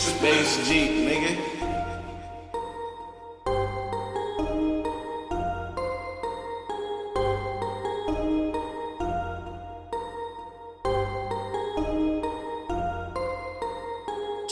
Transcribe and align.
Space 0.00 0.66
Jeep, 0.66 0.90
nigga. 1.04 1.36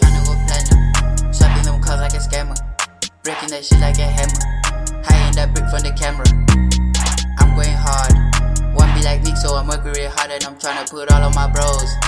Go 0.03 0.35
platinum. 0.45 0.93
Them 1.65 1.81
cars 1.81 2.01
like 2.01 2.13
a 2.13 2.19
scammer. 2.19 2.55
Breaking 3.23 3.49
that 3.49 3.65
shit 3.65 3.81
like 3.81 3.99
a 3.99 4.03
hammer. 4.03 4.45
Hiding 5.03 5.35
that 5.37 5.55
brick 5.55 5.67
from 5.71 5.81
the 5.81 5.93
camera. 5.97 6.29
I'm 7.39 7.55
going 7.55 7.73
hard. 7.73 8.13
One 8.75 8.95
be 8.95 9.03
like 9.03 9.23
Nick, 9.23 9.39
so 9.39 9.55
I'm 9.55 9.67
working 9.67 9.93
real 9.93 10.11
hard 10.11 10.31
and 10.31 10.45
I'm 10.45 10.59
trying 10.59 10.85
to 10.85 10.93
put 10.93 11.11
all 11.11 11.23
of 11.23 11.35
my 11.35 11.51
bros. 11.51 12.08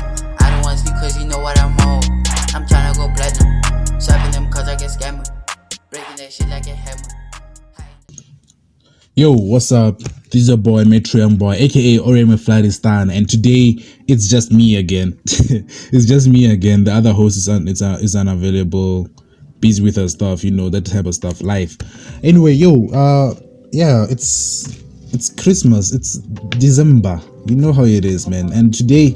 Yo, 9.21 9.33
what's 9.33 9.71
up? 9.71 9.99
This 9.99 10.45
is 10.45 10.49
your 10.49 10.57
boy 10.57 10.85
Metro 10.85 11.29
Boy, 11.29 11.53
aka 11.53 11.99
Oreme 11.99 12.39
Flatistan, 12.39 13.15
and 13.15 13.29
today 13.29 13.75
it's 14.09 14.31
just 14.31 14.51
me 14.51 14.77
again. 14.77 15.21
it's 15.27 16.07
just 16.07 16.27
me 16.27 16.51
again. 16.51 16.85
The 16.85 16.93
other 16.95 17.13
host 17.13 17.37
is 17.37 17.47
un- 17.47 17.69
is, 17.69 17.83
uh, 17.83 17.99
is 18.01 18.17
unavailable, 18.17 19.11
busy 19.59 19.83
with 19.83 19.97
her 19.97 20.09
stuff, 20.09 20.43
you 20.43 20.51
know 20.51 20.71
that 20.71 20.87
type 20.87 21.05
of 21.05 21.15
stuff. 21.15 21.43
Life. 21.43 21.77
Anyway, 22.25 22.53
yo, 22.53 22.87
uh, 22.95 23.35
yeah, 23.73 24.07
it's 24.09 24.83
it's 25.13 25.29
Christmas. 25.29 25.93
It's 25.93 26.17
December. 26.57 27.21
You 27.45 27.57
know 27.57 27.75
how 27.75 27.85
it 27.85 28.07
is, 28.07 28.27
man. 28.27 28.51
And 28.55 28.73
today, 28.73 29.11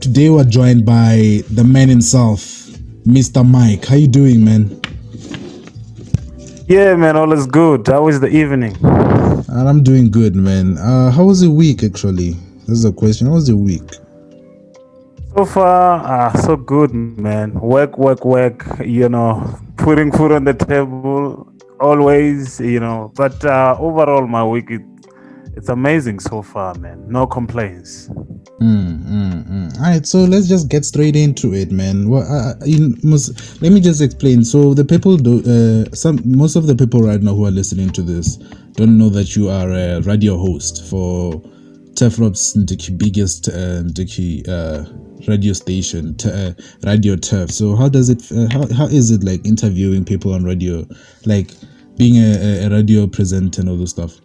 today 0.00 0.30
we're 0.30 0.44
joined 0.44 0.86
by 0.86 1.42
the 1.50 1.64
man 1.64 1.88
himself, 1.88 2.42
Mr. 3.08 3.44
Mike. 3.44 3.86
How 3.86 3.96
you 3.96 4.06
doing, 4.06 4.44
man? 4.44 4.80
Yeah, 6.68 6.94
man, 6.94 7.16
all 7.16 7.32
is 7.32 7.48
good. 7.48 7.88
How 7.88 8.04
was 8.04 8.20
the 8.20 8.28
evening? 8.28 8.76
And 9.50 9.66
I'm 9.66 9.82
doing 9.82 10.10
good, 10.10 10.36
man. 10.36 10.76
Uh, 10.76 11.10
how 11.10 11.24
was 11.24 11.40
the 11.40 11.50
week 11.50 11.82
actually? 11.82 12.32
This 12.66 12.80
is 12.80 12.84
a 12.84 12.92
question. 12.92 13.28
How 13.28 13.32
was 13.32 13.46
the 13.46 13.56
week? 13.56 13.94
So 15.34 15.46
far, 15.46 16.02
ah, 16.04 16.32
so 16.36 16.56
good, 16.56 16.92
man. 16.92 17.54
Work, 17.54 17.96
work, 17.96 18.26
work. 18.26 18.66
You 18.84 19.08
know, 19.08 19.58
putting 19.78 20.12
food 20.12 20.32
on 20.32 20.44
the 20.44 20.52
table, 20.52 21.50
always. 21.80 22.60
You 22.60 22.80
know, 22.80 23.10
but 23.16 23.42
uh, 23.42 23.74
overall, 23.78 24.26
my 24.26 24.44
week 24.44 24.70
it, 24.70 24.82
it's 25.56 25.70
amazing 25.70 26.20
so 26.20 26.42
far, 26.42 26.74
man. 26.74 27.02
No 27.08 27.26
complaints. 27.26 28.10
Mm, 28.60 29.02
mm, 29.04 29.48
mm. 29.48 29.76
All 29.76 29.82
right, 29.82 30.06
so 30.06 30.24
let's 30.24 30.46
just 30.48 30.68
get 30.68 30.84
straight 30.84 31.16
into 31.16 31.54
it, 31.54 31.70
man. 31.70 32.10
Well, 32.10 32.26
uh, 32.30 32.54
must 33.02 33.62
let 33.62 33.72
me 33.72 33.80
just 33.80 34.02
explain. 34.02 34.44
So 34.44 34.74
the 34.74 34.84
people 34.84 35.16
do 35.16 35.38
uh, 35.40 35.94
some 35.94 36.20
most 36.24 36.56
of 36.56 36.66
the 36.66 36.74
people 36.74 37.00
right 37.00 37.22
now 37.22 37.34
who 37.34 37.46
are 37.46 37.50
listening 37.50 37.90
to 37.90 38.02
this 38.02 38.36
don't 38.78 38.96
know 38.96 39.08
that 39.08 39.34
you 39.34 39.48
are 39.48 39.72
a 39.72 40.00
radio 40.02 40.38
host 40.38 40.88
for 40.88 41.42
Ndiki 41.96 42.96
biggest 42.96 43.48
uh, 43.48 43.82
uh, 44.48 44.84
radio 45.26 45.52
station, 45.52 46.14
uh, 46.24 46.52
Radio 46.86 47.16
Turf. 47.16 47.50
So 47.50 47.74
how 47.74 47.88
does 47.88 48.08
it? 48.08 48.30
Uh, 48.30 48.46
how 48.52 48.72
how 48.72 48.86
is 48.86 49.10
it 49.10 49.24
like 49.24 49.44
interviewing 49.44 50.04
people 50.04 50.32
on 50.32 50.44
radio, 50.44 50.86
like 51.26 51.50
being 51.96 52.18
a, 52.18 52.66
a- 52.66 52.70
radio 52.70 53.08
presenter 53.08 53.62
and 53.62 53.68
all 53.68 53.76
this 53.76 53.90
stuff? 53.90 54.20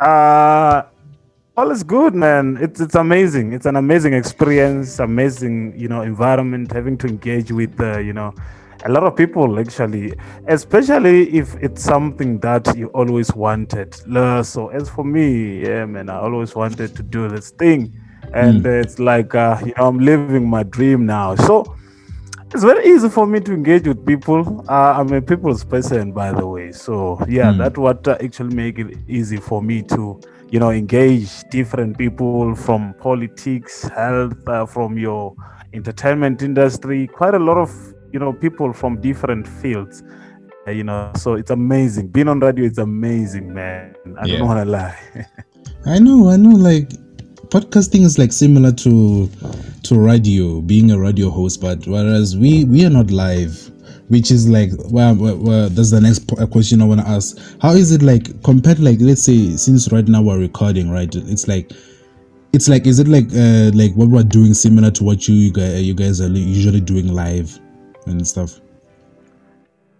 Uh 0.00 0.82
all 1.56 1.70
is 1.70 1.84
good, 1.84 2.12
man. 2.12 2.58
It's 2.60 2.80
it's 2.80 2.96
amazing. 2.96 3.52
It's 3.52 3.66
an 3.66 3.76
amazing 3.76 4.14
experience, 4.14 4.98
amazing, 4.98 5.78
you 5.78 5.86
know, 5.86 6.02
environment. 6.02 6.72
Having 6.72 6.98
to 6.98 7.06
engage 7.06 7.52
with, 7.52 7.80
you 7.98 8.12
know, 8.12 8.34
a 8.86 8.88
lot 8.88 9.02
of 9.02 9.16
people 9.16 9.58
actually, 9.58 10.14
especially 10.46 11.28
if 11.34 11.54
it's 11.56 11.82
something 11.82 12.38
that 12.38 12.76
you 12.76 12.86
always 12.88 13.34
wanted. 13.34 13.92
So 14.44 14.68
as 14.68 14.88
for 14.88 15.04
me, 15.04 15.62
yeah, 15.62 15.84
man, 15.86 16.08
I 16.08 16.20
always 16.20 16.54
wanted 16.54 16.94
to 16.94 17.02
do 17.02 17.28
this 17.28 17.50
thing, 17.50 17.92
and 18.32 18.64
uh, 18.64 18.70
it's 18.70 18.98
like, 19.00 19.34
uh, 19.34 19.58
you 19.60 19.74
know, 19.76 19.88
I'm 19.88 19.98
living 19.98 20.48
my 20.48 20.62
dream 20.62 21.04
now. 21.04 21.34
So 21.34 21.76
it's 22.54 22.62
very 22.62 22.86
easy 22.86 23.08
for 23.08 23.26
me 23.26 23.40
to 23.40 23.52
engage 23.52 23.88
with 23.88 24.06
people. 24.06 24.64
Uh, 24.68 24.94
I'm 24.98 25.12
a 25.12 25.20
people's 25.20 25.64
person, 25.64 26.12
by 26.12 26.30
the 26.32 26.46
way. 26.46 26.70
So 26.70 27.18
yeah, 27.28 27.50
that's 27.52 27.78
what 27.78 28.06
uh, 28.06 28.16
actually 28.22 28.54
make 28.54 28.78
it 28.78 28.96
easy 29.08 29.38
for 29.38 29.60
me 29.60 29.82
to, 29.82 30.20
you 30.48 30.60
know, 30.60 30.70
engage 30.70 31.42
different 31.50 31.98
people 31.98 32.54
from 32.54 32.94
politics, 33.00 33.82
health, 33.88 34.48
uh, 34.48 34.64
from 34.64 34.96
your 34.96 35.34
entertainment 35.72 36.42
industry. 36.42 37.08
Quite 37.08 37.34
a 37.34 37.40
lot 37.40 37.58
of 37.58 37.70
you 38.12 38.18
know 38.18 38.32
people 38.32 38.72
from 38.72 39.00
different 39.00 39.46
fields. 39.46 40.02
Uh, 40.66 40.72
you 40.72 40.82
know, 40.82 41.12
so 41.16 41.34
it's 41.34 41.50
amazing. 41.50 42.08
Being 42.08 42.28
on 42.28 42.40
radio 42.40 42.64
is 42.64 42.78
amazing, 42.78 43.54
man. 43.54 43.94
I 44.20 44.26
Yeah. 44.26 44.38
don't 44.38 44.48
want 44.48 44.64
to 44.66 44.70
lie. 44.70 44.98
I 45.86 45.98
know, 46.00 46.28
I 46.28 46.36
know. 46.36 46.50
Like 46.56 46.88
podcasting 47.50 48.02
is 48.04 48.18
like 48.18 48.32
similar 48.32 48.72
to 48.72 49.28
to 49.84 49.98
radio, 49.98 50.60
being 50.60 50.90
a 50.90 50.98
radio 50.98 51.30
host, 51.30 51.60
but 51.60 51.86
whereas 51.86 52.36
we 52.36 52.64
we 52.64 52.84
are 52.84 52.90
not 52.90 53.10
live, 53.12 53.70
which 54.08 54.32
is 54.32 54.48
like 54.48 54.70
well, 54.90 55.14
well, 55.14 55.36
well 55.36 55.68
that's 55.68 55.92
the 55.92 56.00
next 56.00 56.26
question 56.50 56.82
I 56.82 56.84
want 56.86 57.00
to 57.00 57.08
ask. 57.08 57.38
How 57.62 57.70
is 57.70 57.92
it 57.92 58.02
like 58.02 58.42
compared? 58.42 58.80
Like 58.80 58.98
let's 59.00 59.22
say 59.22 59.56
since 59.56 59.92
right 59.92 60.06
now 60.08 60.22
we're 60.22 60.40
recording, 60.40 60.90
right? 60.90 61.14
It's 61.14 61.46
like 61.46 61.70
it's 62.52 62.68
like 62.68 62.86
is 62.86 62.98
it 62.98 63.06
like 63.06 63.26
uh 63.34 63.70
like 63.74 63.92
what 63.94 64.08
we're 64.08 64.22
doing 64.24 64.54
similar 64.54 64.90
to 64.90 65.04
what 65.04 65.28
you 65.28 65.52
guys 65.52 65.82
you 65.82 65.94
guys 65.94 66.20
are 66.20 66.28
usually 66.28 66.80
doing 66.80 67.08
live 67.08 67.60
and 68.06 68.26
stuff. 68.26 68.60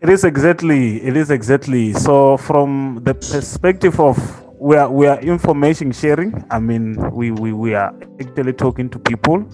It 0.01 0.09
is 0.09 0.25
exactly. 0.25 1.03
It 1.03 1.17
is 1.17 1.31
exactly. 1.31 1.93
So 1.93 2.37
from 2.37 3.01
the 3.03 3.15
perspective 3.15 3.99
of 4.01 4.17
we 4.59 4.77
are 4.77 4.91
we 4.91 5.07
are 5.07 5.19
information 5.21 5.93
sharing. 5.93 6.45
I 6.51 6.59
mean, 6.59 6.97
we 7.13 7.31
we, 7.31 7.53
we 7.53 7.75
are 7.75 7.95
actually 8.21 8.53
talking 8.53 8.89
to 8.91 8.99
people. 8.99 9.47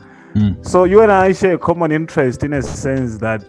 So 0.62 0.84
you 0.84 1.02
and 1.02 1.12
I 1.12 1.32
share 1.32 1.54
a 1.54 1.58
common 1.58 1.92
interest 1.92 2.42
in 2.42 2.54
a 2.54 2.62
sense 2.62 3.18
that 3.18 3.44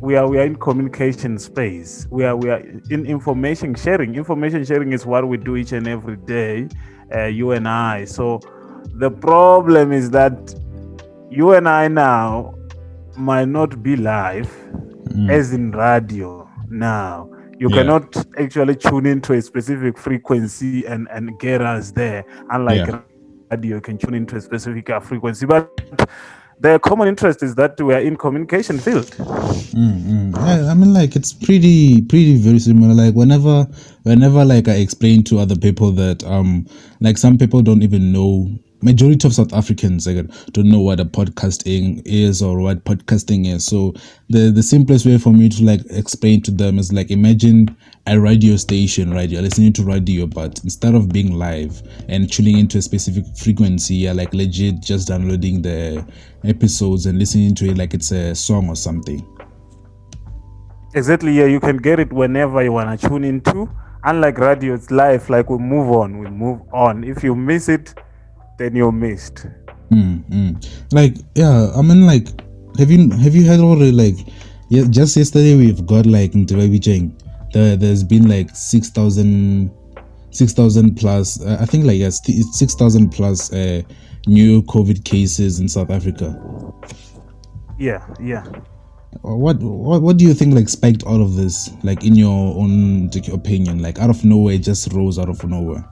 we 0.00 0.16
are 0.16 0.28
we 0.28 0.38
are 0.38 0.44
in 0.44 0.56
communication 0.56 1.38
space. 1.38 2.06
We 2.10 2.24
are 2.24 2.36
we 2.36 2.50
are 2.50 2.58
in 2.90 3.06
information 3.06 3.74
sharing. 3.74 4.16
Information 4.16 4.64
sharing 4.64 4.92
is 4.92 5.06
what 5.06 5.26
we 5.28 5.36
do 5.36 5.56
each 5.56 5.72
and 5.72 5.86
every 5.86 6.16
day. 6.16 6.68
Uh, 7.14 7.24
you 7.26 7.52
and 7.52 7.68
I. 7.68 8.04
So 8.04 8.40
the 8.94 9.10
problem 9.10 9.92
is 9.92 10.10
that 10.10 10.54
you 11.30 11.52
and 11.52 11.68
I 11.68 11.88
now 11.88 12.54
might 13.16 13.48
not 13.48 13.82
be 13.82 13.96
live 13.96 14.50
as 15.28 15.52
in 15.52 15.70
radio 15.72 16.48
now 16.70 17.28
you 17.58 17.68
Yeah. 17.68 17.76
cannot 17.76 18.16
actually 18.38 18.74
tune 18.76 19.06
into 19.06 19.32
a 19.34 19.42
specific 19.42 19.96
frequency 19.98 20.84
and 20.86 21.08
and 21.10 21.38
get 21.38 21.60
us 21.62 21.92
there 21.92 22.24
unlike 22.50 22.86
Yeah. 22.86 23.00
radio 23.50 23.76
you 23.76 23.80
can 23.80 23.98
tune 23.98 24.14
into 24.14 24.36
a 24.36 24.40
specific 24.40 24.90
uh, 24.90 25.00
frequency 25.00 25.46
but 25.46 25.70
the 26.60 26.78
common 26.80 27.08
interest 27.08 27.42
is 27.42 27.54
that 27.54 27.80
we 27.80 27.94
are 27.94 28.00
in 28.00 28.16
communication 28.16 28.78
field 28.78 29.10
Mm, 29.74 30.32
yeah, 30.36 30.70
I 30.70 30.74
mean, 30.74 30.94
like 30.94 31.16
it's 31.16 31.32
pretty, 31.32 32.00
pretty 32.02 32.36
very 32.36 32.60
similar. 32.60 32.94
Like 32.94 33.14
whenever, 33.14 33.64
whenever, 34.04 34.44
like 34.44 34.68
I 34.68 34.74
explain 34.74 35.24
to 35.24 35.38
other 35.40 35.56
people 35.56 35.90
that, 35.92 36.22
um, 36.24 36.66
like 37.00 37.18
some 37.18 37.38
people 37.38 37.60
don't 37.60 37.82
even 37.82 38.12
know. 38.12 38.50
Majority 38.84 39.26
of 39.26 39.34
South 39.34 39.54
Africans 39.54 40.04
don't 40.04 40.68
know 40.68 40.80
what 40.80 41.00
a 41.00 41.06
podcasting 41.06 42.02
is 42.04 42.42
or 42.42 42.60
what 42.60 42.84
podcasting 42.84 43.46
is. 43.46 43.64
So 43.64 43.94
the 44.28 44.50
the 44.50 44.62
simplest 44.62 45.06
way 45.06 45.16
for 45.16 45.32
me 45.32 45.48
to 45.48 45.64
like 45.64 45.80
explain 45.88 46.42
to 46.42 46.50
them 46.50 46.78
is 46.78 46.92
like 46.92 47.10
imagine 47.10 47.74
a 48.06 48.20
radio 48.20 48.56
station, 48.56 49.10
right? 49.10 49.30
You're 49.30 49.40
listening 49.40 49.72
to 49.74 49.84
radio, 49.84 50.26
but 50.26 50.60
instead 50.64 50.94
of 50.94 51.08
being 51.08 51.32
live 51.32 51.82
and 52.08 52.30
tuning 52.30 52.58
into 52.58 52.76
a 52.76 52.82
specific 52.82 53.24
frequency, 53.38 53.94
you're 53.94 54.12
like 54.12 54.34
legit 54.34 54.82
just 54.82 55.08
downloading 55.08 55.62
the 55.62 56.06
episodes 56.44 57.06
and 57.06 57.18
listening 57.18 57.54
to 57.54 57.70
it 57.70 57.78
like 57.78 57.94
it's 57.94 58.12
a 58.12 58.34
song 58.34 58.68
or 58.68 58.76
something. 58.76 59.26
exactly 60.94 61.32
yeah 61.32 61.44
you 61.44 61.58
can 61.58 61.76
get 61.76 61.98
it 61.98 62.12
whenever 62.12 62.62
you 62.62 62.70
want 62.70 63.00
to 63.00 63.08
tune 63.08 63.24
into 63.24 63.68
unlike 64.04 64.38
radio 64.38 64.74
it's 64.74 64.90
live 64.90 65.28
like 65.28 65.50
we 65.50 65.58
move 65.58 65.90
on 65.90 66.18
we 66.18 66.30
move 66.30 66.60
on 66.72 67.02
if 67.02 67.24
you 67.24 67.34
miss 67.34 67.68
it 67.68 67.94
then 68.58 68.74
you're 68.76 68.92
missed 68.92 69.46
Mm, 69.92 70.24
mm. 70.30 70.92
Like, 70.92 71.16
yeah, 71.34 71.70
I 71.76 71.82
mean, 71.82 72.06
like, 72.06 72.28
have 72.78 72.90
you 72.90 73.10
have 73.10 73.34
you 73.34 73.46
heard 73.46 73.60
already? 73.60 73.92
Like, 73.92 74.16
yeah, 74.70 74.84
just 74.88 75.16
yesterday 75.16 75.56
we've 75.56 75.84
got 75.86 76.06
like 76.06 76.32
Ntebabi 76.32 76.82
Cheng. 76.82 77.16
There, 77.52 77.76
there's 77.76 78.02
been 78.02 78.28
like 78.28 78.50
6,000 78.56 79.70
6,000 80.30 80.96
plus. 80.96 81.40
Uh, 81.44 81.58
I 81.60 81.66
think 81.66 81.84
like 81.84 81.98
yes, 81.98 82.20
it's 82.26 82.58
six 82.58 82.74
thousand 82.74 83.10
plus 83.10 83.52
uh, 83.52 83.82
new 84.26 84.62
COVID 84.62 85.04
cases 85.04 85.60
in 85.60 85.68
South 85.68 85.90
Africa. 85.90 86.34
yeah 87.78 88.04
yeah 88.20 88.44
Uh, 89.24 89.36
What 89.36 89.58
what 89.60 90.02
what 90.02 90.16
do 90.16 90.24
you 90.24 90.34
think 90.34 90.54
like 90.54 90.68
spiked 90.68 91.04
all 91.04 91.22
of 91.22 91.36
this? 91.36 91.70
Like 91.84 92.04
in 92.04 92.14
your 92.16 92.56
own 92.56 93.10
opinion, 93.32 93.80
like 93.80 93.98
out 94.00 94.10
of 94.10 94.24
nowhere, 94.24 94.58
just 94.58 94.92
rose 94.92 95.18
out 95.18 95.28
of 95.28 95.44
nowhere. 95.44 95.84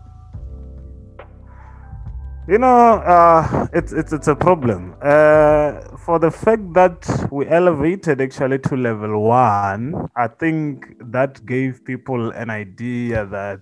You 2.48 2.58
know, 2.58 2.66
uh, 2.66 3.68
it's 3.72 3.92
it's 3.92 4.12
it's 4.12 4.26
a 4.26 4.34
problem. 4.34 4.96
Uh, 5.00 5.96
for 5.96 6.18
the 6.18 6.32
fact 6.32 6.72
that 6.74 7.28
we 7.30 7.46
elevated 7.46 8.20
actually 8.20 8.58
to 8.58 8.76
level 8.76 9.22
one, 9.22 10.08
I 10.16 10.26
think 10.26 10.96
that 11.12 11.46
gave 11.46 11.84
people 11.84 12.32
an 12.32 12.50
idea 12.50 13.26
that 13.26 13.60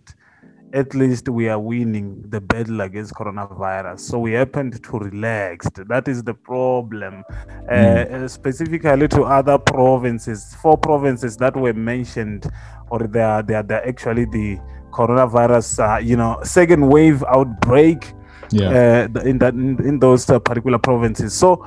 at 0.73 0.95
least 0.95 1.29
we 1.29 1.51
are 1.51 1.59
winning 1.59 2.25
the 2.31 2.41
battle 2.41 2.81
against 2.81 3.13
coronavirus. 3.13 4.01
So 4.01 4.19
we 4.19 4.33
happened 4.33 4.83
to 4.83 4.99
relax. 4.99 5.69
That 5.75 6.09
is 6.09 6.23
the 6.23 6.33
problem. 6.33 7.23
Uh, 7.71 8.27
specifically 8.29 9.09
to 9.09 9.25
other 9.25 9.59
provinces, 9.59 10.55
four 10.55 10.79
provinces 10.79 11.37
that 11.37 11.55
were 11.55 11.75
mentioned, 11.75 12.51
or 12.89 13.01
they 13.01 13.21
are 13.21 13.43
they 13.43 13.57
are 13.57 13.63
they're 13.63 13.87
actually 13.87 14.25
the 14.25 14.59
coronavirus, 14.91 15.97
uh, 15.97 15.99
you 15.99 16.17
know, 16.17 16.41
second 16.45 16.89
wave 16.89 17.23
outbreak 17.25 18.15
Yeah. 18.53 19.09
uh, 19.15 19.21
in 19.21 19.39
that 19.39 19.55
in, 19.55 19.79
in 19.87 19.99
those 20.01 20.29
uh, 20.31 20.39
particular 20.39 20.79
provinces. 20.79 21.35
So 21.35 21.67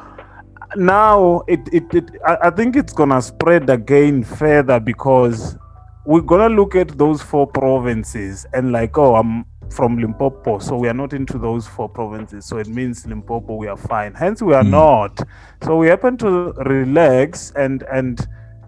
now 0.75 1.41
it 1.47 1.61
it, 1.71 1.93
it 1.93 2.09
I, 2.25 2.37
I 2.43 2.49
think 2.49 2.75
it's 2.75 2.93
gonna 2.93 3.21
spread 3.21 3.69
again 3.69 4.23
further 4.23 4.79
because 4.79 5.57
we're 6.05 6.21
gonna 6.21 6.53
look 6.53 6.75
at 6.75 6.97
those 6.97 7.21
four 7.21 7.47
provinces 7.47 8.45
and 8.53 8.71
like 8.71 8.97
oh 8.97 9.15
I'm 9.15 9.45
from 9.69 9.97
Limpopo, 9.97 10.59
so 10.59 10.77
we 10.77 10.87
are 10.87 10.93
not 10.93 11.13
into 11.13 11.39
those 11.39 11.65
four 11.67 11.89
provinces. 11.89 12.45
So 12.45 12.57
it 12.59 12.67
means 12.67 13.07
Limpopo 13.07 13.55
we 13.55 13.67
are 13.67 13.77
fine. 13.77 14.13
Hence 14.13 14.41
we 14.41 14.53
are 14.53 14.63
Mm. 14.63 14.69
not. 14.69 15.19
So 15.63 15.77
we 15.77 15.87
happen 15.87 16.15
to 16.17 16.51
relax 16.65 17.51
and 17.55 17.83
and 17.91 18.19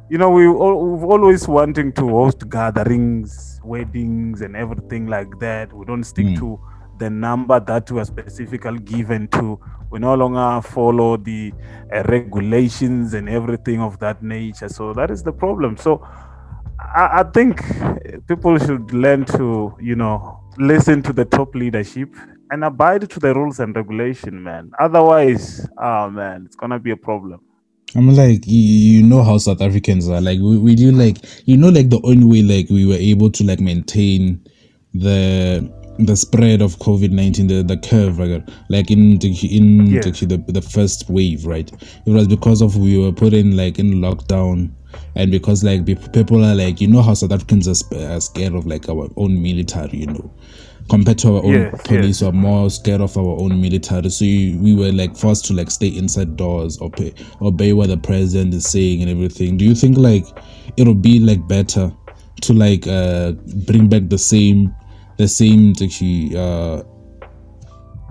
you 0.09 0.17
know 0.17 0.29
we 0.31 0.47
we've 0.47 1.03
always 1.03 1.47
wanting 1.47 1.91
to 1.93 2.07
host 2.09 2.49
gatherings, 2.49 3.59
weddings, 3.63 4.41
and 4.41 4.55
everything 4.55 5.05
like 5.07 5.29
that. 5.39 5.73
We 5.73 5.85
don't 5.85 6.03
stick 6.03 6.25
Mm. 6.27 6.37
to 6.39 6.59
the 6.97 7.09
number 7.09 7.59
that 7.59 7.91
are 7.91 8.05
specifically 8.05 8.79
given 8.79 9.27
to. 9.29 9.59
We 9.91 9.99
no 9.99 10.15
longer 10.15 10.67
follow 10.67 11.17
the 11.17 11.53
uh, 11.93 12.03
regulations 12.03 13.13
and 13.13 13.29
everything 13.29 13.81
of 13.81 13.99
that 13.99 14.23
nature. 14.23 14.69
So 14.69 14.93
that 14.93 15.11
is 15.11 15.23
the 15.23 15.31
problem. 15.31 15.77
So 15.77 16.05
I, 16.79 17.19
I 17.19 17.23
think 17.23 17.61
people 18.27 18.57
should 18.57 18.91
learn 18.93 19.25
to, 19.25 19.75
you 19.79 19.95
know, 19.95 20.39
listen 20.57 21.01
to 21.03 21.13
the 21.13 21.25
top 21.25 21.55
leadership 21.55 22.09
and 22.51 22.63
abide 22.63 23.09
to 23.09 23.19
the 23.19 23.33
rules 23.33 23.59
and 23.59 23.75
regulation, 23.75 24.41
man. 24.41 24.71
Otherwise, 24.79 25.67
oh 25.77 26.09
man, 26.09 26.43
it's 26.45 26.55
gonna 26.55 26.79
be 26.79 26.91
a 26.91 26.97
problem. 26.97 27.41
I'm 27.95 28.09
like, 28.13 28.45
you, 28.45 28.59
you 28.59 29.03
know 29.03 29.23
how 29.23 29.37
South 29.37 29.61
Africans 29.61 30.09
are. 30.09 30.19
Like, 30.19 30.39
we, 30.39 30.57
we 30.57 30.75
do 30.75 30.91
like, 30.91 31.17
you 31.45 31.55
know, 31.55 31.69
like 31.69 31.89
the 31.89 32.01
only 32.03 32.25
way 32.25 32.41
like 32.41 32.69
we 32.69 32.85
were 32.85 32.95
able 32.95 33.31
to 33.31 33.43
like 33.45 33.61
maintain 33.61 34.45
the 34.93 35.71
the 35.99 36.15
spread 36.15 36.61
of 36.61 36.77
COVID 36.79 37.11
nineteen, 37.11 37.47
the 37.47 37.63
the 37.63 37.77
curve, 37.77 38.19
like, 38.19 38.43
like 38.69 38.91
in 38.91 39.17
the 39.19 39.29
in 39.55 39.87
Yes. 39.87 40.19
the, 40.19 40.43
the 40.47 40.61
first 40.61 41.09
wave, 41.09 41.45
right? 41.45 41.71
It 42.05 42.11
was 42.11 42.27
because 42.27 42.61
of 42.61 42.77
we 42.77 42.97
were 42.97 43.11
put 43.11 43.33
in 43.33 43.55
like 43.55 43.79
in 43.79 43.95
lockdown, 43.95 44.71
and 45.15 45.31
because 45.31 45.63
like 45.63 45.85
people 46.13 46.43
are 46.43 46.55
like, 46.55 46.81
you 46.81 46.87
know 46.87 47.01
how 47.01 47.13
South 47.13 47.31
Africans 47.31 47.67
are, 47.67 47.97
are 48.11 48.21
scared 48.21 48.53
of 48.53 48.65
like 48.65 48.89
our 48.89 49.09
own 49.17 49.41
military, 49.41 49.99
you 49.99 50.07
know. 50.07 50.33
Compared 50.87 51.17
to 51.19 51.37
our 51.37 51.43
own 51.43 51.51
Yes, 51.53 51.81
police, 51.83 52.19
who 52.19 52.27
are 52.27 52.31
more 52.31 52.69
scared 52.69 53.01
of 53.01 53.17
our 53.17 53.39
own 53.41 53.59
military. 53.59 54.07
So 54.11 54.23
you, 54.23 54.59
we 54.59 54.75
were 54.75 54.91
like 54.91 55.17
forced 55.17 55.45
to 55.45 55.53
like 55.53 55.71
stay 55.71 55.87
inside 55.87 56.37
doors 56.37 56.77
or 56.77 56.91
pay, 56.91 57.11
obey 57.41 57.73
what 57.73 57.87
the 57.87 57.97
president 57.97 58.53
is 58.53 58.69
saying 58.69 59.01
and 59.01 59.09
everything. 59.09 59.57
Do 59.57 59.65
you 59.65 59.73
think 59.73 59.97
like 59.97 60.25
it'll 60.77 60.93
be 60.93 61.19
like 61.19 61.47
better 61.47 61.91
to 62.41 62.53
like 62.53 62.85
uh 62.85 63.31
bring 63.65 63.87
back 63.89 64.09
the 64.09 64.17
same 64.19 64.75
the 65.17 65.27
same 65.27 65.73
actually 65.81 66.35
uh 66.35 66.83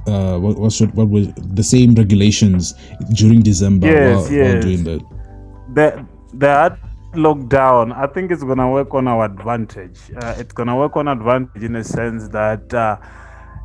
uh 0.07 0.39
what 0.39 0.57
what 0.59 0.73
should 0.73 0.93
what 0.95 1.09
was 1.09 1.29
the 1.35 1.63
same 1.63 1.95
regulations 1.95 2.75
during 3.15 3.43
December 3.43 3.87
Yes, 3.87 4.17
while, 4.17 4.25
while 4.25 4.55
yes. 4.55 4.65
doing 4.65 4.85
that? 4.85 5.03
the 5.75 6.07
that 6.35 6.79
lockdown 7.15 7.93
i 7.97 8.07
think 8.09 8.31
it's 8.33 8.43
gonna 8.43 8.69
work 8.69 8.93
on 8.93 9.07
our 9.07 9.25
advantage. 9.25 9.99
Uh, 10.21 10.35
it's 10.37 10.53
gonna 10.53 10.77
work 10.77 10.97
on 10.97 11.07
advantage 11.07 11.63
in 11.63 11.77
a 11.77 11.85
sense 11.85 12.27
that 12.29 12.75
uh, 12.75 12.97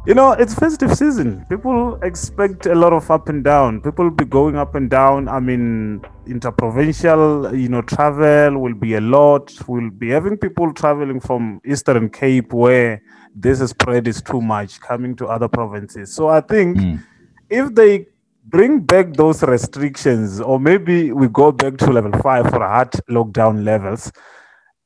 you 0.06 0.14
know 0.14 0.32
it's 0.34 0.54
festive 0.54 0.96
season. 0.96 1.46
People 1.50 2.00
expect 2.04 2.68
a 2.68 2.76
lot 2.76 2.94
of 2.94 3.10
up 3.12 3.28
and 3.28 3.44
down. 3.44 3.82
People 3.82 4.06
will 4.06 4.16
be 4.16 4.24
going 4.26 4.56
up 4.56 4.76
and 4.76 4.90
down. 4.90 5.28
I 5.28 5.40
mean 5.40 6.02
interprovincial 6.28 7.54
you 7.56 7.70
know 7.70 7.82
travel 7.82 8.60
will 8.60 8.76
be 8.76 8.94
a 8.96 9.02
lot. 9.02 9.52
We'll 9.68 9.90
be 9.90 10.10
having 10.10 10.38
people 10.38 10.72
traveling 10.74 11.20
from 11.20 11.60
eastern 11.66 12.10
cape 12.10 12.54
where 12.54 13.02
this 13.36 13.60
spread 13.70 14.08
is 14.08 14.22
too 14.22 14.42
much 14.42 14.80
coming 14.82 15.16
to 15.16 15.26
other 15.28 15.48
provinces 15.48 16.14
so 16.14 16.28
i 16.30 16.42
think 16.42 16.78
Mm. 16.78 17.04
if 17.50 17.74
they 17.76 18.06
bring 18.46 18.80
back 18.80 19.14
those 19.14 19.44
restrictions, 19.44 20.42
or 20.42 20.60
maybe 20.60 21.12
we 21.12 21.28
go 21.28 21.52
back 21.52 21.78
to 21.78 21.92
level 21.92 22.12
five 22.24 22.50
for 22.50 22.60
hard 22.60 22.90
lockdown 23.08 23.64
levels, 23.64 24.12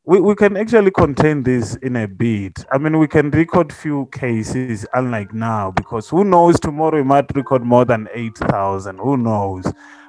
we, 0.05 0.19
we 0.19 0.35
can 0.35 0.57
actually 0.57 0.91
contain 0.91 1.43
this 1.43 1.75
in 1.75 1.95
a 1.95 2.05
bit. 2.05 2.65
I 2.73 2.77
mean, 2.77 2.99
we 2.99 3.07
can 3.07 3.31
record 3.31 3.71
few 3.71 4.07
cases, 4.07 4.85
unlike 4.93 5.33
now, 5.33 5.71
because 5.71 6.09
who 6.09 6.25
knows 6.25 6.59
tomorrow 6.59 6.97
we 6.97 7.03
might 7.03 7.33
record 7.35 7.63
more 7.63 7.85
than 7.85 8.09
eight 8.13 8.37
thousand. 8.37 8.97
Who 8.99 9.15
knows? 9.15 9.63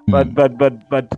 But 0.08 0.34
but 0.34 0.58
but 0.58 0.90
but. 0.90 1.14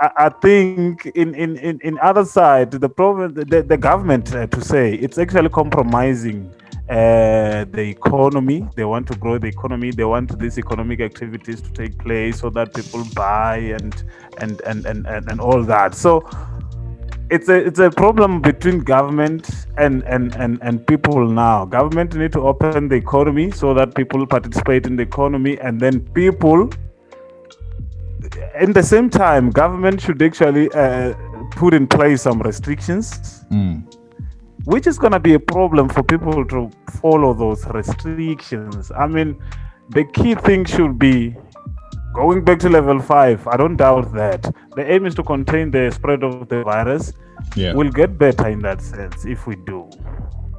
I 0.00 0.10
I 0.26 0.28
think 0.28 1.06
in, 1.14 1.34
in, 1.34 1.56
in, 1.58 1.80
in 1.82 1.98
other 2.00 2.24
side, 2.24 2.70
the 2.70 2.88
province, 2.88 3.34
the, 3.34 3.62
the 3.62 3.76
government, 3.76 4.34
uh, 4.34 4.46
to 4.48 4.60
say, 4.60 4.94
it's 4.94 5.18
actually 5.18 5.50
compromising 5.50 6.52
uh, 6.88 7.64
the 7.70 7.82
economy. 7.96 8.66
They 8.74 8.84
want 8.84 9.06
to 9.08 9.16
grow 9.16 9.38
the 9.38 9.46
economy. 9.46 9.90
They 9.90 10.04
want 10.04 10.38
these 10.38 10.58
economic 10.58 11.00
activities 11.00 11.60
to 11.62 11.70
take 11.72 11.98
place 11.98 12.40
so 12.40 12.50
that 12.50 12.74
people 12.74 13.04
buy 13.14 13.56
and 13.56 14.04
and 14.38 14.60
and 14.62 14.84
and, 14.84 15.06
and, 15.06 15.30
and 15.30 15.40
all 15.40 15.62
that. 15.64 15.94
So 15.94 16.28
it's 17.30 17.48
a 17.48 17.54
it's 17.54 17.78
a 17.78 17.90
problem 17.90 18.42
between 18.42 18.80
government 18.80 19.48
and, 19.78 20.02
and 20.04 20.34
and 20.36 20.58
and 20.62 20.86
people 20.86 21.26
now. 21.26 21.64
Government 21.64 22.14
need 22.14 22.32
to 22.32 22.40
open 22.40 22.88
the 22.88 22.96
economy 22.96 23.50
so 23.50 23.72
that 23.74 23.94
people 23.94 24.26
participate 24.26 24.86
in 24.86 24.96
the 24.96 25.02
economy, 25.02 25.58
and 25.60 25.80
then 25.80 26.00
people 26.00 26.68
in 28.60 28.72
the 28.72 28.82
same 28.82 29.10
time, 29.10 29.50
government 29.50 30.00
should 30.00 30.20
actually 30.22 30.70
uh, 30.72 31.14
put 31.52 31.74
in 31.74 31.86
place 31.86 32.22
some 32.22 32.40
restrictions, 32.42 33.44
Mm. 33.50 33.84
which 34.64 34.86
is 34.86 34.98
going 34.98 35.12
to 35.12 35.20
be 35.20 35.34
a 35.34 35.40
problem 35.40 35.88
for 35.88 36.02
people 36.02 36.44
to 36.46 36.70
follow 37.00 37.34
those 37.34 37.64
restrictions. 37.68 38.90
I 38.96 39.06
mean, 39.06 39.36
the 39.90 40.04
key 40.04 40.34
thing 40.34 40.64
should 40.64 40.98
be 40.98 41.36
going 42.14 42.44
back 42.44 42.58
to 42.60 42.68
level 42.68 43.00
five. 43.00 43.46
I 43.48 43.56
don't 43.56 43.76
doubt 43.76 44.12
that. 44.14 44.42
The 44.76 44.90
aim 44.90 45.06
is 45.06 45.14
to 45.16 45.22
contain 45.22 45.70
the 45.70 45.90
spread 45.90 46.22
of 46.22 46.48
the 46.48 46.62
virus. 46.62 47.12
Yeah. 47.56 47.74
We'll 47.74 47.90
get 47.90 48.16
better 48.18 48.48
in 48.48 48.60
that 48.60 48.80
sense 48.80 49.24
if 49.24 49.46
we 49.46 49.56
do. 49.56 49.90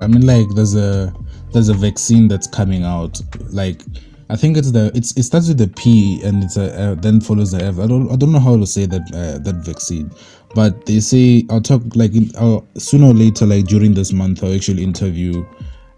I 0.02 0.08
mean, 0.08 0.26
like 0.26 0.48
there's 0.56 0.76
a 0.76 1.14
there's 1.54 1.70
a 1.70 1.74
vaccine 1.74 2.28
that's 2.28 2.48
coming 2.48 2.84
out. 2.84 3.20
Like 3.52 3.82
I 4.29 4.36
think 4.36 4.58
it's 4.58 4.72
the 4.72 4.91
it's 4.96 5.15
it 5.17 5.24
starts 5.24 5.48
with 5.48 5.60
the 5.60 5.67
P 5.67 6.22
and 6.24 6.44
it's 6.44 6.58
a 6.58 6.74
uh, 6.91 6.96
then 6.96 7.22
follows 7.22 7.51
the 7.51 7.63
F. 7.63 7.77
I 7.79 7.86
don't 7.86 8.12
I 8.12 8.15
don't 8.15 8.32
know 8.32 8.39
how 8.39 8.58
to 8.58 8.65
say 8.65 8.86
that 8.88 9.01
uh, 9.13 9.38
that 9.39 9.55
vaccine, 9.58 10.12
but 10.55 10.86
they 10.86 11.00
say 11.00 11.46
I'll 11.50 11.62
talk 11.62 11.82
like 11.96 12.15
in, 12.15 12.32
I'll, 12.38 12.67
sooner 12.75 13.08
or 13.08 13.13
later, 13.13 13.46
like 13.46 13.65
during 13.65 13.94
this 13.94 14.12
month, 14.12 14.44
I'll 14.44 14.55
actually 14.55 14.84
interview 14.84 15.46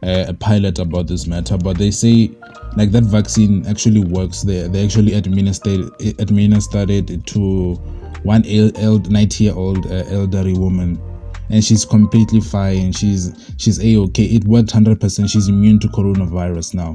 uh, 0.04 0.26
a 0.28 0.34
pilot 0.34 0.78
about 0.80 1.08
this 1.08 1.26
matter. 1.26 1.58
But 1.58 1.78
they 1.78 1.90
say 1.90 2.32
like 2.76 2.92
that 2.92 3.06
vaccine 3.06 3.66
actually 3.66 4.04
works. 4.04 4.42
They 4.42 4.68
they 4.68 4.84
actually 4.84 5.14
administered 5.14 5.90
administered 6.20 6.90
it 6.90 7.26
to 7.28 7.76
one 8.24 8.46
el- 8.46 8.76
el- 8.78 9.00
90 9.00 9.44
year 9.44 9.54
old 9.56 9.86
uh, 9.86 10.04
elderly 10.10 10.54
woman 10.54 11.00
and 11.50 11.64
she's 11.64 11.86
completely 11.86 12.42
fine. 12.42 12.92
She's 12.92 13.54
she's 13.58 13.80
a 13.84 13.98
okay. 13.98 14.24
It 14.26 14.44
worked 14.46 14.72
hundred 14.72 15.00
percent. 15.02 15.30
She's 15.30 15.48
immune 15.48 15.80
to 15.80 15.88
coronavirus 15.88 16.74
now. 16.74 16.94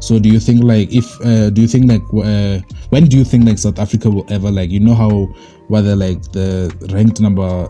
So 0.00 0.18
do 0.18 0.28
you 0.28 0.40
think 0.40 0.64
like 0.64 0.92
if 0.92 1.20
uh, 1.24 1.50
do 1.50 1.60
you 1.62 1.68
think 1.68 1.88
like 1.88 2.02
uh, 2.12 2.58
when 2.90 3.04
do 3.06 3.16
you 3.16 3.24
think 3.24 3.46
like 3.46 3.58
South 3.58 3.78
Africa 3.78 4.10
will 4.10 4.26
ever 4.32 4.50
like 4.50 4.70
you 4.70 4.80
know 4.80 4.94
how 4.94 5.26
whether 5.68 5.94
like 5.94 6.20
the 6.32 6.74
ranked 6.92 7.20
number 7.20 7.68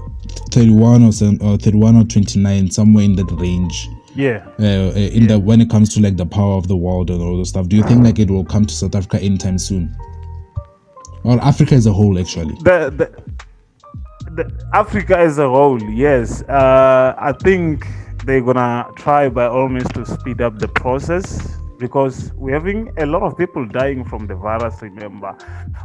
thirty 0.51 0.71
one 0.71 1.03
or 1.03 1.09
or 1.43 1.59
thirty 1.59 1.77
one 1.77 1.97
or 1.97 2.05
twenty 2.05 2.39
nine 2.41 2.71
somewhere 2.71 3.05
in 3.05 3.15
that 3.17 3.31
range 3.33 3.89
Yeah. 4.15 4.47
uh, 4.59 4.63
uh, 4.63 5.11
in 5.13 5.27
the 5.27 5.39
when 5.39 5.61
it 5.61 5.69
comes 5.69 5.93
to 5.95 6.01
like 6.01 6.17
the 6.17 6.25
power 6.27 6.55
of 6.55 6.69
the 6.69 6.77
world 6.77 7.11
and 7.11 7.21
all 7.23 7.37
those 7.37 7.51
stuff. 7.51 7.69
Do 7.69 7.77
you 7.77 7.83
think 7.83 8.03
like 8.03 8.19
it 8.19 8.31
will 8.31 8.45
come 8.45 8.65
to 8.65 8.75
South 8.75 8.95
Africa 8.95 9.21
anytime 9.23 9.59
soon? 9.59 9.95
Or 11.25 11.39
Africa 11.41 11.75
as 11.77 11.87
a 11.87 11.93
whole 11.93 12.19
actually. 12.19 12.55
the, 12.65 12.91
the, 12.97 13.23
the 14.35 14.51
Africa 14.73 15.19
as 15.19 15.39
a 15.39 15.49
whole, 15.49 15.83
yes. 15.83 16.43
Uh, 16.43 17.15
I 17.19 17.33
think 17.33 17.87
they're 18.25 18.41
gonna 18.41 18.89
try 18.97 19.29
by 19.29 19.47
all 19.47 19.69
means 19.69 19.89
to 19.91 20.07
speed 20.07 20.41
up 20.41 20.59
the 20.59 20.69
process 20.69 21.57
because 21.79 22.33
we're 22.35 22.55
having 22.55 22.93
a 22.99 23.07
lot 23.07 23.23
of 23.23 23.37
people 23.37 23.67
dying 23.67 24.05
from 24.05 24.27
the 24.27 24.35
virus, 24.35 24.81
remember. 24.81 25.37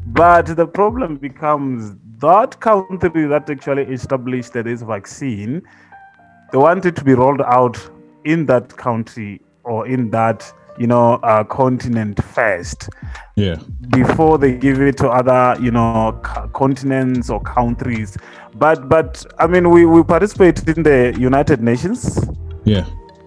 But 0.08 0.56
the 0.56 0.68
problem 0.68 1.18
becomes 1.18 1.96
that 2.20 2.60
country 2.60 3.26
that 3.26 3.50
actually 3.50 3.84
established 3.84 4.54
this 4.54 4.82
vaccine, 4.82 5.64
they 6.52 6.58
want 6.58 6.86
it 6.86 6.96
to 6.98 7.04
be 7.04 7.14
rolled 7.14 7.42
out 7.42 7.78
in 8.26 8.46
that 8.46 8.76
country 8.78 9.42
or 9.64 9.88
in 9.88 10.10
that 10.12 10.52
you 10.78 10.88
know 10.88 11.16
uh, 11.24 11.44
continent 11.44 12.24
first. 12.24 12.90
Yeah. 13.36 13.58
before 13.92 14.40
they 14.40 14.58
give 14.58 14.82
it 14.82 14.98
to 14.98 15.10
other 15.10 15.56
you 15.62 15.70
know 15.70 16.20
co- 16.24 16.48
continents 16.50 17.30
or 17.30 17.40
countries. 17.42 18.18
But 18.56 18.90
but 18.90 19.24
i 19.38 19.46
mean 19.46 19.70
we 19.70 19.86
we 19.86 20.04
participate 20.04 20.68
in 20.68 20.82
the 20.84 21.16
united 21.20 21.62
nations. 21.62 22.20
Yeah. 22.66 22.86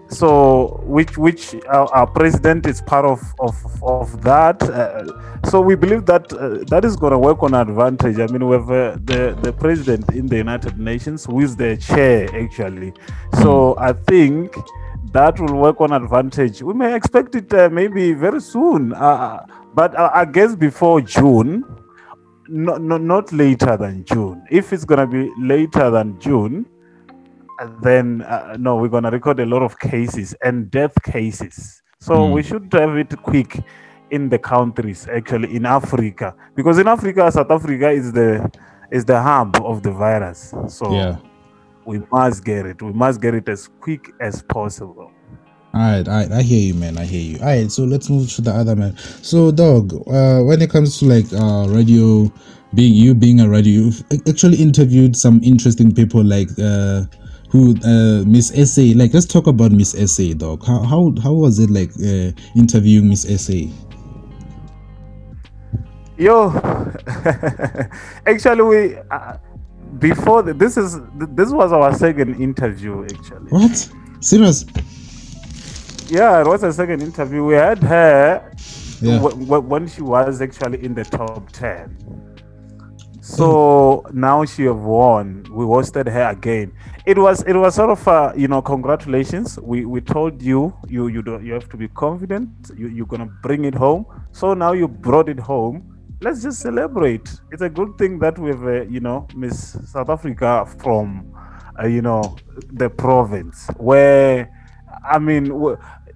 so 0.08 0.82
which 0.84 1.16
which 1.16 1.54
our, 1.68 1.86
our 1.94 2.06
president 2.08 2.66
is 2.66 2.80
part 2.82 3.04
of 3.04 3.20
of, 3.38 3.54
of 3.82 4.22
that. 4.22 4.60
Uh, 4.62 5.06
so 5.48 5.60
we 5.60 5.76
believe 5.76 6.04
that 6.06 6.32
uh, 6.32 6.64
that 6.72 6.84
is 6.84 6.96
going 6.96 7.12
to 7.12 7.18
work 7.18 7.42
on 7.44 7.54
advantage. 7.54 8.18
I 8.18 8.26
mean 8.26 8.44
we 8.48 8.56
have 8.56 8.70
uh, 8.70 8.96
the 9.04 9.38
the 9.42 9.52
president 9.52 10.10
in 10.12 10.26
the 10.26 10.36
united 10.36 10.76
nations 10.78 11.24
who 11.24 11.40
is 11.40 11.54
the 11.56 11.76
chair 11.76 12.28
actually. 12.34 12.92
So 13.42 13.76
i 13.78 13.92
think 13.92 14.56
that 15.12 15.38
will 15.40 15.56
work 15.56 15.80
on 15.80 15.92
advantage 15.92 16.62
we 16.62 16.74
may 16.74 16.94
expect 16.94 17.34
it 17.34 17.52
uh, 17.54 17.68
maybe 17.70 18.12
very 18.12 18.40
soon 18.40 18.92
uh, 18.94 19.44
but 19.74 19.98
I, 19.98 20.20
I 20.20 20.24
guess 20.24 20.54
before 20.54 21.00
june 21.00 21.64
no, 22.48 22.76
no, 22.76 22.96
not 22.96 23.32
later 23.32 23.76
than 23.76 24.04
june 24.04 24.44
if 24.50 24.72
it's 24.72 24.84
going 24.84 25.00
to 25.00 25.06
be 25.06 25.30
later 25.38 25.90
than 25.90 26.20
june 26.20 26.66
then 27.82 28.22
uh, 28.22 28.56
no, 28.58 28.76
we're 28.76 28.88
gonna 28.88 29.10
record 29.10 29.40
a 29.40 29.46
lot 29.46 29.62
of 29.62 29.78
cases 29.78 30.34
and 30.42 30.70
death 30.70 30.94
cases. 31.02 31.82
So 32.00 32.30
we 32.32 32.42
should 32.42 32.72
have 32.72 32.96
it 32.96 33.14
quick 33.22 33.62
in 34.10 34.28
the 34.30 34.38
countries, 34.38 35.06
actually 35.08 35.54
in 35.54 35.66
Africa, 35.66 36.34
because 36.54 36.78
in 36.78 36.88
Africa, 36.88 37.30
South 37.30 37.50
Africa 37.50 37.90
is 37.90 38.12
the 38.12 38.50
is 38.90 39.04
the 39.04 39.20
hub 39.20 39.56
of 39.62 39.82
the 39.82 39.92
virus. 39.92 40.54
So 40.68 40.92
Yeah. 40.92 41.16
We 41.86 42.00
must 42.12 42.44
get 42.44 42.66
it. 42.66 42.82
We 42.82 42.92
must 42.92 43.20
get 43.20 43.34
it 43.34 43.48
as 43.48 43.68
quick 43.80 44.10
as 44.20 44.42
possible. 44.42 45.12
All 45.72 45.80
right, 45.80 46.06
all 46.08 46.14
right, 46.14 46.32
I 46.32 46.42
hear 46.42 46.60
you, 46.60 46.74
man. 46.74 46.98
I 46.98 47.04
hear 47.04 47.20
you. 47.20 47.38
All 47.38 47.46
right, 47.46 47.70
so 47.70 47.84
let's 47.84 48.10
move 48.10 48.28
to 48.32 48.42
the 48.42 48.50
other 48.50 48.74
man. 48.74 48.96
So, 49.22 49.52
dog, 49.52 49.92
uh, 50.08 50.42
when 50.42 50.60
it 50.60 50.68
comes 50.68 50.98
to 50.98 51.04
like 51.04 51.32
uh, 51.32 51.68
radio, 51.68 52.32
being 52.74 52.92
you 52.92 53.14
being 53.14 53.40
a 53.40 53.48
radio, 53.48 53.82
you've 53.82 54.04
actually 54.28 54.56
interviewed 54.56 55.16
some 55.16 55.40
interesting 55.44 55.94
people, 55.94 56.24
like 56.24 56.48
uh, 56.60 57.04
who 57.50 57.76
uh, 57.84 58.24
Miss 58.26 58.48
SA. 58.48 58.82
Like, 58.96 59.14
let's 59.14 59.26
talk 59.26 59.46
about 59.46 59.70
Miss 59.70 59.92
SA, 59.92 60.34
dog. 60.36 60.66
How 60.66 60.82
how 60.82 61.14
how 61.22 61.32
was 61.32 61.60
it 61.60 61.70
like 61.70 61.90
uh, 62.02 62.32
interviewing 62.56 63.08
Miss 63.08 63.22
SA? 63.22 63.70
Yo, 66.18 66.50
actually, 68.26 68.62
we 68.62 68.96
uh, 69.10 69.36
before 70.00 70.42
the, 70.42 70.54
this 70.54 70.76
is 70.76 70.98
this 71.36 71.50
was 71.50 71.72
our 71.72 71.92
second 71.94 72.40
interview. 72.40 73.04
Actually, 73.04 73.50
What? 73.50 73.90
Serious? 74.20 74.64
yeah, 76.08 76.40
it 76.40 76.46
was 76.46 76.62
a 76.62 76.72
second 76.72 77.02
interview. 77.02 77.44
We 77.44 77.54
had 77.54 77.78
her 77.82 78.50
Yeah. 79.00 79.18
wh- 79.18 79.36
wh- 79.48 79.64
when 79.68 79.86
she 79.88 80.02
was 80.02 80.40
actually 80.42 80.84
in 80.84 80.94
the 80.94 81.04
top 81.04 81.50
10 81.52 81.96
so 83.22 84.04
now 84.12 84.44
she 84.44 84.64
have 84.64 84.78
won 84.80 85.44
we 85.52 85.64
hosted 85.64 86.06
her 86.10 86.30
again 86.30 86.72
it 87.06 87.16
was 87.18 87.42
it 87.44 87.54
was 87.54 87.74
sort 87.74 87.90
of 87.90 88.08
uh, 88.08 88.32
you 88.36 88.48
know 88.48 88.60
congratulations 88.62 89.58
we 89.62 89.84
we 89.84 90.00
told 90.00 90.42
you 90.42 90.72
you 90.88 91.06
you 91.08 91.22
don't 91.22 91.44
you 91.44 91.52
have 91.52 91.68
to 91.68 91.76
be 91.76 91.86
confident 91.88 92.48
you, 92.76 92.88
you're 92.88 93.06
gonna 93.06 93.30
bring 93.42 93.64
it 93.64 93.74
home 93.74 94.04
so 94.32 94.54
now 94.54 94.72
you 94.72 94.88
brought 94.88 95.28
it 95.28 95.38
home 95.38 95.76
let's 96.20 96.42
just 96.42 96.60
celebrate 96.60 97.40
it's 97.50 97.62
a 97.62 97.68
good 97.68 97.96
thing 97.98 98.18
that 98.18 98.38
we've 98.38 98.64
uh, 98.64 98.82
you 98.82 99.00
know 99.00 99.26
miss 99.34 99.76
south 99.90 100.08
africa 100.10 100.66
from 100.78 101.32
uh, 101.82 101.86
you 101.86 102.02
know 102.02 102.36
the 102.72 102.88
province 102.90 103.68
where 103.78 104.50
i 105.04 105.18
mean 105.18 105.50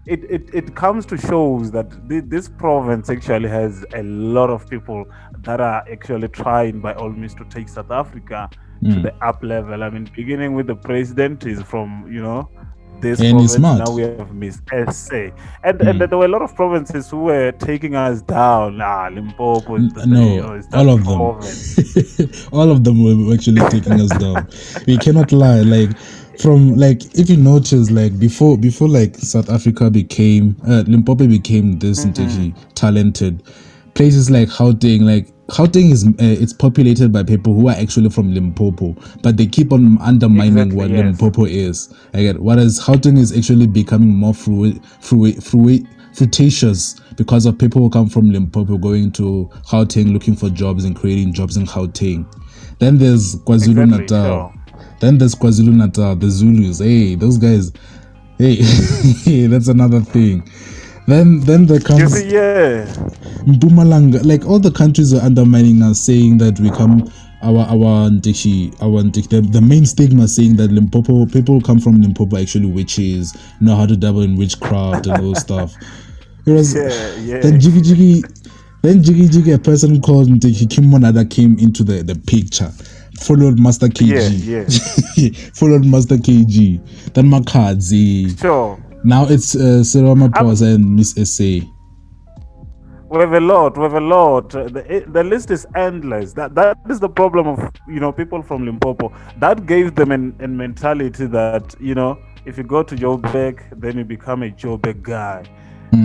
it, 0.07 0.25
it, 0.31 0.51
it 0.53 0.75
comes 0.75 1.07
to 1.07 1.17
shows 1.17 1.71
that 1.71 1.91
thi- 2.09 2.21
this 2.21 2.49
province 2.49 3.09
actually 3.09 3.49
has 3.49 3.85
a 3.95 4.03
lot 4.03 4.51
of 4.51 4.69
people 4.69 5.05
that 5.41 5.61
are 5.61 5.83
actually 5.91 6.29
trying 6.29 6.81
by 6.81 6.93
all 6.95 7.11
means 7.11 7.35
to 7.37 7.45
take 7.47 7.69
South 7.69 7.91
Africa 7.91 8.51
to 8.91 9.01
the 9.01 9.15
up 9.25 9.43
level. 9.43 9.83
I 9.83 9.89
mean, 9.89 10.11
beginning 10.15 10.55
with 10.55 10.67
the 10.67 10.77
president 10.77 11.47
is 11.47 11.63
from 11.63 12.07
you 12.13 12.21
know 12.21 12.51
this 13.05 13.21
And 13.21 13.31
province. 13.33 13.53
smart. 13.55 13.79
Now 13.79 13.93
we 13.93 14.03
have 14.03 14.35
Miss 14.35 14.61
SA, 14.91 15.31
and 15.63 15.81
and 15.83 16.01
there 16.01 16.19
were 16.19 16.25
a 16.25 16.29
lot 16.29 16.43
of 16.43 16.55
provinces 16.57 17.11
who 17.11 17.19
were 17.25 17.53
taking 17.53 17.95
us 17.95 18.23
down. 18.23 18.81
Ah, 18.83 19.09
Limpopo, 19.13 19.77
N- 19.77 19.93
no, 20.07 20.61
all 20.73 20.91
of 20.91 21.05
them. 21.05 21.21
all 22.53 22.71
of 22.71 22.85
them 22.85 23.03
were 23.05 23.35
actually 23.35 23.63
taking 23.69 24.01
us 24.01 24.15
down. 24.15 24.49
We 24.87 24.99
cannot 24.99 25.33
lie. 25.33 25.61
Like 25.63 25.97
from 26.39 26.77
like 26.77 27.05
if 27.19 27.31
you 27.31 27.37
notice 27.37 27.91
like 27.91 28.19
before 28.19 28.59
before 28.59 28.89
like 28.89 29.17
South 29.17 29.51
Africa 29.51 29.91
became 29.91 30.57
uh, 30.67 30.85
Limpopo 30.87 31.27
became 31.29 31.79
this 31.79 32.05
mm 32.05 32.55
talented 32.75 33.43
places 33.95 34.31
like 34.31 34.49
Gauteng 34.49 35.03
like 35.03 35.29
Gauteng 35.49 35.91
is 35.93 36.07
uh, 36.07 36.13
it's 36.19 36.53
populated 36.55 37.13
by 37.13 37.23
people 37.23 37.53
who 37.55 37.69
are 37.69 37.75
actually 37.77 38.09
from 38.11 38.33
Limpopo 38.35 38.97
but 39.23 39.37
they 39.37 39.47
keep 39.47 39.73
on 39.73 39.99
undermining 40.01 40.73
Exactly, 40.73 40.77
what 40.77 40.91
yes. 40.91 41.05
Limpopo 41.05 41.45
is 41.45 41.95
get 42.15 42.41
whereas 42.41 42.81
Gauteng 42.81 43.19
is 43.19 43.37
actually 43.37 43.67
becoming 43.67 44.09
more 44.15 44.33
fluid 44.35 44.81
fluid 45.01 45.43
fluid 45.45 45.87
flirtatious 46.15 46.99
because 47.17 47.45
of 47.45 47.59
people 47.59 47.83
who 47.83 47.91
come 47.91 48.09
from 48.09 48.31
Limpopo 48.31 48.79
going 48.79 49.13
to 49.13 49.51
Gauteng 49.69 50.13
looking 50.13 50.35
for 50.37 50.49
jobs 50.49 50.85
and 50.85 50.97
creating 50.97 51.33
jobs 51.35 51.57
in 51.57 51.67
Gauteng. 51.67 52.25
Then 52.79 52.99
there's 52.99 53.37
KwaZulu 53.37 53.83
Exactly, 53.83 53.99
Natal. 53.99 54.25
sure. 54.25 54.55
Then 55.01 55.19
there's 55.19 55.35
KwaZulu 55.35 55.75
Natal, 55.75 56.17
the 56.17 56.27
Zulus. 56.31 56.79
Hey, 56.79 57.17
those 57.17 57.37
guys. 57.39 57.73
Hey, 58.39 58.57
that's 59.49 59.69
another 59.69 60.01
thing. 60.01 60.49
Then 61.07 61.41
then 61.41 61.67
there 61.67 61.81
comes 61.81 62.25
yeah, 62.25 62.87
Mpumalanga. 63.47 64.25
Like 64.25 64.47
all 64.47 64.59
the 64.59 64.71
countries 64.71 65.13
are 65.13 65.21
undermining 65.23 65.83
us, 65.83 66.01
saying 66.01 66.39
that 66.39 66.59
we 66.61 66.71
come 66.71 67.11
our 67.43 67.61
our 67.67 68.09
Ndishi, 68.11 68.73
our 68.81 69.03
Ndishi, 69.03 69.29
the, 69.29 69.41
the 69.43 69.61
main 69.61 69.85
stigma 69.85 70.27
saying 70.27 70.57
that 70.57 70.71
Limpopo 70.73 71.27
people 71.27 71.61
come 71.61 71.79
from 71.79 72.01
Limpopo 72.01 72.39
actually 72.39 72.67
witches, 72.67 73.37
know 73.61 73.77
how 73.77 73.85
to 73.87 73.97
dabble 73.97 74.23
in 74.23 74.37
witchcraft 74.37 75.07
and 75.07 75.23
all 75.23 75.35
stuff. 75.35 75.75
Whereas 76.45 76.75
yeah, 76.75 77.15
yeah. 77.17 77.41
then 77.41 77.61
Jiggy 77.61 77.83
Jiggy, 77.83 78.23
then 78.83 79.03
Jiggy 79.03 79.29
Jiggy, 79.29 79.53
a 79.53 79.59
person 79.59 80.01
called 80.01 80.29
Ndishi 80.29 80.71
King 80.71 80.85
Monada 80.85 81.29
came 81.29 81.59
into 81.59 81.85
the, 81.85 82.03
the 82.03 82.15
picture, 82.15 82.71
followed 83.21 83.59
Master 83.59 83.89
KG, 83.89 84.07
Yeah, 84.47 84.65
yeah. 85.17 85.51
followed 85.55 85.85
Master 85.85 86.17
KG, 86.17 87.13
then 87.13 87.27
Makhadzi. 87.27 88.41
sure. 88.41 88.79
Now 89.05 89.27
it's 89.27 89.55
uh, 89.55 89.83
Serama 89.85 90.33
Pause 90.33 90.63
and 90.63 90.97
Miss 90.97 91.13
SA. 91.13 91.67
We 93.11 93.21
have 93.21 93.35
a 93.35 93.41
lot. 93.41 93.77
We 93.77 93.83
have 93.83 93.95
a 93.95 94.01
lot. 94.01 94.49
The, 94.49 95.05
the 95.07 95.23
list 95.23 95.51
is 95.51 95.67
endless. 95.77 96.33
That 96.33 96.55
that 96.55 96.79
is 96.89 97.01
the 97.01 97.09
problem 97.09 97.47
of 97.47 97.71
you 97.87 98.01
know 98.01 98.13
people 98.13 98.43
from 98.43 98.65
Limpopo. 98.65 99.13
That 99.39 99.67
gave 99.67 99.95
them 99.95 100.11
an, 100.11 100.35
an 100.41 100.57
mentality 100.57 101.27
that 101.27 101.75
you 101.79 101.95
know 101.95 102.19
if 102.47 102.57
you 102.57 102.65
go 102.65 102.83
to 102.83 102.97
Joburg, 102.97 103.61
then 103.79 103.99
you 103.99 104.05
become 104.05 104.43
a 104.43 104.51
Joburg 104.51 105.03
guy. 105.03 105.45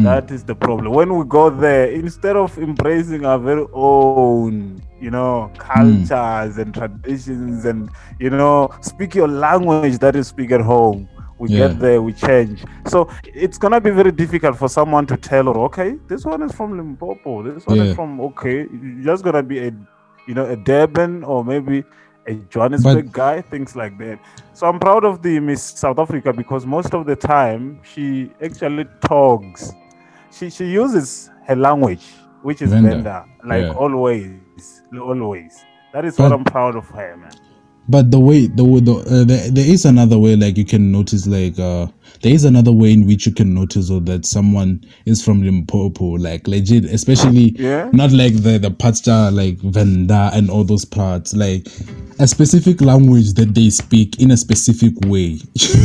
That 0.03 0.29
is 0.29 0.43
the 0.43 0.53
problem. 0.53 0.93
When 0.93 1.17
we 1.17 1.25
go 1.25 1.49
there, 1.49 1.89
instead 1.89 2.35
of 2.35 2.55
embracing 2.59 3.25
our 3.25 3.39
very 3.39 3.65
own, 3.73 4.83
you 5.01 5.09
know, 5.09 5.51
cultures 5.57 6.59
and 6.59 6.73
traditions, 6.73 7.65
and 7.65 7.89
you 8.19 8.29
know, 8.29 8.69
speak 8.81 9.15
your 9.15 9.27
language 9.27 9.97
that 9.97 10.13
you 10.13 10.21
speak 10.21 10.51
at 10.51 10.61
home, 10.61 11.09
we 11.39 11.49
Yeah. 11.49 11.69
get 11.69 11.79
there, 11.79 12.01
we 12.01 12.13
change. 12.13 12.63
So 12.87 13.09
it's 13.33 13.57
gonna 13.57 13.81
be 13.81 13.89
very 13.89 14.11
difficult 14.11 14.57
for 14.57 14.67
someone 14.69 15.05
to 15.07 15.17
tell 15.17 15.45
her, 15.45 15.59
okay, 15.69 15.97
this 16.07 16.25
one 16.25 16.41
is 16.43 16.51
from 16.51 16.77
Limpopo, 16.77 17.43
this 17.43 17.65
one 17.65 17.77
Yeah. 17.77 17.83
is 17.85 17.95
from 17.95 18.19
okay, 18.21 18.67
you're 18.71 19.03
just 19.13 19.23
gonna 19.23 19.43
be 19.43 19.59
a 19.67 19.71
you 20.27 20.33
know 20.35 20.45
a 20.45 20.55
Durban 20.55 21.23
or 21.23 21.43
maybe 21.43 21.83
a 22.27 22.33
Johannesburg 22.49 23.11
guy, 23.11 23.41
things 23.41 23.75
like 23.75 23.97
that. 23.97 24.19
So 24.53 24.67
I'm 24.67 24.79
proud 24.79 25.03
of 25.03 25.21
the 25.23 25.39
Miss 25.39 25.63
South 25.63 25.97
Africa 25.97 26.31
because 26.33 26.65
most 26.65 26.93
of 26.93 27.05
the 27.07 27.15
time 27.15 27.79
she 27.83 28.31
actually 28.41 28.85
talks. 29.01 29.73
She 30.31 30.49
she 30.51 30.65
uses 30.65 31.31
her 31.47 31.55
language, 31.55 32.05
which 32.43 32.61
is 32.61 32.71
Venda, 32.71 33.25
like 33.43 33.63
yeah. 33.63 33.71
always, 33.73 34.29
always. 34.93 35.63
That 35.93 36.05
is 36.05 36.19
what 36.19 36.31
I'm 36.31 36.43
proud 36.43 36.75
of 36.75 36.87
her, 36.89 37.17
man. 37.17 37.31
But 37.89 38.11
the 38.11 38.19
way 38.19 38.47
the 38.47 38.63
the, 38.63 38.93
uh, 38.93 39.23
there, 39.25 39.49
there 39.51 39.65
is 39.67 39.85
another 39.85 40.19
way 40.19 40.35
like 40.35 40.57
you 40.57 40.65
can 40.65 40.91
notice 40.91 41.27
like 41.27 41.59
uh 41.59 41.87
there 42.21 42.33
is 42.33 42.45
another 42.45 42.71
way 42.71 42.93
in 42.93 43.07
which 43.07 43.25
you 43.25 43.33
can 43.33 43.53
notice 43.53 43.89
oh, 43.91 43.99
that 44.01 44.25
someone 44.25 44.83
is 45.05 45.23
from 45.23 45.41
Limpopo 45.43 46.05
like 46.17 46.47
legit 46.47 46.85
especially 46.85 47.55
Yeah. 47.57 47.89
not 47.93 48.11
like 48.11 48.33
the 48.35 48.59
the 48.59 48.71
are 49.11 49.31
like 49.31 49.57
Venda 49.59 50.31
and 50.33 50.49
all 50.51 50.63
those 50.63 50.85
parts 50.85 51.33
like 51.33 51.67
a 52.19 52.27
specific 52.27 52.81
language 52.81 53.33
that 53.35 53.55
they 53.55 53.69
speak 53.69 54.21
in 54.21 54.31
a 54.31 54.37
specific 54.37 54.93
way 55.05 55.39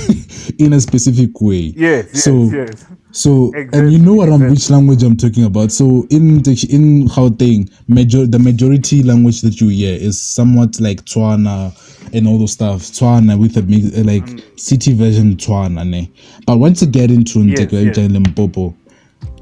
in 0.59 0.73
a 0.75 0.81
specific 0.81 1.41
way 1.41 1.73
Yes, 1.77 2.09
yes, 2.13 2.25
so 2.25 2.51
yes. 2.53 2.85
so 3.13 3.53
and 3.73 3.93
you 3.93 3.99
know 3.99 4.15
what 4.15 4.29
I'm, 4.29 4.43
exactly. 4.43 4.51
which 4.51 4.71
language 4.71 5.03
I'm 5.05 5.17
talking 5.17 5.45
about. 5.45 5.71
So 5.73 6.07
in 6.11 6.43
the, 6.43 6.69
in 6.71 7.07
Gauteng, 7.09 7.71
major 7.89 8.27
the 8.27 8.39
majority 8.41 9.03
language 9.05 9.41
that 9.43 9.61
you 9.61 9.69
hear 9.69 9.95
is 9.95 10.21
somewhat 10.21 10.81
like 10.81 11.05
Tswana 11.05 11.73
and 12.13 12.27
all 12.27 12.39
those 12.39 12.53
stuff. 12.53 12.81
Tswana 12.83 13.39
with 13.39 13.57
a 13.57 13.63
mix, 13.63 13.97
like 13.99 14.27
city 14.57 14.93
version 14.95 15.37
Tswana, 15.37 15.87
ne. 15.89 16.11
But 16.47 16.59
once 16.59 16.83
you 16.83 16.89
get 16.89 17.11
into 17.11 17.39
Mm. 17.41 17.51
Yes, 17.59 17.97
yes. 17.99 18.11
Limpopo, 18.11 18.75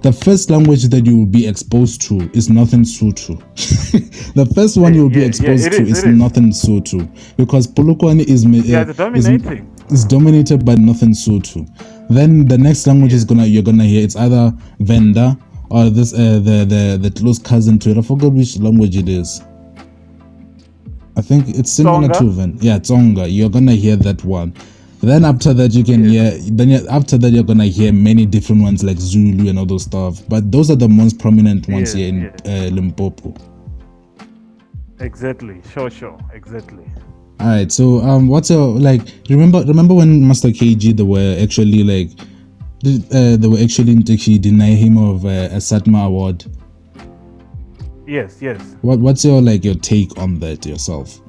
the 0.03 0.13
first 0.13 0.51
language 0.51 0.85
that 0.89 1.07
you 1.07 1.17
will 1.17 1.27
be 1.27 1.47
exposed 1.47 2.03
to 2.03 2.29
is 2.35 2.51
Northern 2.51 2.83
Sotho. 2.83 3.39
the 4.35 4.47
first 4.55 4.77
one 4.77 4.95
you 4.95 5.03
will 5.03 5.09
be 5.11 5.17
Yeah, 5.17 5.23
yeah, 5.23 5.29
exposed 5.29 5.67
it 5.67 5.71
to 5.73 5.83
is, 5.83 5.91
is 5.91 6.05
it 6.05 6.11
is. 6.11 6.19
Northern 6.19 6.51
Sotho 6.51 7.37
because 7.37 7.67
Polokwane 7.69 8.21
is 8.27 8.45
Yeah, 8.45 8.81
uh, 8.99 9.13
is, 9.13 9.29
is 9.91 10.05
dominated 10.05 10.65
by 10.65 10.75
Northern 10.75 11.13
Sotho. 11.13 11.67
Then 12.09 12.47
the 12.47 12.59
next 12.59 12.87
language 12.87 13.13
is 13.13 13.25
gonna 13.25 13.47
you're 13.47 13.63
gonna 13.63 13.85
hear 13.85 14.03
it's 14.05 14.17
either 14.17 14.53
Venda 14.81 15.39
or 15.71 15.89
this 15.91 16.13
uh, 16.15 16.41
the 16.43 16.65
the 16.69 16.99
the 17.01 17.11
close 17.11 17.39
cousin 17.39 17.79
to 17.81 17.91
it. 17.91 17.99
I 17.99 18.03
forgot 18.03 18.33
which 18.33 18.59
language 18.59 18.97
it 18.97 19.09
is. 19.09 19.41
I 21.17 21.21
think 21.23 21.49
it's 21.49 21.71
similar 21.73 22.09
Tsonga? 22.09 22.19
to 22.19 22.31
Ven. 22.31 22.59
Yeah, 22.61 22.79
Tsonga. 22.79 23.27
You're 23.31 23.51
gonna 23.51 23.73
hear 23.73 23.97
that 23.97 24.25
one. 24.25 24.55
Then 25.03 25.25
after 25.25 25.53
that 25.55 25.73
you 25.75 25.83
can 25.85 26.05
hear. 26.05 26.31
Then 26.39 26.87
after 26.89 27.19
that 27.19 27.31
you're 27.31 27.43
gonna 27.45 27.67
hear 27.67 27.93
many 27.93 28.25
different 28.25 28.63
ones 28.63 28.83
like 28.85 28.99
Zulu 28.99 29.49
and 29.51 29.59
all 29.59 29.67
those 29.67 29.83
stuff. 29.85 30.23
But 30.29 30.51
those 30.53 30.71
are 30.71 30.77
the 30.77 30.89
most 30.89 31.19
prominent 31.19 31.69
ones 31.69 31.95
Yeah, 31.95 31.99
here 32.07 32.09
in 32.09 32.21
yeah. 32.45 32.67
uh, 32.67 32.71
Limpopo. 32.71 33.35
Exactly. 35.01 35.61
Sure, 35.73 35.91
sure. 35.91 36.19
Exactly. 36.33 36.85
All 37.41 37.49
right. 37.49 37.73
So 37.73 37.99
um, 38.01 38.29
what's 38.29 38.51
your 38.51 38.69
like? 38.79 39.03
Remember 39.29 39.63
remember 39.67 39.95
when 39.95 40.27
Master 40.27 40.49
KG 40.49 40.97
they 40.97 41.03
were 41.03 41.37
actually 41.43 41.83
like, 41.83 42.11
uh, 43.13 43.37
they 43.37 43.49
were 43.49 43.59
actually 43.59 43.97
actually 44.13 44.39
deny 44.39 44.71
him 44.75 44.97
of 44.97 45.25
uh, 45.27 45.29
a 45.51 45.57
Satma 45.57 46.07
award. 46.07 46.45
Yes, 48.07 48.39
yes. 48.41 48.77
What 48.83 48.99
what's 48.99 49.25
your 49.25 49.41
like 49.41 49.65
your 49.65 49.75
take 49.77 50.19
on 50.19 50.39
that 50.41 50.67
yourself? 50.67 51.21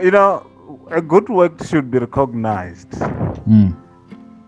You 0.00 0.10
know, 0.10 0.46
a 0.90 1.00
good 1.00 1.28
work 1.28 1.62
should 1.64 1.90
be 1.90 1.98
recognized. 1.98 2.90
Mm. 2.90 3.76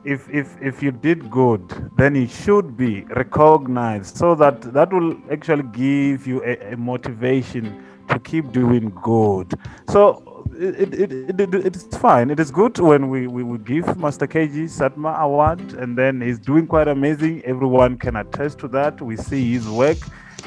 if 0.06 0.28
if 0.30 0.56
if 0.62 0.82
you 0.82 0.92
did 0.92 1.28
good 1.30 1.62
then 1.98 2.14
it 2.14 2.30
should 2.30 2.76
be 2.76 3.02
recognized 3.16 4.16
so 4.16 4.34
that 4.36 4.62
that 4.72 4.92
will 4.92 5.16
actually 5.32 5.64
give 5.72 6.26
you 6.26 6.42
a, 6.44 6.72
a 6.72 6.76
motivation 6.76 7.84
to 8.08 8.18
keep 8.20 8.52
doing 8.52 8.88
good 9.02 9.52
so 9.88 10.22
it, 10.58 10.94
it, 10.94 11.12
it, 11.12 11.40
it, 11.40 11.54
it's 11.66 11.96
fine. 11.98 12.30
It 12.30 12.40
is 12.40 12.50
good 12.50 12.78
when 12.78 13.08
we, 13.10 13.26
we, 13.26 13.42
we 13.42 13.58
give 13.58 13.96
master 13.98 14.26
kg 14.26 14.64
satma 14.64 15.18
award 15.18 15.60
and 15.74 15.96
then 15.96 16.20
he's 16.20 16.38
doing 16.38 16.66
quite 16.66 16.88
amazing. 16.88 17.42
Everyone 17.44 17.96
can 17.98 18.16
attest 18.16 18.58
to 18.60 18.68
that. 18.68 19.00
We 19.00 19.16
see 19.16 19.52
his 19.52 19.68
work 19.68 19.98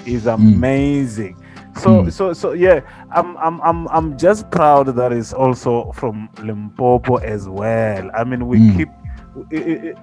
is 0.05 0.25
amazing. 0.27 1.35
So 1.77 2.03
Mm. 2.03 2.11
so 2.11 2.33
so 2.33 2.53
yeah 2.53 2.81
i'm 3.11 3.37
i'm 3.37 3.61
i'm, 3.61 3.87
I'm 3.89 4.17
just 4.17 4.49
proud 4.51 4.87
that 4.95 5.11
it's 5.13 5.33
also 5.33 5.91
from 5.93 6.27
limpopo 6.43 7.17
as 7.17 7.47
well. 7.47 8.09
I 8.15 8.23
mean 8.23 8.47
we 8.47 8.57
Mm. 8.59 8.77
keep 8.77 8.89
it- 9.51 9.97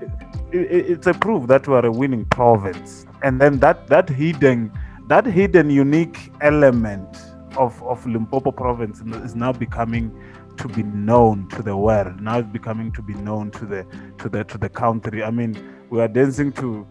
it's 0.52 1.06
a 1.06 1.14
proof 1.14 1.46
that 1.48 1.66
we 1.68 1.74
are 1.74 1.84
a 1.86 1.90
winning 1.92 2.24
province. 2.26 3.04
And 3.22 3.40
then 3.40 3.58
that 3.58 3.86
that 3.88 4.08
hidden 4.08 4.70
that 5.08 5.26
hidden 5.26 5.70
unique 5.70 6.32
element 6.40 7.08
of 7.56 7.82
of 7.82 8.06
limpopo 8.06 8.50
province 8.52 9.00
is 9.24 9.34
now 9.34 9.52
becoming 9.52 10.10
to 10.58 10.68
be 10.68 10.82
known 10.82 11.48
to 11.48 11.62
the 11.62 11.76
world. 11.76 12.20
Now 12.20 12.38
it's 12.38 12.48
becoming 12.48 12.92
to 12.92 13.02
be 13.02 13.14
known 13.14 13.50
to 13.52 13.66
the 13.66 13.86
to 14.18 14.28
the 14.28 14.44
to 14.44 14.58
the 14.58 14.68
country. 14.68 15.22
I 15.24 15.30
mean 15.30 15.56
we 15.90 16.00
are 16.00 16.08
dancing 16.08 16.52
to 16.52 16.86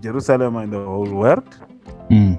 Jerusalema 0.00 0.60
and 0.60 0.72
the 0.72 0.84
whole 0.84 1.12
world 1.12 1.48
Mm. 2.10 2.38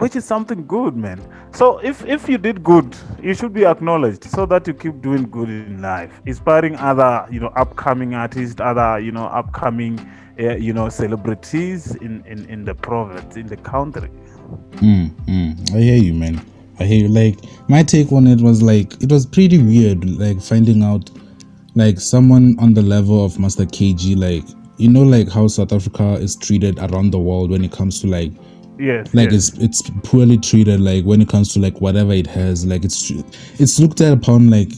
which 0.00 0.16
is 0.16 0.24
something 0.24 0.66
good 0.66 0.94
man. 0.96 1.20
So 1.52 1.78
if 1.78 2.04
if 2.06 2.28
you 2.28 2.38
did 2.38 2.62
good 2.62 2.94
you 3.22 3.34
should 3.34 3.52
be 3.52 3.64
acknowledged 3.66 4.24
so 4.24 4.46
that 4.46 4.66
you 4.66 4.74
keep 4.74 5.00
doing 5.02 5.24
good 5.30 5.48
in 5.48 5.82
life 5.82 6.20
inspiring 6.26 6.76
other 6.76 7.26
you 7.30 7.40
know 7.40 7.52
upcoming 7.56 8.14
artists 8.14 8.60
other 8.60 8.98
you 9.00 9.12
know 9.12 9.26
upcoming 9.26 9.98
uh, 10.38 10.56
you 10.56 10.72
know 10.72 10.88
celebrities 10.88 11.94
in, 11.96 12.22
in 12.26 12.46
in 12.48 12.64
the 12.64 12.74
province 12.74 13.36
in 13.36 13.46
the 13.46 13.56
country 13.56 14.10
Mm, 14.76 15.10
mm. 15.26 15.74
I 15.74 15.80
hear 15.80 15.96
you, 15.96 16.14
man. 16.14 16.44
I 16.78 16.84
hear 16.84 17.06
you. 17.06 17.08
Like 17.08 17.38
my 17.68 17.82
take 17.82 18.12
on 18.12 18.26
it 18.26 18.40
was 18.40 18.62
like 18.62 19.00
it 19.02 19.10
was 19.10 19.26
pretty 19.26 19.58
weird, 19.58 20.04
like 20.18 20.40
finding 20.40 20.82
out 20.82 21.10
like 21.74 22.00
someone 22.00 22.56
on 22.58 22.74
the 22.74 22.82
level 22.82 23.24
of 23.24 23.38
Master 23.38 23.64
KG, 23.64 24.16
like 24.16 24.44
you 24.78 24.88
know, 24.88 25.02
like 25.02 25.28
how 25.28 25.46
South 25.46 25.72
Africa 25.72 26.14
is 26.14 26.36
treated 26.36 26.78
around 26.78 27.10
the 27.10 27.18
world 27.18 27.50
when 27.50 27.64
it 27.64 27.72
comes 27.72 28.00
to 28.00 28.06
like 28.06 28.32
yes 28.78 29.12
like 29.14 29.30
yes. 29.30 29.50
it's 29.50 29.58
it's 29.58 29.90
poorly 30.04 30.38
treated 30.38 30.80
like 30.80 31.04
when 31.04 31.20
it 31.20 31.28
comes 31.28 31.52
to 31.52 31.60
like 31.60 31.78
whatever 31.82 32.12
it 32.12 32.26
has 32.26 32.64
like 32.64 32.82
it's 32.82 33.10
it's 33.60 33.78
looked 33.78 34.00
at 34.00 34.12
upon 34.12 34.48
like 34.48 34.72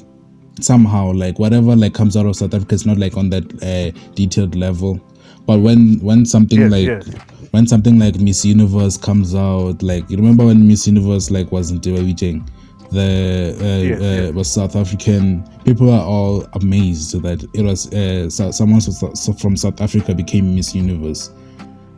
somehow 0.61 1.12
like 1.12 1.38
whatever 1.38 1.77
like 1.77 1.94
comes 1.94 2.16
out 2.16 2.27
of 2.27 2.35
south 2.35 2.53
africa 2.53 2.75
is 2.75 2.85
not 2.85 2.99
like 2.99 3.16
on 3.16 3.31
that 3.31 3.44
uh, 3.62 3.97
detailed 4.14 4.57
level 4.57 5.01
but 5.47 5.59
when 5.59 5.99
when 6.01 6.25
something 6.27 6.61
Yes, 6.61 6.70
like 6.70 6.87
yes. 6.87 7.11
When 7.53 7.67
something 7.67 7.99
like 7.99 8.17
miss 8.21 8.45
universe 8.45 8.97
comes 8.97 9.35
out 9.35 9.83
like 9.83 10.09
you 10.11 10.17
remember 10.17 10.45
when 10.47 10.67
miss 10.67 10.87
universe 10.87 11.31
like 11.31 11.51
wasn't 11.53 11.83
Wicheng, 11.85 12.47
the 12.91 13.57
uh, 13.61 13.65
Yes, 13.65 14.01
uh, 14.01 14.05
yes. 14.05 14.35
was 14.35 14.51
south 14.53 14.75
african 14.77 15.43
people 15.65 15.91
are 15.91 16.05
all 16.05 16.47
amazed 16.55 17.12
that 17.23 17.43
it 17.55 17.62
was 17.62 17.93
uh, 17.95 18.29
so, 18.29 18.51
someone 18.51 18.81
so- 18.81 19.15
so 19.15 19.33
from 19.35 19.57
south 19.57 19.81
africa 19.81 20.15
became 20.15 20.55
miss 20.55 20.75
universe 20.75 21.31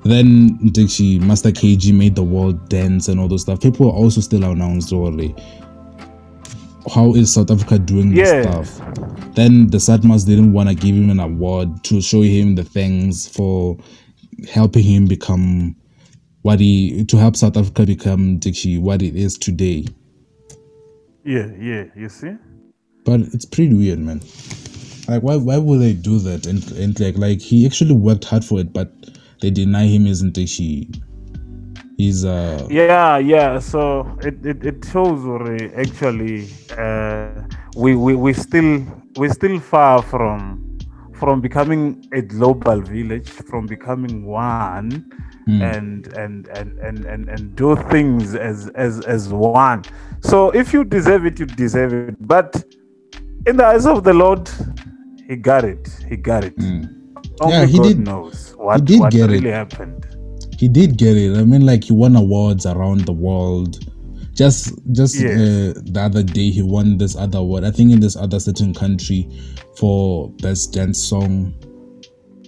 then 0.06 0.58
Dixie, 0.72 1.18
Master 1.18 1.50
KG 1.50 1.94
made 1.94 2.14
the 2.14 2.22
world 2.22 2.68
dance 2.68 3.08
and 3.08 3.18
all 3.18 3.26
those 3.26 3.40
stuff. 3.40 3.62
People 3.62 3.86
are 3.88 3.94
also 3.94 4.20
still 4.20 4.44
announced 4.44 4.92
already. 4.92 5.34
How 6.94 7.14
is 7.14 7.32
South 7.32 7.50
Africa 7.50 7.78
doing 7.78 8.10
this 8.14 8.28
stuff? 8.28 9.34
Then 9.34 9.68
the 9.68 9.78
Satmas 9.78 10.26
didn't 10.26 10.52
want 10.52 10.68
to 10.68 10.74
give 10.74 10.94
him 10.94 11.08
an 11.08 11.20
award 11.20 11.82
to 11.84 12.02
show 12.02 12.20
him 12.20 12.54
the 12.54 12.64
things 12.64 13.26
for 13.26 13.78
helping 14.50 14.82
him 14.82 15.06
become 15.06 15.76
what 16.42 16.60
he 16.60 17.04
to 17.06 17.16
help 17.16 17.36
South 17.36 17.56
Africa 17.56 17.86
become 17.86 18.38
Dixie 18.38 18.78
what 18.78 19.02
it 19.02 19.16
is 19.16 19.38
today. 19.38 19.86
yeah 21.24 21.48
yeah 21.58 21.84
you 21.96 22.08
see 22.08 22.36
But 23.04 23.20
it's 23.20 23.44
pretty 23.44 23.74
weird, 23.74 23.98
man. 23.98 24.20
Like 25.08 25.22
why 25.22 25.36
why 25.36 25.58
would 25.58 25.80
they 25.80 25.92
do 25.92 26.18
that? 26.20 26.46
And 26.46 26.62
and 26.72 26.98
like 27.00 27.16
like 27.18 27.40
he 27.40 27.66
actually 27.66 27.94
worked 27.94 28.24
hard 28.24 28.44
for 28.44 28.60
it, 28.60 28.72
but 28.72 28.92
they 29.40 29.50
deny 29.50 29.86
him 29.86 30.06
isn't 30.06 30.32
Dixie. 30.32 30.88
He's 31.96 32.24
uh 32.24 32.66
yeah 32.70 33.18
yeah 33.18 33.58
so 33.58 34.18
it, 34.22 34.44
it, 34.44 34.64
it 34.64 34.84
shows 34.90 35.24
already 35.24 35.72
actually 35.74 36.48
uh, 36.76 37.30
we, 37.76 37.94
we 37.94 38.14
we 38.16 38.32
still 38.32 38.84
we're 39.16 39.32
still 39.32 39.60
far 39.60 40.02
from 40.02 40.63
from 41.24 41.40
becoming 41.40 41.82
a 42.12 42.20
global 42.20 42.80
village 42.82 43.28
from 43.50 43.66
becoming 43.66 44.26
one 44.26 44.88
and, 45.46 46.06
and 46.24 46.48
and 46.48 46.78
and 46.86 47.04
and 47.12 47.28
and 47.28 47.56
do 47.56 47.68
things 47.92 48.34
as 48.34 48.68
as 48.74 49.00
as 49.06 49.22
one 49.32 49.82
so 50.20 50.50
if 50.50 50.72
you 50.74 50.84
deserve 50.84 51.24
it 51.30 51.38
you 51.40 51.46
deserve 51.46 51.92
it 51.94 52.16
but 52.34 52.50
in 53.46 53.56
the 53.56 53.64
eyes 53.72 53.86
of 53.86 54.04
the 54.04 54.12
lord 54.12 54.44
he 55.28 55.36
got 55.36 55.64
it 55.64 55.88
he 56.10 56.16
got 56.16 56.44
it 56.44 56.54
only 57.40 57.54
Yeah, 57.54 57.64
he 57.64 57.78
god 57.78 57.86
did- 57.88 57.98
knows 58.08 58.54
what, 58.58 58.80
he 58.80 58.84
did 58.90 59.00
what 59.00 59.12
get 59.12 59.30
it. 59.30 59.32
really 59.32 59.50
happened 59.50 60.06
he 60.56 60.68
did 60.68 60.96
get 60.96 61.16
it. 61.16 61.36
I 61.36 61.42
mean, 61.42 61.66
like 61.66 61.82
he 61.82 61.92
won 61.92 62.14
awards 62.14 62.64
around 62.64 63.00
the 63.06 63.12
world. 63.12 63.72
Just, 64.34 64.72
just 64.92 65.16
Yes. 65.20 65.36
uh, 65.36 65.80
the 65.84 66.00
other 66.00 66.22
day, 66.22 66.48
he 66.50 66.62
won 66.62 66.96
this 66.96 67.16
other 67.16 67.38
award. 67.38 67.64
I 67.64 67.72
think 67.72 67.90
in 67.92 67.98
this 67.98 68.14
other 68.14 68.38
certain 68.38 68.72
country 68.72 69.28
for 69.78 70.30
best 70.42 70.72
dance 70.72 70.98
song. 71.02 71.54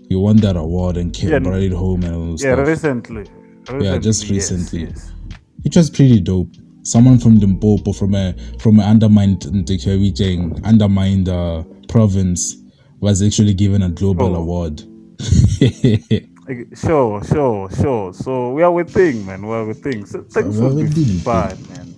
He 0.08 0.14
won 0.14 0.36
that 0.38 0.56
award 0.56 0.96
and 0.96 1.12
came 1.12 1.30
Yeah, 1.30 1.38
brought 1.40 1.62
it 1.62 1.72
home 1.72 2.02
and 2.04 2.14
all 2.14 2.28
yeah 2.30 2.54
stuff. 2.54 2.66
recently, 2.68 3.24
Yeah, 3.80 3.98
just 3.98 4.28
recently. 4.30 4.84
yes. 4.84 5.12
It 5.64 5.74
was 5.76 5.90
pretty 5.90 6.20
dope. 6.20 6.54
Someone 6.84 7.18
from 7.18 7.40
Limpopo, 7.40 7.92
from 7.92 8.14
a 8.14 8.32
from 8.60 8.78
an 8.78 8.84
undermined 8.86 9.40
Ndikewiceng, 9.40 10.64
undermined 10.64 11.28
uh, 11.28 11.64
province, 11.88 12.54
was 13.00 13.20
actually 13.22 13.54
given 13.54 13.82
a 13.82 13.88
global 13.90 14.36
Oh. 14.36 14.40
award. 14.42 14.82
Sure, 16.76 17.24
sure, 17.24 17.68
sure. 17.72 18.12
So 18.14 18.52
we 18.52 18.62
are 18.62 18.70
within, 18.70 19.26
man. 19.26 19.44
We 19.44 19.52
are 19.52 19.64
within. 19.64 20.06
So 20.06 20.22
things 20.22 20.60
are 20.60 20.68
will 20.68 20.76
be 20.94 21.18
fine, 21.18 21.60
man. 21.70 21.96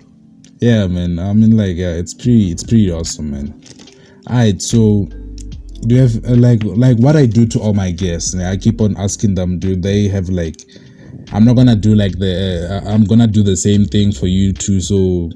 Yeah, 0.59 0.87
man. 0.87 1.19
I 1.19 1.35
mean, 1.35 1.55
like, 1.55 1.77
yeah, 1.77 1.91
it's 1.93 2.15
pretty, 2.15 2.51
it's 2.51 2.63
pretty 2.65 2.91
awesome, 2.91 3.31
man. 3.31 3.63
Alright, 4.29 4.61
so 4.61 5.09
do 5.87 5.95
you 5.95 6.03
have 6.03 6.25
uh, 6.25 6.37
like, 6.37 6.63
like 6.65 6.99
what 6.99 7.17
I 7.17 7.25
do 7.27 7.47
to 7.47 7.61
all 7.61 7.73
my 7.73 7.91
guests? 7.91 8.35
I 8.35 8.57
keep 8.57 8.81
on 8.81 8.97
asking 8.97 9.35
them, 9.35 9.59
do 9.59 9.75
they 9.77 10.09
have 10.09 10.29
like? 10.29 10.63
I'm 11.33 11.45
not 11.45 11.57
gonna 11.57 11.77
do 11.77 11.95
like 11.95 12.19
the. 12.19 12.83
Uh, 12.85 12.91
I'm 12.91 13.05
gonna 13.05 13.27
do 13.27 13.43
the 13.43 13.57
same 13.57 13.85
thing 13.85 14.13
for 14.13 14.27
you 14.27 14.53
too. 14.53 14.81
So, 14.81 15.31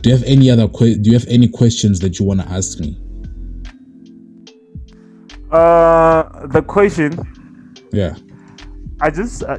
do 0.00 0.10
you 0.10 0.16
have 0.16 0.24
any 0.24 0.50
other? 0.50 0.68
Que- 0.68 0.96
do 0.96 1.10
you 1.10 1.18
have 1.18 1.26
any 1.28 1.48
questions 1.48 2.00
that 2.00 2.18
you 2.18 2.24
wanna 2.24 2.46
ask 2.48 2.80
me? 2.80 2.98
Uh, 5.50 6.46
the 6.48 6.62
question 6.62 7.12
Yeah. 7.92 8.16
I 9.00 9.10
just 9.10 9.42
uh, 9.44 9.58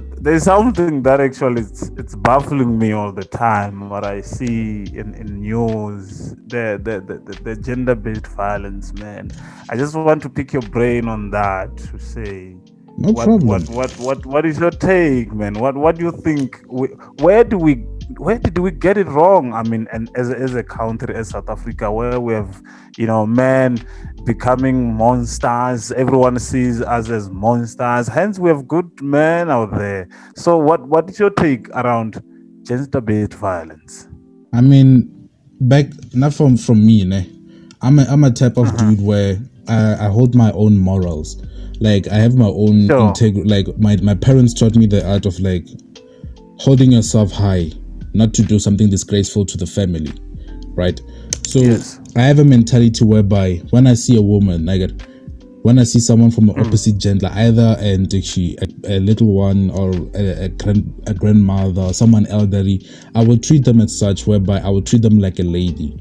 there's 0.00 0.44
something 0.44 1.02
that 1.02 1.20
actually 1.20 1.62
it's, 1.62 1.90
it's 1.96 2.14
baffling 2.14 2.78
me 2.78 2.92
all 2.92 3.12
the 3.12 3.24
time. 3.24 3.88
What 3.90 4.04
I 4.04 4.20
see 4.20 4.84
in, 4.94 5.14
in 5.14 5.40
news, 5.40 6.34
the 6.46 6.80
the, 6.82 7.00
the, 7.00 7.42
the 7.42 7.56
gender 7.56 7.94
based 7.94 8.26
violence, 8.28 8.92
man. 8.94 9.30
I 9.68 9.76
just 9.76 9.94
want 9.94 10.22
to 10.22 10.28
pick 10.28 10.52
your 10.52 10.62
brain 10.62 11.08
on 11.08 11.30
that 11.30 11.76
to 11.76 11.98
say. 11.98 12.56
No 12.98 13.12
what, 13.12 13.24
problem. 13.24 13.48
What, 13.48 13.68
what 13.68 13.98
what 13.98 14.26
what 14.26 14.46
is 14.46 14.58
your 14.58 14.70
take, 14.70 15.32
man? 15.32 15.54
What 15.54 15.76
what 15.76 15.96
do 15.96 16.04
you 16.04 16.12
think? 16.12 16.62
We, 16.68 16.88
where 17.20 17.44
do 17.44 17.56
we 17.58 17.86
where 18.18 18.38
did 18.38 18.58
we 18.58 18.70
get 18.70 18.96
it 18.96 19.06
wrong? 19.08 19.52
I 19.52 19.62
mean, 19.62 19.86
and 19.92 20.10
as 20.16 20.30
a, 20.30 20.38
as 20.38 20.54
a 20.54 20.62
country 20.62 21.14
as 21.14 21.30
South 21.30 21.48
Africa, 21.48 21.90
where 21.92 22.20
we 22.20 22.34
have 22.34 22.62
you 22.96 23.06
know 23.06 23.26
men 23.26 23.84
becoming 24.24 24.94
monsters, 24.94 25.90
everyone 25.92 26.38
sees 26.38 26.80
us 26.80 27.10
as 27.10 27.28
monsters. 27.30 28.08
Hence, 28.08 28.38
we 28.38 28.48
have 28.48 28.68
good 28.68 28.90
men 29.02 29.50
out 29.50 29.72
there. 29.76 30.08
So, 30.36 30.58
what 30.58 30.86
what 30.88 31.08
is 31.10 31.18
your 31.18 31.30
take 31.30 31.68
around 31.70 32.22
gender-based 32.62 33.34
violence? 33.34 34.08
I 34.52 34.60
mean, 34.60 35.28
back 35.60 35.86
not 36.14 36.34
from 36.34 36.56
from 36.56 36.84
me, 36.86 37.04
ne? 37.04 37.28
I'm 37.80 37.98
a, 37.98 38.02
I'm 38.04 38.24
a 38.24 38.30
type 38.30 38.56
of 38.56 38.68
Uh-huh. 38.68 38.76
dude 38.90 39.00
where 39.04 39.38
I, 39.68 40.06
I 40.06 40.08
hold 40.08 40.34
my 40.34 40.52
own 40.52 40.76
morals. 40.78 41.42
Like 41.80 42.06
I 42.08 42.16
have 42.16 42.36
my 42.36 42.46
own 42.46 42.86
Sure. 42.86 43.08
integrity. 43.08 43.48
Like 43.48 43.66
my 43.78 43.96
my 43.96 44.14
parents 44.14 44.54
taught 44.54 44.76
me 44.76 44.86
the 44.86 45.04
art 45.08 45.26
of 45.26 45.38
like 45.40 45.66
holding 46.58 46.92
yourself 46.92 47.32
high, 47.32 47.72
not 48.14 48.34
to 48.34 48.42
do 48.42 48.58
something 48.58 48.90
disgraceful 48.90 49.44
to 49.46 49.56
the 49.56 49.66
family, 49.66 50.12
right? 50.74 51.00
So 51.46 51.60
Yes. 51.60 52.00
I 52.16 52.22
have 52.22 52.38
a 52.38 52.44
mentality 52.44 53.04
whereby 53.04 53.56
when 53.70 53.86
I 53.86 53.94
see 53.94 54.16
a 54.16 54.22
woman, 54.22 54.68
I 54.68 54.78
get 54.78 55.02
when 55.62 55.78
I 55.78 55.84
see 55.84 56.00
someone 56.00 56.32
from 56.32 56.46
the 56.46 56.54
opposite 56.54 56.98
gender, 56.98 57.30
either 57.32 57.76
and 57.78 58.12
she 58.24 58.58
a, 58.60 58.96
a 58.96 58.98
little 58.98 59.32
one 59.32 59.70
or 59.70 59.92
a, 60.14 60.44
a, 60.44 60.48
grand, 60.48 60.92
a 61.06 61.14
grandmother 61.14 61.82
or 61.82 61.94
someone 61.94 62.26
elderly, 62.26 62.84
I 63.14 63.24
will 63.24 63.38
treat 63.38 63.64
them 63.64 63.80
as 63.80 63.96
such. 63.96 64.26
Whereby 64.26 64.58
I 64.58 64.68
will 64.70 64.82
treat 64.82 65.02
them 65.02 65.18
like 65.18 65.38
a 65.38 65.44
lady. 65.44 65.96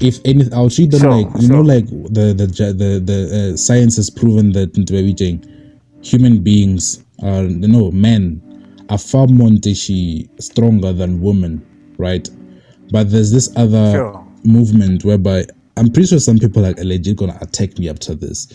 If 0.00 0.18
anything, 0.24 0.54
I'll 0.54 0.70
treat 0.70 0.90
them 0.92 1.00
Sure, 1.00 1.10
like 1.10 1.42
you 1.42 1.48
know, 1.48 1.60
like 1.60 1.86
the 1.86 2.32
the 2.32 2.46
the 2.46 3.00
the 3.04 3.52
uh, 3.52 3.56
science 3.56 3.96
has 3.96 4.08
proven 4.08 4.52
that 4.52 4.76
into 4.78 4.96
everything, 4.96 5.44
human 6.02 6.42
beings 6.42 7.04
are 7.22 7.44
you 7.44 7.68
know 7.68 7.90
men 7.92 8.40
are 8.88 8.98
far 8.98 9.26
more 9.26 9.48
ntishi 9.48 10.28
stronger 10.40 10.92
than 10.92 11.20
women, 11.20 11.64
right? 11.98 12.28
But 12.90 13.10
there's 13.10 13.30
this 13.32 13.50
other 13.56 13.92
Sure. 13.92 14.24
movement 14.44 15.04
whereby 15.04 15.46
I'm 15.76 15.90
pretty 15.90 16.08
sure 16.08 16.18
some 16.20 16.38
people 16.38 16.66
are 16.66 16.74
legit 16.84 17.16
gonna 17.16 17.38
attack 17.40 17.78
me 17.78 17.88
after 17.88 18.14
this. 18.14 18.48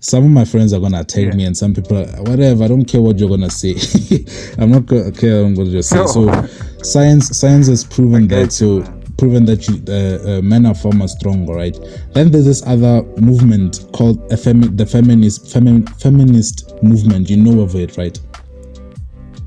Some 0.00 0.24
of 0.24 0.30
my 0.30 0.44
friends 0.44 0.72
are 0.72 0.80
gonna 0.80 1.00
attack 1.00 1.26
Yeah. 1.26 1.34
me, 1.36 1.44
and 1.44 1.56
some 1.56 1.74
people 1.74 1.98
are 1.98 2.06
whatever. 2.22 2.64
I 2.64 2.68
don't 2.68 2.86
care 2.86 3.02
what 3.02 3.18
you're 3.18 3.28
gonna 3.28 3.50
say. 3.50 3.76
I'm 4.58 4.70
not 4.70 4.86
gonna 4.86 5.12
care 5.12 5.44
what 5.46 5.66
you're 5.66 5.82
say. 5.82 5.96
Sure. 5.96 6.08
So, 6.08 6.48
science 6.82 7.36
science 7.36 7.68
has 7.68 7.84
proven 7.84 8.26
get 8.26 8.36
that. 8.44 8.52
So 8.52 8.82
proven 9.18 9.44
that 9.44 9.68
you, 9.68 9.80
uh, 9.88 10.38
uh, 10.38 10.42
men 10.42 10.64
are 10.66 10.74
far 10.74 10.92
more 10.92 11.06
stronger, 11.08 11.52
right? 11.52 11.78
Then 12.14 12.30
there's 12.30 12.46
this 12.46 12.62
other 12.66 13.04
movement 13.20 13.84
called 13.92 14.18
a 14.32 14.36
femi- 14.36 14.74
the 14.76 14.86
feminist 14.86 15.44
femi- 15.44 15.86
feminist 16.00 16.72
movement. 16.82 17.28
You 17.30 17.36
know 17.36 17.60
of 17.60 17.76
it, 17.76 17.96
right? 17.98 18.18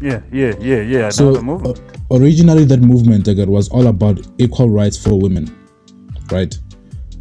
Yeah, 0.02 0.22
yeah, 0.32 0.54
yeah, 0.60 0.82
yeah. 0.82 1.10
So 1.10 1.34
So, 1.34 1.38
the 1.40 1.42
movement. 1.44 1.80
uh, 2.12 2.16
originally, 2.16 2.66
that 2.66 2.82
movement 2.82 3.28
again 3.28 3.50
was 3.50 3.70
all 3.70 3.88
about 3.88 4.20
equal 4.38 4.70
rights 4.70 4.98
for 4.98 5.20
women, 5.20 5.54
right? 6.32 6.58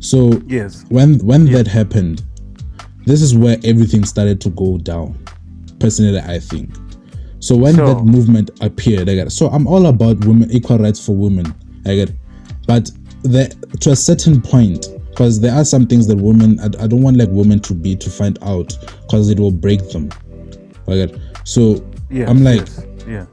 So 0.00 0.40
yes. 0.46 0.84
when 0.88 1.18
when 1.20 1.46
that 1.52 1.66
happened, 1.66 2.22
this 3.06 3.22
is 3.22 3.34
where 3.36 3.56
everything 3.64 4.04
started 4.04 4.40
to 4.42 4.50
go 4.50 4.78
down. 4.78 5.18
Personally, 5.78 6.18
I 6.20 6.38
think. 6.38 6.70
So 7.40 7.56
when 7.56 7.74
Sure. 7.76 7.94
that 7.94 8.04
movement 8.04 8.50
appeared, 8.60 9.08
I 9.08 9.14
get 9.14 9.30
so 9.32 9.48
I'm 9.48 9.66
all 9.66 9.86
about 9.86 10.24
women 10.24 10.50
equal 10.50 10.78
rights 10.78 11.04
for 11.04 11.14
women. 11.14 11.54
I 11.86 11.94
get, 11.94 12.12
but 12.66 12.90
the, 13.22 13.48
to 13.80 13.90
a 13.92 13.96
certain 13.96 14.40
point, 14.42 14.88
because 15.10 15.40
there 15.40 15.54
are 15.54 15.64
some 15.64 15.86
things 15.86 16.06
that 16.08 16.16
women 16.16 16.58
I, 16.60 16.66
I 16.82 16.86
don't 16.86 17.02
want 17.02 17.16
like 17.18 17.28
women 17.30 17.60
to 17.60 17.74
be 17.74 17.94
to 17.96 18.10
find 18.10 18.38
out 18.42 18.76
because 19.02 19.30
it 19.30 19.38
will 19.38 19.50
break 19.52 19.88
them. 19.90 20.10
I 20.88 20.94
get 21.06 21.18
so 21.44 21.76
Yes, 22.14 22.28
I'm 22.30 22.44
like 22.44 22.60
yes, 22.60 22.86
yeah. 23.08 23.26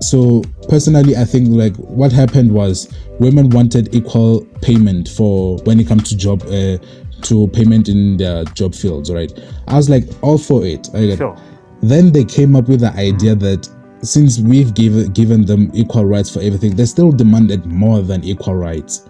so 0.00 0.42
personally 0.68 1.16
i 1.16 1.24
think 1.24 1.48
like 1.48 1.74
what 1.76 2.12
happened 2.12 2.52
was 2.52 2.92
women 3.20 3.48
wanted 3.50 3.94
equal 3.94 4.44
payment 4.60 5.08
for 5.08 5.56
when 5.64 5.80
it 5.80 5.86
comes 5.86 6.08
to 6.10 6.16
job 6.16 6.42
uh, 6.42 6.76
to 7.22 7.48
payment 7.48 7.88
in 7.88 8.16
their 8.16 8.44
job 8.44 8.74
fields 8.74 9.10
right? 9.12 9.32
I 9.68 9.76
was 9.76 9.88
like 9.88 10.04
all 10.22 10.38
for 10.38 10.64
it. 10.64 10.88
Sure. 10.92 11.36
then 11.80 12.12
they 12.12 12.24
came 12.24 12.54
up 12.56 12.68
with 12.68 12.80
the 12.80 12.92
idea 12.94 13.34
that 13.36 13.68
since 14.02 14.40
we've 14.40 14.74
given 14.74 15.12
given 15.12 15.46
them 15.46 15.70
equal 15.72 16.04
rights 16.04 16.30
for 16.30 16.40
everything 16.40 16.74
they 16.76 16.84
still 16.84 17.12
demanded 17.12 17.64
more 17.66 18.02
than 18.02 18.24
equal 18.24 18.56
rights. 18.56 19.08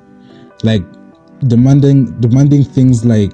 Like 0.62 0.82
demanding 1.48 2.20
demanding 2.20 2.64
things 2.64 3.04
like 3.04 3.32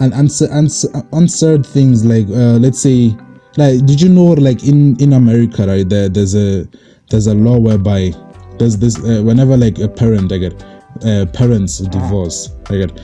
and 0.00 0.12
answer 0.14 0.50
answer 0.52 0.88
answered 1.12 1.66
things 1.66 2.04
like 2.04 2.28
uh, 2.28 2.58
let's 2.58 2.80
say 2.80 3.16
like 3.56 3.84
did 3.86 4.00
you 4.00 4.08
know 4.08 4.26
like 4.26 4.62
in 4.64 4.96
in 5.00 5.12
america 5.14 5.66
right 5.66 5.88
there 5.88 6.08
there's 6.08 6.34
a 6.34 6.66
there's 7.08 7.26
a 7.26 7.34
law 7.34 7.58
whereby 7.58 8.12
there's 8.58 8.76
this 8.78 8.98
uh, 8.98 9.22
whenever 9.22 9.56
like 9.56 9.78
a 9.78 9.88
parent 9.88 10.30
i 10.32 10.38
get 10.38 10.62
uh, 11.04 11.26
parents 11.32 11.78
divorce 11.78 12.50
i 12.70 12.76
get 12.76 13.00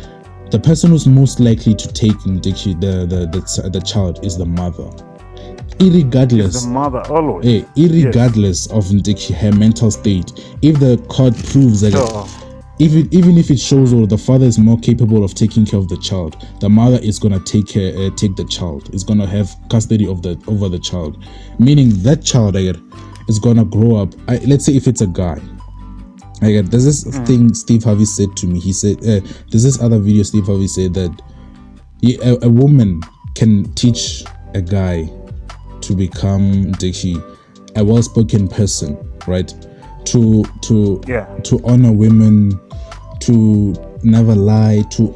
the 0.51 0.59
person 0.59 0.91
who's 0.91 1.07
most 1.07 1.41
likely 1.41 1.75
to 1.75 1.89
take 1.93 2.17
the 2.23 2.31
the 2.81 3.07
the, 3.07 3.63
the, 3.63 3.71
the 3.71 3.81
child 3.81 4.25
is 4.25 4.37
the 4.39 4.47
mother 4.47 4.89
irregardless 5.79 6.63
The 6.63 6.69
mother 6.69 7.03
always. 7.11 7.45
Hey, 7.45 7.61
irregardless 7.77 8.71
of 8.71 8.91
her 9.35 9.53
mental 9.53 9.91
state, 9.91 10.33
if 10.63 10.79
the 10.81 10.97
court 11.09 11.35
proves 11.51 11.81
that 11.83 11.93
Sure. 11.93 12.27
if 12.27 12.46
it, 12.79 13.13
even 13.13 13.39
if 13.39 13.51
it 13.51 13.59
shows 13.59 13.93
or 13.93 14.07
the 14.07 14.19
father 14.19 14.47
is 14.47 14.59
more 14.59 14.79
capable 14.79 15.25
of 15.25 15.35
taking 15.35 15.65
care 15.65 15.79
of 15.79 15.89
the 15.89 15.97
child, 15.99 16.47
the 16.61 16.69
mother 16.69 16.99
is 17.03 17.19
gonna 17.19 17.41
take 17.41 17.67
care, 17.69 17.97
uh, 17.97 18.11
take 18.17 18.37
the 18.37 18.45
child. 18.45 18.95
Is 18.95 19.03
gonna 19.05 19.27
have 19.27 19.55
custody 19.71 20.07
of 20.07 20.23
the 20.23 20.39
over 20.47 20.69
the 20.69 20.79
child, 20.79 21.25
meaning 21.59 21.91
that 22.03 22.23
child 22.23 22.57
is 22.57 23.39
gonna 23.39 23.65
grow 23.65 23.97
up. 23.97 24.15
I, 24.29 24.39
let's 24.47 24.65
say 24.67 24.75
if 24.77 24.87
it's 24.87 25.01
a 25.01 25.07
guy, 25.07 25.41
I. 26.43 26.61
There's 26.61 26.85
this 26.85 27.05
thing 27.27 27.55
Steve 27.55 27.85
Harvey 27.85 28.05
said 28.05 28.37
to 28.37 28.47
me. 28.47 28.61
He 28.61 28.73
said, 28.73 28.99
uh, 28.99 29.21
"There's 29.51 29.63
this 29.63 29.81
other 29.81 29.99
video 29.99 30.23
Steve 30.23 30.47
Harvey 30.47 30.69
said 30.69 30.93
that 30.95 31.23
he, 32.03 32.17
a, 32.17 32.37
a 32.43 32.49
woman 32.49 33.01
can 33.35 33.73
teach 33.75 34.23
a 34.55 34.61
guy 34.61 35.11
to 35.81 35.95
become 35.95 36.73
Dixie, 36.73 37.17
a 37.77 37.85
well-spoken 37.85 38.49
person, 38.49 38.97
right? 39.27 39.53
To 40.07 40.45
to 40.63 41.01
Yeah. 41.09 41.25
to 41.45 41.61
honor 41.65 41.93
women, 41.93 42.59
to 43.27 43.75
never 44.03 44.35
lie, 44.35 44.83
to 44.91 45.15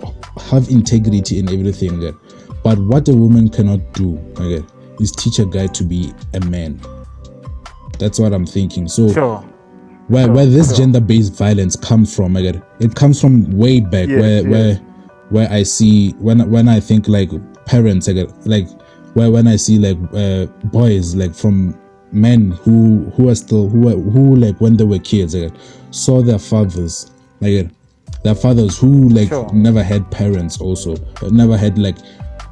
have 0.51 0.69
integrity 0.69 1.39
in 1.39 1.49
everything. 1.49 2.03
okay? 2.03 2.17
But 2.63 2.79
what 2.79 3.09
a 3.09 3.15
woman 3.15 3.49
cannot 3.49 3.81
do, 3.95 4.19
okay, 4.39 4.65
is 5.01 5.13
teach 5.13 5.39
a 5.39 5.47
guy 5.47 5.67
to 5.69 5.85
be 5.85 6.13
a 6.35 6.41
man. 6.41 6.81
That's 7.99 8.19
what 8.19 8.33
I'm 8.33 8.47
thinking. 8.47 8.89
So 8.89 9.13
Sure. 9.13 9.39
where 10.09 10.25
Sure, 10.27 10.35
where 10.35 10.47
this 10.47 10.69
sure. 10.69 10.79
gender-based 10.79 11.35
violence 11.35 11.77
comes 11.77 12.15
from 12.15 12.37
I 12.37 12.43
get 12.43 12.63
it. 12.81 12.95
comes 12.95 13.21
from 13.21 13.51
way 13.57 13.81
back 13.81 14.09
Yes, 14.09 14.21
where 14.21 14.43
yes. 14.43 14.45
where 14.47 14.75
where 15.31 15.53
i 15.53 15.63
see 15.63 16.11
when 16.19 16.51
when 16.51 16.69
i 16.69 16.81
think 16.81 17.07
like 17.07 17.31
parents 17.65 18.09
I 18.09 18.15
get 18.15 18.47
like 18.47 18.67
where 19.15 19.31
when 19.31 19.47
i 19.47 19.55
see 19.55 19.79
like 19.79 19.97
uh, 20.13 20.47
boys 20.71 21.15
like 21.15 21.35
from 21.35 21.79
men 22.11 22.51
who 22.51 23.05
who 23.15 23.29
are 23.29 23.37
still 23.37 23.69
who 23.69 23.89
are, 23.89 23.97
who 24.11 24.35
like 24.35 24.61
when 24.61 24.77
they 24.77 24.83
were 24.85 24.99
kids 24.99 25.37
I 25.37 25.51
saw 25.93 26.21
their 26.23 26.39
fathers 26.41 27.13
like 27.41 27.71
their 28.23 28.35
fathers 28.35 28.79
who 28.79 29.09
like 29.09 29.29
Sure. 29.29 29.51
never 29.53 29.83
had 29.83 30.11
parents 30.11 30.61
also 30.61 30.95
uh, 31.23 31.29
never 31.31 31.57
had 31.57 31.79
like 31.79 31.97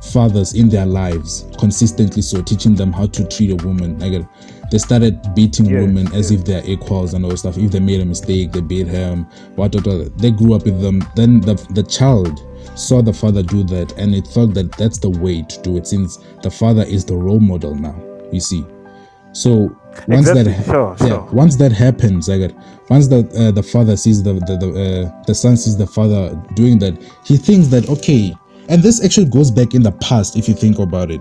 fathers 0.03 0.55
in 0.55 0.69
their 0.69 0.87
lives 0.87 1.47
consistently 1.59 2.23
so 2.23 2.41
teaching 2.43 2.75
them 2.75 2.93
how 2.93 3.07
to 3.07 3.27
treat 3.29 3.51
a 3.51 3.67
woman 3.67 3.99
like 3.99 4.25
they 4.71 4.79
started 4.79 5.19
beating 5.35 5.67
Yes, 5.67 5.83
women 5.83 6.07
as 6.15 6.31
yes. 6.31 6.41
if 6.41 6.45
they're 6.47 6.63
equals 6.65 7.15
and 7.15 7.25
all 7.25 7.37
stuff 7.37 7.59
if 7.59 7.71
they 7.71 7.81
made 7.81 8.01
a 8.01 8.05
mistake 8.05 8.53
they 8.53 8.61
beat 8.61 8.87
him 8.87 9.25
what, 9.57 9.75
what, 9.75 9.87
what. 9.87 10.19
they 10.19 10.31
grew 10.31 10.55
up 10.55 10.65
with 10.65 10.81
them 10.81 11.03
then 11.17 11.41
the, 11.41 11.55
the 11.71 11.83
child 11.83 12.41
saw 12.79 13.03
the 13.03 13.13
father 13.13 13.43
do 13.43 13.65
that 13.65 13.93
and 13.99 14.15
it 14.15 14.27
thought 14.27 14.55
that 14.55 14.71
that's 14.73 14.99
the 14.99 15.11
way 15.11 15.43
to 15.43 15.61
do 15.63 15.77
it 15.77 15.87
since 15.87 16.19
the 16.43 16.51
father 16.51 16.83
is 16.85 17.05
the 17.05 17.17
role 17.17 17.41
model 17.41 17.75
now 17.75 17.95
you 18.33 18.41
see 18.41 18.65
so 19.39 19.71
once 20.09 20.29
Exactly, 20.29 20.53
that 20.53 20.65
sure, 20.65 20.97
yeah, 21.01 21.07
sure. 21.07 21.29
once 21.33 21.57
that 21.57 21.71
happens, 21.73 22.29
I 22.29 22.39
get 22.39 22.55
once 22.91 23.07
the 23.07 23.21
uh, 23.39 23.53
the 23.53 23.63
father 23.63 23.97
sees 23.97 24.23
the 24.23 24.35
the 24.35 24.57
the, 24.57 24.69
uh, 24.69 25.23
the 25.27 25.35
son 25.35 25.57
sees 25.57 25.77
the 25.77 25.87
father 25.87 26.35
doing 26.55 26.79
that, 26.81 26.95
he 27.25 27.37
thinks 27.37 27.69
that 27.69 27.89
okay, 27.89 28.35
and 28.69 28.83
this 28.83 29.05
actually 29.05 29.29
goes 29.31 29.51
back 29.53 29.75
in 29.75 29.83
the 29.83 29.93
past 29.93 30.37
if 30.37 30.49
you 30.49 30.55
think 30.55 30.81
about 30.81 31.11
it. 31.13 31.21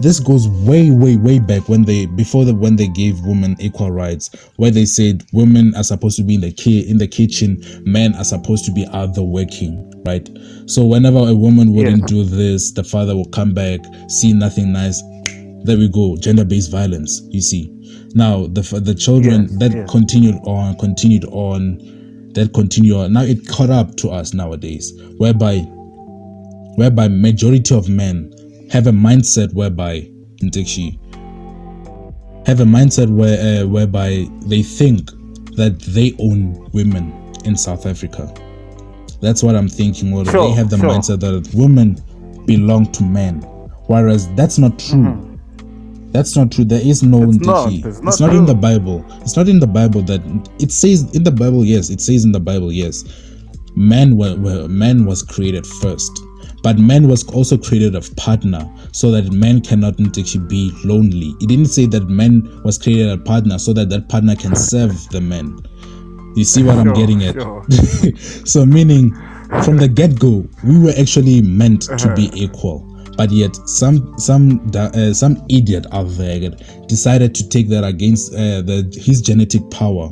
This 0.00 0.18
goes 0.18 0.48
way 0.48 0.90
way 0.90 1.16
way 1.16 1.38
back 1.40 1.68
when 1.68 1.84
they 1.84 2.06
before 2.06 2.44
the 2.46 2.54
when 2.54 2.76
they 2.76 2.88
gave 2.88 3.20
women 3.26 3.54
equal 3.58 3.90
rights, 3.90 4.30
where 4.56 4.70
they 4.70 4.86
said 4.86 5.24
women 5.34 5.74
are 5.76 5.84
supposed 5.84 6.16
to 6.16 6.22
be 6.22 6.36
in 6.36 6.40
the 6.40 6.52
ki- 6.52 6.88
in 6.88 6.96
the 6.98 7.08
kitchen, 7.08 7.62
men 7.84 8.14
are 8.14 8.24
supposed 8.24 8.64
to 8.66 8.72
be 8.72 8.86
out 8.94 9.14
there 9.14 9.24
working, 9.24 9.92
right? 10.06 10.26
So 10.66 10.86
whenever 10.86 11.18
a 11.18 11.34
woman 11.34 11.72
wouldn't 11.74 12.06
do 12.06 12.24
this, 12.24 12.72
the 12.72 12.84
father 12.84 13.14
will 13.14 13.28
come 13.28 13.52
back, 13.52 13.80
see 14.08 14.32
nothing 14.32 14.72
nice, 14.72 15.02
there 15.64 15.78
we 15.78 15.88
go 15.88 16.16
gender-based 16.16 16.70
violence 16.70 17.22
you 17.30 17.40
see 17.40 17.74
Now 18.14 18.46
the 18.46 18.62
the 18.80 18.94
children 18.94 19.42
Yes, 19.42 19.56
that 19.58 19.72
yes. 19.72 19.90
continued 19.90 20.36
on, 20.44 20.76
continued 20.78 21.24
on, 21.26 21.78
that 22.34 22.52
continue 22.54 22.96
on. 22.96 23.12
Now 23.12 23.22
it 23.22 23.46
caught 23.48 23.70
up 23.70 23.96
to 23.96 24.10
us 24.10 24.32
nowadays, 24.34 24.92
whereby 25.18 25.58
whereby 26.76 27.08
majority 27.08 27.74
of 27.74 27.88
men 27.88 28.32
have 28.70 28.86
a 28.86 28.92
mindset 28.92 29.52
whereby 29.54 30.08
Ntekshi, 30.42 30.98
have 32.46 32.60
a 32.60 32.64
mindset 32.64 33.08
where 33.10 33.62
uh, 33.62 33.66
whereby 33.66 34.26
they 34.46 34.62
think 34.62 35.10
that 35.56 35.78
they 35.80 36.14
own 36.18 36.68
women 36.72 37.12
in 37.44 37.56
South 37.56 37.84
Africa. 37.86 38.32
That's 39.20 39.42
what 39.42 39.54
I'm 39.56 39.68
thinking. 39.68 40.12
Or 40.14 40.24
they 40.24 40.50
have 40.52 40.70
the 40.70 40.78
sure. 40.78 40.88
mindset 40.88 41.20
that 41.20 41.50
women 41.54 42.02
belong 42.46 42.90
to 42.92 43.02
men, 43.02 43.42
whereas 43.86 44.28
that's 44.34 44.58
not 44.58 44.78
true. 44.78 45.27
That's 46.12 46.36
not 46.36 46.50
true. 46.50 46.64
There 46.64 46.80
is 46.80 47.02
no. 47.02 47.22
It's 47.28 47.38
not. 47.38 47.72
It's 47.72 47.84
It's 47.98 48.20
not 48.20 48.20
not 48.28 48.36
in 48.36 48.46
the. 48.46 48.54
Bible. 48.54 49.04
It's 49.20 49.36
not 49.36 49.48
in 49.48 49.60
the 49.60 49.66
Bible 49.66 50.02
that 50.02 50.20
it 50.58 50.72
says 50.72 51.14
in 51.14 51.22
the 51.22 51.30
Bible. 51.30 51.64
Yes, 51.64 51.90
it 51.90 52.00
says 52.00 52.24
in 52.24 52.32
the 52.32 52.40
Bible. 52.40 52.72
Yes, 52.72 53.04
man 53.76 54.16
were, 54.16 54.36
were 54.36 54.68
man 54.68 55.04
was 55.04 55.22
created 55.22 55.66
first, 55.66 56.10
but 56.62 56.78
man 56.78 57.08
was 57.08 57.28
also 57.34 57.58
created 57.58 57.94
of 57.94 58.14
partner, 58.16 58.68
so 58.92 59.10
that 59.10 59.30
man 59.32 59.60
cannot 59.60 60.00
actually 60.18 60.46
be 60.48 60.72
lonely. 60.84 61.34
It 61.40 61.48
didn't 61.48 61.66
say 61.66 61.86
that 61.86 62.08
man 62.08 62.62
was 62.64 62.78
created 62.78 63.10
a 63.10 63.18
partner 63.18 63.58
so 63.58 63.72
that 63.74 63.90
that 63.90 64.08
partner 64.08 64.34
can 64.34 64.56
serve 64.56 65.08
the 65.10 65.20
man. 65.20 65.58
You 66.36 66.44
see 66.44 66.62
what 66.62 66.78
I'm 66.78 66.92
getting 66.94 67.24
at? 67.24 67.34
sure. 67.34 67.64
so 68.46 68.64
meaning 68.64 69.12
from 69.64 69.76
the 69.78 69.88
get-go 69.88 70.46
we 70.64 70.78
were 70.78 70.92
actually 70.98 71.40
meant 71.42 71.82
to 71.82 71.94
Uh-huh. 71.94 72.14
be 72.14 72.30
equal 72.34 72.84
but 73.18 73.30
yet 73.30 73.54
some 73.68 74.14
some 74.18 74.70
uh, 74.74 75.12
some 75.12 75.36
idiot 75.50 75.84
out 75.92 76.08
there 76.16 76.48
decided 76.86 77.34
to 77.34 77.46
take 77.48 77.68
that 77.68 77.84
against 77.84 78.32
uh, 78.32 78.62
the 78.62 78.88
his 78.96 79.20
genetic 79.20 79.68
power 79.70 80.08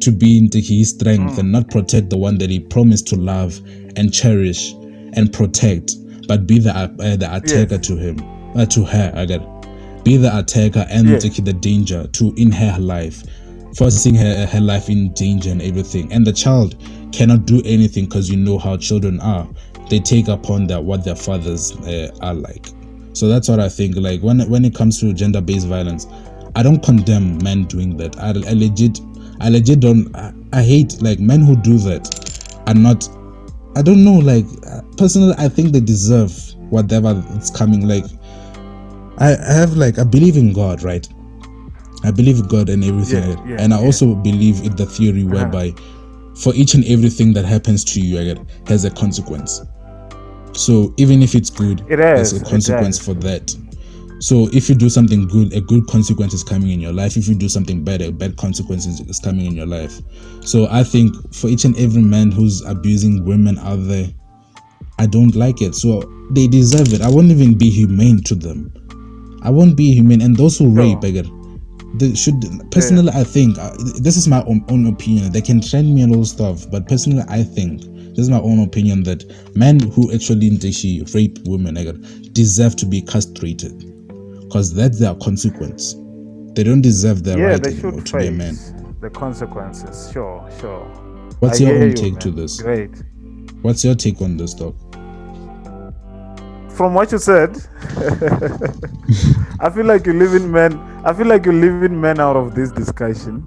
to 0.00 0.10
be 0.10 0.38
into 0.38 0.58
his 0.58 0.90
strength 0.90 1.38
and 1.38 1.52
not 1.52 1.68
protect 1.70 2.10
the 2.10 2.16
one 2.16 2.38
that 2.38 2.50
he 2.50 2.58
promised 2.58 3.06
to 3.06 3.16
love 3.16 3.60
and 3.96 4.12
cherish 4.12 4.72
and 5.12 5.32
protect 5.32 5.92
but 6.26 6.46
be 6.46 6.58
the 6.58 6.72
uh, 6.74 6.86
the 7.16 7.28
attacker 7.36 7.78
to 7.78 7.96
him 7.96 8.16
uh, 8.56 8.64
to 8.66 8.84
her 8.84 9.12
I 9.14 9.26
get 9.26 9.42
be 10.02 10.16
the 10.16 10.36
attacker 10.36 10.86
and 10.90 11.06
Yeah. 11.08 11.18
take 11.18 11.44
the 11.44 11.52
danger 11.52 12.06
to 12.06 12.32
in 12.36 12.50
her 12.52 12.76
life 12.80 13.22
forcing 13.76 14.14
her, 14.16 14.46
her 14.46 14.60
life 14.60 14.88
in 14.88 15.12
danger 15.12 15.48
and 15.48 15.62
everything. 15.62 16.12
And 16.12 16.26
the 16.26 16.32
child 16.32 16.74
cannot 17.12 17.46
do 17.46 17.62
anything 17.64 18.06
because 18.06 18.28
you 18.28 18.36
know 18.36 18.58
how 18.58 18.76
children 18.76 19.20
are 19.20 19.46
they 19.90 19.98
take 19.98 20.28
upon 20.28 20.66
that 20.66 20.82
what 20.82 21.04
their 21.04 21.16
fathers 21.16 21.72
uh, 21.80 22.10
are 22.22 22.34
like 22.34 22.68
so 23.12 23.28
that's 23.28 23.48
what 23.48 23.60
i 23.60 23.68
think 23.68 23.96
like 23.96 24.20
when 24.22 24.48
when 24.48 24.64
it 24.64 24.74
comes 24.74 24.98
to 25.00 25.12
gender-based 25.12 25.66
violence 25.66 26.06
i 26.56 26.62
don't 26.62 26.82
condemn 26.82 27.36
men 27.42 27.64
doing 27.64 27.96
that 27.96 28.18
i, 28.20 28.28
I 28.28 28.54
legit 28.54 29.00
i 29.40 29.48
legit 29.48 29.80
don't 29.80 30.14
I, 30.16 30.32
I 30.52 30.62
hate 30.62 31.00
like 31.02 31.18
men 31.20 31.40
who 31.42 31.56
do 31.56 31.76
that 31.78 32.08
are 32.66 32.74
not 32.74 33.08
i 33.76 33.82
don't 33.82 34.04
know 34.04 34.18
like 34.18 34.46
personally 34.96 35.34
i 35.38 35.48
think 35.48 35.72
they 35.72 35.80
deserve 35.80 36.32
whatever 36.70 37.22
it's 37.34 37.50
coming 37.50 37.86
like 37.86 38.04
I, 39.18 39.36
I 39.36 39.52
have 39.52 39.74
like 39.74 39.98
i 39.98 40.04
believe 40.04 40.36
in 40.36 40.52
god 40.52 40.82
right 40.82 41.06
I 42.02 42.10
believe 42.10 42.38
in 42.38 42.46
God 42.46 42.70
and 42.70 42.82
everything, 42.82 43.30
Yeah, 43.30 43.44
yeah, 43.46 43.56
and 43.58 43.74
I 43.74 43.78
yeah. 43.78 43.84
also 43.84 44.14
believe 44.14 44.62
in 44.62 44.74
the 44.74 44.86
theory 44.86 45.24
whereby 45.24 45.74
for 46.34 46.54
each 46.54 46.72
and 46.74 46.84
everything 46.86 47.34
that 47.34 47.44
happens 47.44 47.84
to 47.84 48.00
you, 48.00 48.16
right, 48.18 48.38
has 48.66 48.84
a 48.84 48.90
consequence. 48.90 49.60
So 50.52 50.92
even 50.96 51.22
if 51.22 51.34
it's 51.34 51.50
good, 51.50 51.80
It 51.88 51.96
there's 51.96 52.32
a 52.32 52.40
consequence 52.44 52.98
for 52.98 53.14
that. 53.14 53.54
So 54.20 54.48
if 54.52 54.68
you 54.68 54.74
do 54.74 54.90
something 54.90 55.26
good, 55.28 55.52
a 55.54 55.60
good 55.62 55.86
consequence 55.86 56.34
is 56.34 56.44
coming 56.44 56.70
in 56.70 56.80
your 56.80 56.92
life. 56.92 57.16
If 57.16 57.26
you 57.28 57.34
do 57.34 57.48
something 57.48 57.82
bad, 57.84 58.02
a 58.02 58.12
bad 58.12 58.36
consequence 58.36 58.84
is- 58.86 59.00
is 59.00 59.18
coming 59.18 59.46
in 59.46 59.54
your 59.54 59.66
life. 59.66 59.98
So 60.44 60.68
I 60.70 60.82
think 60.84 61.14
for 61.32 61.48
each 61.48 61.64
and 61.64 61.74
every 61.78 62.02
man 62.02 62.30
who's 62.30 62.60
abusing 62.62 63.24
women 63.24 63.58
out 63.58 63.86
there, 63.88 64.08
I 64.98 65.06
don't 65.06 65.34
like 65.34 65.62
it. 65.62 65.74
So 65.74 66.02
they 66.32 66.46
deserve 66.46 66.92
it. 66.92 67.00
I 67.00 67.08
won't 67.08 67.30
even 67.30 67.54
be 67.54 67.70
humane 67.70 68.20
to 68.24 68.34
them. 68.34 68.70
I 69.42 69.48
won't 69.48 69.74
be 69.74 69.92
humane. 69.94 70.20
And 70.20 70.36
those 70.36 70.58
who 70.58 70.68
rape, 70.68 70.98
I 71.02 71.10
get 71.10 71.26
they 71.98 72.14
should 72.14 72.36
personally 72.70 73.10
i 73.14 73.24
think 73.24 73.58
uh, 73.58 73.72
this 74.00 74.16
is 74.16 74.28
my 74.28 74.44
own, 74.44 74.64
own 74.68 74.86
opinion 74.86 75.32
they 75.32 75.40
can 75.40 75.60
trend 75.60 75.92
me 75.92 76.02
and 76.02 76.14
all 76.14 76.24
stuff 76.24 76.70
but 76.70 76.86
personally 76.86 77.24
i 77.26 77.42
think 77.42 77.82
this 78.20 78.26
is 78.26 78.30
my 78.30 78.40
own 78.40 78.60
opinion 78.60 79.02
that 79.04 79.24
men 79.56 79.80
who 79.80 80.12
actually 80.12 80.54
actually 80.54 81.02
rape 81.14 81.38
women 81.46 81.74
deserve 82.34 82.76
to 82.76 82.84
be 82.84 83.00
castrated 83.00 83.78
because 84.42 84.74
that's 84.74 84.98
their 84.98 85.14
consequence 85.14 85.94
they 86.52 86.62
don't 86.62 86.82
deserve 86.82 87.24
their 87.24 87.38
yeah, 87.38 87.46
right 87.46 87.62
they 87.62 87.74
should 87.74 88.04
to 88.04 88.18
be 88.18 88.26
a 88.26 88.30
man 88.30 88.54
the 89.00 89.08
consequences. 89.08 90.10
Sure, 90.12 90.46
sure. 90.60 90.84
what's 91.38 91.62
I 91.62 91.64
your 91.64 91.76
own 91.76 91.88
you, 91.88 91.92
take 91.94 92.18
to 92.18 92.30
this 92.30 92.60
Great. 92.60 92.90
what's 93.62 93.82
your 93.82 93.94
take 93.94 94.20
on 94.20 94.36
this 94.36 94.52
doc 94.52 94.74
From 96.76 96.92
what 96.92 97.10
you 97.12 97.18
said, 97.18 97.56
I 99.60 99.70
feel 99.70 99.86
like 99.86 100.04
you're 100.06 100.14
leaving 100.14 100.50
men. 100.50 100.78
I 101.04 101.12
feel 101.12 101.26
like 101.26 101.44
you're 101.44 101.54
leaving 101.54 102.00
men 102.00 102.20
out 102.20 102.36
of 102.36 102.54
this 102.54 102.70
discussion. 102.72 103.46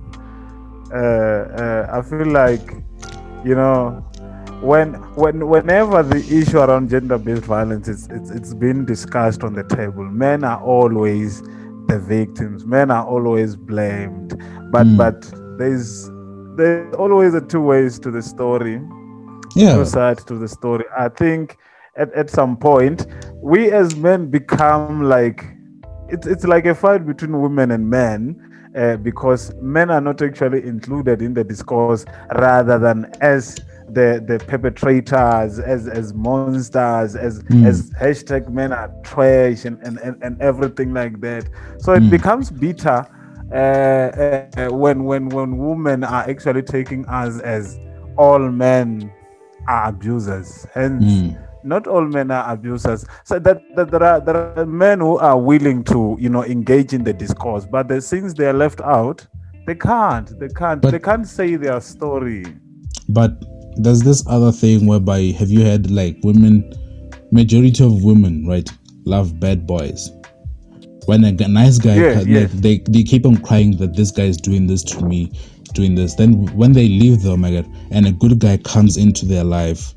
Uh, 0.93 0.97
uh, 0.97 1.87
I 1.91 2.01
feel 2.03 2.27
like, 2.27 2.73
you 3.43 3.55
know, 3.55 4.05
when 4.63 4.93
when 5.15 5.47
whenever 5.47 6.03
the 6.03 6.17
issue 6.17 6.59
around 6.59 6.89
gender-based 6.89 7.43
violence 7.45 7.87
is 7.87 8.07
it's, 8.11 8.29
it's 8.31 8.53
been 8.53 8.85
discussed 8.85 9.43
on 9.43 9.53
the 9.53 9.63
table, 9.63 10.03
men 10.03 10.43
are 10.43 10.61
always 10.63 11.41
the 11.87 11.99
victims. 11.99 12.65
Men 12.65 12.89
are 12.91 13.05
always 13.05 13.55
blamed. 13.55 14.29
But 14.71 14.87
Mm. 14.87 14.97
but 14.97 15.21
there's 15.57 16.09
there's 16.57 16.95
always 16.95 17.33
a 17.33 17.41
two 17.41 17.61
ways 17.61 17.99
to 17.99 18.11
the 18.11 18.21
story 18.21 18.81
yeah 19.55 19.75
two 19.75 19.85
sides 19.85 20.23
to 20.25 20.35
the 20.35 20.47
story. 20.47 20.85
I 20.97 21.09
think 21.09 21.57
at, 21.95 22.11
at 22.13 22.29
some 22.29 22.57
point 22.57 23.05
we 23.41 23.71
as 23.71 23.95
men 23.95 24.29
become 24.31 25.03
like 25.03 25.43
it's 26.09 26.25
it's 26.27 26.45
like 26.45 26.65
a 26.65 26.75
fight 26.75 27.05
between 27.05 27.39
women 27.41 27.71
and 27.71 27.89
men 27.89 28.21
uh, 28.75 28.97
because 28.97 29.53
men 29.61 29.89
are 29.91 30.01
not 30.01 30.21
actually 30.21 30.63
included 30.65 31.21
in 31.21 31.33
the 31.33 31.43
discourse 31.43 32.05
rather 32.35 32.77
than 32.79 33.11
as 33.21 33.59
the 33.89 34.23
the 34.25 34.39
perpetrators 34.47 35.59
as 35.59 35.87
as 35.87 36.13
monsters 36.13 37.15
as 37.15 37.43
Mm. 37.43 37.65
as 37.67 37.91
hashtag 37.91 38.49
men 38.49 38.71
are 38.71 38.89
trash 39.03 39.65
and, 39.65 39.77
and, 39.83 39.97
and, 39.99 40.15
and 40.23 40.41
everything 40.41 40.93
like 40.93 41.19
that 41.21 41.47
so 41.79 41.93
it 41.93 42.01
Mm. 42.03 42.09
becomes 42.09 42.49
bitter 42.49 43.05
uh, 43.51 43.55
uh, 43.57 44.69
when 44.71 45.03
when 45.03 45.29
when 45.29 45.57
women 45.57 46.03
are 46.03 46.27
actually 46.29 46.61
taking 46.63 47.05
us 47.07 47.39
as 47.39 47.77
all 48.17 48.39
men 48.39 49.11
are 49.67 49.89
abusers. 49.89 50.65
Hence, 50.73 51.03
Mm. 51.03 51.37
Not 51.63 51.87
all 51.87 52.05
men 52.05 52.31
are 52.31 52.51
abusers. 52.51 53.05
So 53.23 53.39
that, 53.39 53.61
that 53.75 53.91
there 53.91 54.03
are 54.03 54.19
there 54.19 54.59
are 54.59 54.65
men 54.65 54.99
who 54.99 55.17
are 55.17 55.39
willing 55.39 55.83
to 55.85 56.17
you 56.19 56.29
know 56.29 56.43
engage 56.43 56.93
in 56.93 57.03
the 57.03 57.13
discourse, 57.13 57.65
but 57.65 57.87
the, 57.87 58.01
since 58.01 58.33
they 58.33 58.45
are 58.47 58.53
left 58.53 58.81
out, 58.81 59.25
they 59.67 59.75
can't. 59.75 60.37
They 60.39 60.49
can't. 60.49 60.81
But- 60.81 60.91
they 60.91 60.99
can't 60.99 61.27
say 61.27 61.55
their 61.55 61.79
story. 61.81 62.45
but 63.09 63.31
there's 63.77 64.01
this 64.01 64.23
other 64.27 64.51
thing 64.51 64.85
whereby 64.85 65.19
have 65.39 65.49
you 65.49 65.61
had 65.65 65.89
like 65.89 66.15
women 66.23 66.63
majority 67.31 67.83
of 67.83 68.03
women 68.03 68.45
right 68.47 68.69
love 69.05 69.39
bad 69.39 69.65
boys 69.65 70.11
when 71.07 71.23
a 71.23 71.31
nice 71.47 71.79
guy 71.79 71.95
Yeah, 71.95 72.21
yeah. 72.21 72.47
they, 72.53 72.77
they 72.87 73.01
keep 73.03 73.25
on 73.25 73.37
crying 73.37 73.75
that 73.77 73.95
this 73.95 74.11
guy 74.11 74.25
is 74.25 74.37
doing 74.37 74.67
this 74.67 74.83
to 74.83 75.03
me 75.03 75.31
doing 75.73 75.95
this 75.95 76.13
then 76.15 76.45
when 76.55 76.71
they 76.73 76.87
leave 76.87 77.23
them 77.23 77.41
my 77.41 77.51
god 77.51 77.67
and 77.91 78.05
a 78.05 78.11
good 78.11 78.37
guy 78.39 78.57
comes 78.57 78.95
into 78.97 79.25
their 79.25 79.43
life 79.43 79.95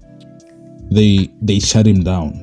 they 0.91 1.29
they 1.43 1.59
shut 1.59 1.87
him 1.87 2.03
down 2.03 2.43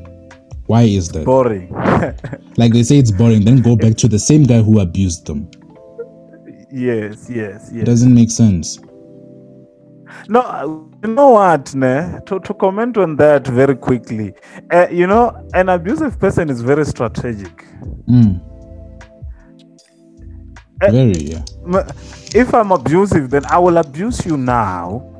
why 0.67 0.84
is 0.84 1.10
that 1.10 1.25
Boring. 1.25 1.71
like 2.58 2.73
they 2.73 2.84
say 2.84 2.97
it's 2.97 3.12
boring 3.12 3.43
then 3.43 3.62
go 3.62 3.75
back 3.75 3.95
to 3.97 4.08
the 4.08 4.19
same 4.19 4.43
guy 4.43 4.62
who 4.62 4.79
abused 4.79 5.25
them 5.25 5.49
yes, 6.71 7.29
yes, 7.29 7.69
it 7.69 7.77
yes. 7.77 7.86
doesn't 7.86 8.13
make 8.13 8.32
sense 8.32 8.79
No, 10.29 10.89
you 11.03 11.10
know 11.10 11.29
what, 11.32 11.73
ne? 11.75 12.19
To, 12.27 12.39
to 12.39 12.53
comment 12.53 12.97
on 12.97 13.15
that 13.17 13.47
very 13.47 13.75
quickly, 13.75 14.34
uh, 14.71 14.88
you 14.89 15.08
know, 15.08 15.47
an 15.53 15.69
abusive 15.69 16.19
person 16.19 16.49
is 16.49 16.62
very 16.62 16.86
strategic. 16.86 17.65
Mm. 18.08 18.39
Very 20.91 21.13
yeah 21.13 21.43
If 22.36 22.53
I'm 22.53 22.71
abusive, 22.71 23.29
then 23.29 23.45
I 23.45 23.58
will 23.58 23.77
abuse 23.77 24.25
you 24.25 24.38
now, 24.38 25.12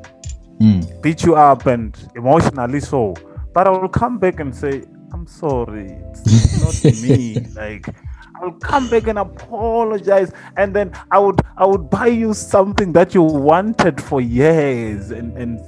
mm. 0.64 1.02
beat 1.02 1.24
you 1.24 1.36
up, 1.36 1.66
and 1.66 1.98
emotionally 2.16 2.80
so. 2.80 3.14
But 3.54 3.68
I 3.68 3.72
will 3.72 3.90
come 3.90 4.18
back 4.18 4.40
and 4.40 4.56
say, 4.56 4.84
I'm 5.14 5.28
sorry, 5.28 5.92
it's 5.92 6.84
not 6.84 6.94
me. 7.04 7.40
Like, 7.56 7.88
I'll 8.42 8.52
come 8.54 8.90
back 8.90 9.08
and 9.08 9.20
apologize, 9.20 10.32
and 10.58 10.76
then 10.76 10.92
I 11.12 11.20
would 11.20 11.40
I 11.58 11.66
would 11.66 11.90
buy 11.90 12.08
you 12.08 12.34
something 12.34 12.92
that 12.94 13.14
you 13.14 13.22
wanted 13.22 14.02
for 14.02 14.22
years, 14.22 15.12
and 15.12 15.38
and 15.38 15.60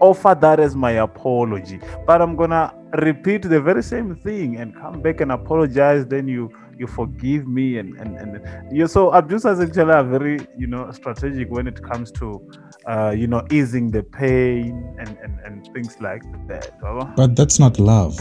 offer 0.00 0.36
that 0.40 0.58
as 0.60 0.74
my 0.74 0.92
apology. 0.92 1.80
But 2.06 2.20
I'm 2.20 2.34
gonna 2.34 2.74
repeat 2.98 3.42
the 3.42 3.60
very 3.60 3.82
same 3.82 4.16
thing 4.16 4.56
and 4.56 4.74
come 4.74 5.00
back 5.00 5.20
and 5.20 5.30
apologize. 5.32 6.06
Then 6.06 6.26
you 6.26 6.52
you 6.78 6.86
forgive 6.86 7.46
me 7.46 7.78
and 7.78 7.96
and 7.96 8.16
and 8.18 8.76
you 8.76 8.86
so 8.86 9.10
abusers 9.10 9.60
actually 9.60 9.92
are 9.92 10.04
very 10.04 10.38
you 10.56 10.66
know 10.66 10.90
strategic 10.92 11.50
when 11.50 11.66
it 11.66 11.82
comes 11.82 12.10
to 12.12 12.40
uh 12.86 13.10
you 13.16 13.26
know 13.26 13.44
easing 13.50 13.90
the 13.90 14.02
pain 14.02 14.94
and 14.98 15.16
and, 15.22 15.38
and 15.44 15.68
things 15.74 16.00
like 16.00 16.22
that 16.46 16.70
But 17.16 17.36
that's 17.36 17.58
not 17.58 17.78
love. 17.78 18.16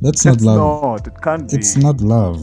That's 0.00 0.24
not 0.24 0.40
love. 0.42 0.82
not 0.82 1.06
it 1.06 1.20
can't 1.22 1.50
be 1.50 1.56
It's 1.56 1.76
not 1.76 2.00
love. 2.00 2.38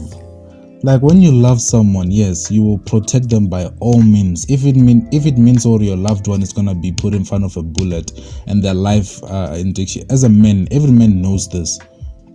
Like 0.84 1.00
when 1.00 1.22
you 1.22 1.30
love 1.30 1.60
someone, 1.60 2.10
yes, 2.10 2.50
you 2.50 2.64
will 2.64 2.78
protect 2.78 3.30
them 3.30 3.46
by 3.46 3.66
all 3.78 4.02
means. 4.02 4.44
If 4.48 4.64
it 4.64 4.74
mean 4.74 5.08
if 5.12 5.26
it 5.26 5.38
means 5.38 5.64
all 5.64 5.80
your 5.80 5.96
loved 5.96 6.26
one 6.26 6.42
is 6.42 6.52
gonna 6.52 6.74
be 6.74 6.90
put 6.90 7.14
in 7.14 7.24
front 7.24 7.44
of 7.44 7.56
a 7.56 7.62
bullet 7.62 8.10
and 8.48 8.62
their 8.64 8.74
life 8.74 9.22
uh, 9.22 9.54
in 9.56 9.72
danger. 9.72 10.00
As 10.10 10.24
a 10.24 10.28
man, 10.28 10.66
every 10.72 10.90
man 10.90 11.22
knows 11.22 11.48
this. 11.48 11.78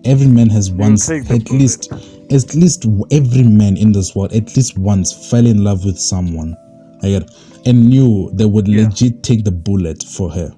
Every 0.05 0.27
man 0.27 0.49
has 0.49 0.71
once, 0.71 1.09
at 1.09 1.27
bullet. 1.27 1.51
least, 1.51 1.91
at 2.31 2.53
least 2.55 2.85
every 3.11 3.43
man 3.43 3.77
in 3.77 3.91
this 3.91 4.15
world, 4.15 4.33
at 4.33 4.55
least 4.55 4.77
once, 4.77 5.29
fell 5.29 5.45
in 5.45 5.63
love 5.63 5.85
with 5.85 5.97
someone, 5.99 6.55
like, 7.01 7.23
and 7.65 7.89
knew 7.89 8.29
they 8.33 8.45
would 8.45 8.67
legit 8.67 9.23
take 9.23 9.43
the 9.43 9.51
bullet 9.51 10.03
for 10.03 10.29
her. 10.31 10.51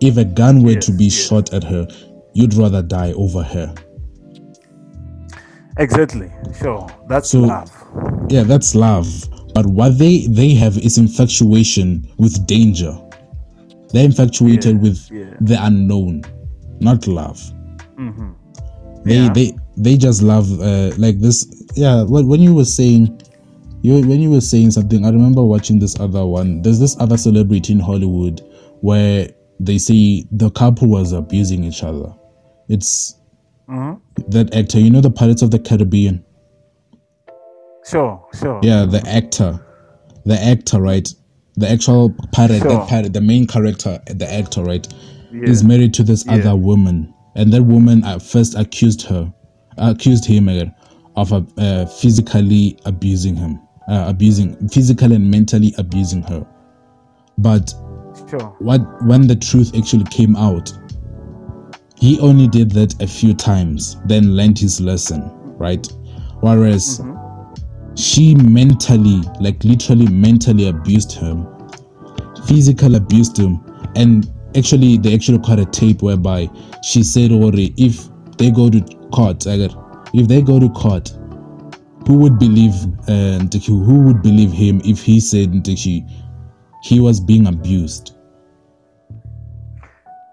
If 0.00 0.16
a 0.16 0.24
gun 0.24 0.62
were 0.62 0.76
to 0.76 0.92
be 0.92 1.04
yes. 1.04 1.12
shot 1.14 1.52
at 1.52 1.64
her, 1.64 1.86
you'd 2.34 2.54
rather 2.54 2.82
die 2.82 3.12
over 3.12 3.42
her. 3.42 3.74
exactly 5.78 6.30
sure 6.60 6.86
that's 7.08 7.30
So- 7.30 7.40
love 7.40 7.70
Yeah, 8.28 8.44
that's 8.44 8.74
love. 8.74 9.08
But 9.54 9.66
what 9.66 9.98
they 9.98 10.26
they 10.28 10.54
have 10.54 10.76
is 10.78 10.98
infatuation 10.98 12.06
with 12.18 12.46
danger. 12.46 12.96
They're 13.92 14.04
infatuated 14.04 14.76
Yeah, 14.76 14.82
with 14.82 15.10
yeah. 15.10 15.34
the 15.40 15.56
unknown, 15.66 16.22
not 16.80 17.06
love. 17.08 17.40
Mm-hmm. 17.98 18.30
They 19.04 19.14
Yeah. 19.16 19.32
they 19.32 19.56
they 19.82 19.96
just 19.96 20.22
love 20.22 20.50
uh, 20.60 20.92
like 20.98 21.20
this. 21.20 21.46
Yeah, 21.74 22.02
when 22.04 22.26
when 22.28 22.40
you 22.40 22.54
were 22.54 22.64
saying 22.64 23.20
you 23.82 23.94
when 24.06 24.20
you 24.20 24.30
were 24.30 24.40
saying 24.40 24.70
something, 24.72 25.04
I 25.04 25.10
remember 25.10 25.42
watching 25.42 25.78
this 25.78 25.98
other 25.98 26.24
one. 26.26 26.62
There's 26.62 26.78
this 26.78 26.96
other 27.00 27.16
celebrity 27.16 27.72
in 27.72 27.80
Hollywood 27.80 28.40
where 28.82 29.28
they 29.58 29.78
say 29.78 30.24
the 30.32 30.50
couple 30.50 30.88
was 30.88 31.12
abusing 31.12 31.64
each 31.64 31.82
other. 31.82 32.12
It's 32.68 33.14
Mhm. 33.68 34.00
that 34.28 34.54
actor, 34.54 34.80
you 34.80 34.90
know, 34.90 35.00
the 35.00 35.10
Pirates 35.10 35.42
of 35.42 35.50
the 35.50 35.58
Caribbean. 35.58 36.24
sure 37.86 38.20
sure 38.38 38.60
Yeah, 38.62 38.84
the 38.84 39.02
actor, 39.08 39.58
the 40.26 40.34
actor, 40.42 40.80
right? 40.80 41.08
The 41.56 41.68
actual 41.70 42.14
pirate, 42.32 42.62
the 42.62 42.78
pirate, 42.88 43.12
the 43.12 43.20
main 43.20 43.46
character, 43.46 43.98
the 44.06 44.30
actor, 44.32 44.62
right, 44.62 44.86
Yeah. 45.32 45.48
is 45.50 45.62
married 45.64 45.94
to 45.94 46.02
this 46.02 46.24
Yeah. 46.26 46.34
other 46.34 46.56
woman, 46.56 47.12
and 47.36 47.52
that 47.52 47.64
woman 47.64 48.04
at 48.04 48.22
first 48.22 48.54
accused 48.56 49.02
her, 49.02 49.32
accused 49.78 50.24
him 50.24 50.48
of 51.16 51.32
uh, 51.32 51.42
uh, 51.58 51.86
physically 51.86 52.78
abusing 52.84 53.36
him, 53.36 53.60
uh, 53.88 54.04
abusing, 54.08 54.56
physically 54.68 55.16
and 55.16 55.30
mentally 55.30 55.74
abusing 55.78 56.22
her. 56.22 56.46
But 57.38 57.70
sure 58.28 58.54
what 58.58 58.80
when 59.04 59.26
the 59.26 59.36
truth 59.36 59.76
actually 59.76 60.04
came 60.04 60.36
out, 60.36 60.72
he 61.96 62.18
only 62.20 62.48
did 62.48 62.70
that 62.72 63.00
a 63.02 63.06
few 63.06 63.34
times, 63.34 63.96
then 64.06 64.36
learned 64.36 64.58
his 64.58 64.80
lesson, 64.80 65.30
right? 65.58 65.86
Whereas 66.40 67.02
she 67.96 68.34
mentally, 68.34 69.20
like 69.40 69.62
literally 69.64 70.06
mentally 70.06 70.68
abused 70.68 71.12
him, 71.12 71.46
physically 72.46 72.96
abused 72.96 73.36
him, 73.36 73.60
and 73.96 74.30
actually 74.56 74.96
they 74.96 75.14
actually 75.14 75.40
caught 75.40 75.58
a 75.58 75.66
tape 75.66 76.02
whereby 76.02 76.48
she 76.82 77.02
said, 77.02 77.32
"Ori, 77.32 77.74
if 77.76 78.08
they 78.38 78.50
go 78.50 78.70
to 78.70 78.80
court, 79.12 79.46
if 79.46 80.28
they 80.28 80.42
go 80.42 80.58
to 80.58 80.68
court, 80.70 81.12
who 82.06 82.18
would 82.18 82.38
believe 82.38 82.74
uh, 83.08 83.38
who 83.66 84.00
would 84.06 84.22
believe 84.22 84.52
him 84.52 84.80
if 84.84 85.02
he 85.02 85.20
said 85.20 85.52
Ndiki, 85.52 86.08
he 86.82 87.00
was 87.00 87.20
being 87.20 87.46
abused?" 87.46 88.16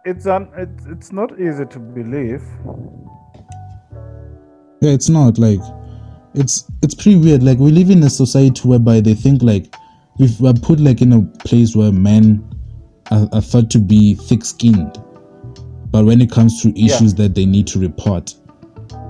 it's 0.07 0.25
un, 0.25 0.47
it's, 0.57 0.85
it's 0.85 1.11
not 1.11 1.33
easy 1.39 1.65
to 1.65 1.79
believe 1.79 2.41
Yeah, 4.81 4.91
it's 4.91 5.09
not 5.09 5.37
like 5.37 5.59
it's 6.33 6.69
it's 6.83 6.95
pretty 6.95 7.17
weird. 7.17 7.43
Like 7.43 7.57
we 7.57 7.71
live 7.71 7.89
in 7.89 8.03
a 8.03 8.09
society 8.09 8.61
whereby 8.67 9.01
they 9.01 9.15
think 9.15 9.41
like 9.41 9.73
we've 10.17 10.39
we're 10.39 10.53
put 10.53 10.79
like 10.79 11.01
in 11.01 11.11
a 11.13 11.21
place 11.39 11.75
where 11.75 11.91
men 11.91 12.47
are, 13.11 13.27
are 13.33 13.41
thought 13.41 13.69
to 13.71 13.79
be 13.79 14.13
thick-skinned, 14.13 15.01
but 15.91 16.05
when 16.05 16.21
it 16.21 16.31
comes 16.31 16.61
to 16.61 16.79
issues 16.79 17.15
that 17.15 17.33
they 17.33 17.45
need 17.45 17.65
to 17.67 17.79
report, 17.79 18.35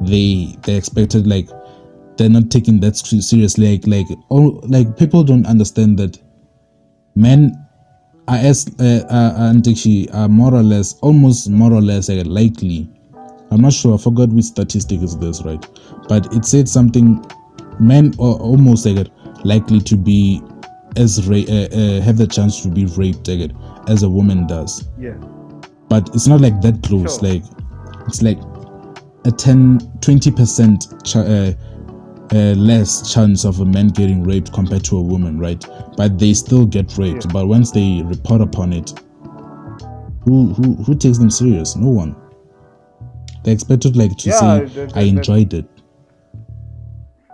they 0.01 0.55
they 0.63 0.75
expected 0.75 1.27
like 1.27 1.49
they're 2.17 2.29
not 2.29 2.49
taking 2.49 2.79
that 2.81 2.95
se- 2.97 3.21
seriously. 3.21 3.71
Like 3.77 3.87
like 3.87 4.17
all 4.29 4.59
like 4.67 4.97
people 4.97 5.23
don't 5.23 5.45
understand 5.45 5.97
that 5.99 6.17
men 7.15 7.53
are 8.27 8.37
as 8.37 8.67
uh, 8.79 9.05
uh, 9.09 9.53
actually 9.69 10.09
are 10.11 10.27
more 10.27 10.53
or 10.53 10.63
less 10.63 10.95
almost 10.99 11.49
more 11.49 11.71
or 11.71 11.81
less 11.81 12.09
uh, 12.09 12.23
likely 12.25 12.89
I'm 13.51 13.61
not 13.61 13.73
sure. 13.73 13.95
I 13.95 13.97
forgot 13.97 14.29
which 14.29 14.45
statistic 14.45 15.01
is 15.01 15.17
this, 15.17 15.41
right? 15.43 15.65
But 16.07 16.33
it 16.33 16.45
said 16.45 16.67
something. 16.67 17.23
Men 17.79 18.13
are 18.19 18.35
almost 18.39 18.85
like 18.85 19.07
likely 19.43 19.79
to 19.81 19.95
be 19.95 20.41
as 20.97 21.27
ra- 21.27 21.37
uh, 21.47 21.67
uh, 21.67 22.01
have 22.01 22.17
the 22.17 22.27
chance 22.27 22.61
to 22.63 22.69
be 22.69 22.85
raped 22.85 23.29
as 23.87 24.03
a 24.03 24.09
woman 24.09 24.47
does. 24.47 24.87
yeah 24.99 25.13
But 25.87 26.09
it's 26.15 26.27
not 26.27 26.41
like 26.41 26.59
that 26.61 26.81
close. 26.83 27.19
Sure. 27.19 27.29
Like 27.29 27.43
it's 28.07 28.21
like 28.21 28.39
a 29.27 29.31
10, 29.31 29.79
20 30.01 30.31
percent 30.31 30.87
ch- 31.03 31.17
uh, 31.17 31.51
uh, 32.33 32.53
less 32.55 33.13
chance 33.13 33.45
of 33.45 33.59
a 33.59 33.65
man 33.65 33.89
getting 33.89 34.23
raped 34.23 34.51
compared 34.53 34.83
to 34.85 34.97
a 34.97 35.01
woman, 35.01 35.37
right? 35.39 35.63
But 35.95 36.17
they 36.17 36.33
still 36.33 36.65
get 36.65 36.97
raped. 36.97 37.25
Yeah. 37.25 37.31
But 37.33 37.47
once 37.47 37.71
they 37.71 38.01
report 38.03 38.41
upon 38.41 38.73
it, 38.73 38.91
who 40.23 40.53
who 40.53 40.75
who 40.83 40.95
takes 40.95 41.17
them 41.17 41.29
serious? 41.29 41.75
No 41.75 41.89
one. 41.89 42.15
They 43.43 43.51
expected 43.53 43.95
like 43.95 44.17
to 44.17 44.29
Yeah, 44.29 44.39
say, 44.39 44.65
the- 44.65 44.85
the- 44.87 44.99
"I 44.99 45.03
the- 45.03 45.09
enjoyed 45.09 45.53
it." 45.53 45.65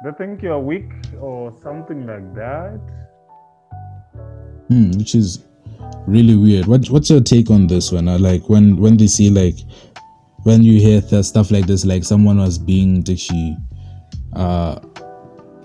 they 0.03 0.11
think 0.17 0.41
you're 0.43 0.59
weak 0.59 0.91
or 1.21 1.53
something 1.63 2.05
like 2.05 2.35
that 2.35 2.77
Hmm, 4.67 4.91
which 4.97 5.15
is 5.15 5.45
really 6.07 6.35
weird. 6.35 6.65
What 6.67 6.89
what's 6.89 7.09
your 7.09 7.21
take 7.21 7.49
on 7.49 7.67
this 7.67 7.91
one? 7.91 8.07
Uh, 8.07 8.17
like 8.19 8.47
when 8.49 8.77
when 8.77 8.97
they 8.97 9.07
see 9.07 9.29
like 9.29 9.55
when 10.43 10.63
you 10.63 10.79
hear 10.79 11.01
th- 11.01 11.25
stuff 11.25 11.51
like 11.51 11.65
this, 11.65 11.85
like 11.85 12.03
someone 12.03 12.37
was 12.37 12.57
being 12.57 13.03
actually 13.09 13.57
uh 14.35 14.79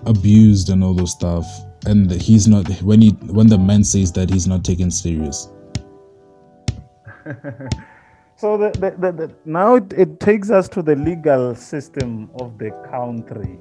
abused 0.05 0.69
and 0.69 0.83
all 0.83 0.93
those 0.93 1.11
stuff, 1.11 1.45
and 1.85 2.11
he's 2.11 2.47
not 2.47 2.67
when 2.81 3.01
he 3.01 3.09
when 3.31 3.47
the 3.47 3.57
man 3.57 3.83
says 3.83 4.11
that 4.13 4.29
he's 4.29 4.47
not 4.47 4.63
taken 4.63 4.89
serious. 4.91 5.49
so 8.35 8.57
the, 8.57 8.71
the, 8.79 8.95
the, 8.97 9.11
the, 9.11 9.35
now 9.45 9.75
it, 9.75 9.93
it 9.93 10.19
takes 10.19 10.49
us 10.49 10.67
to 10.69 10.81
the 10.81 10.95
legal 10.95 11.53
system 11.53 12.29
of 12.39 12.57
the 12.57 12.71
country 12.89 13.59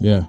Yeah, 0.00 0.24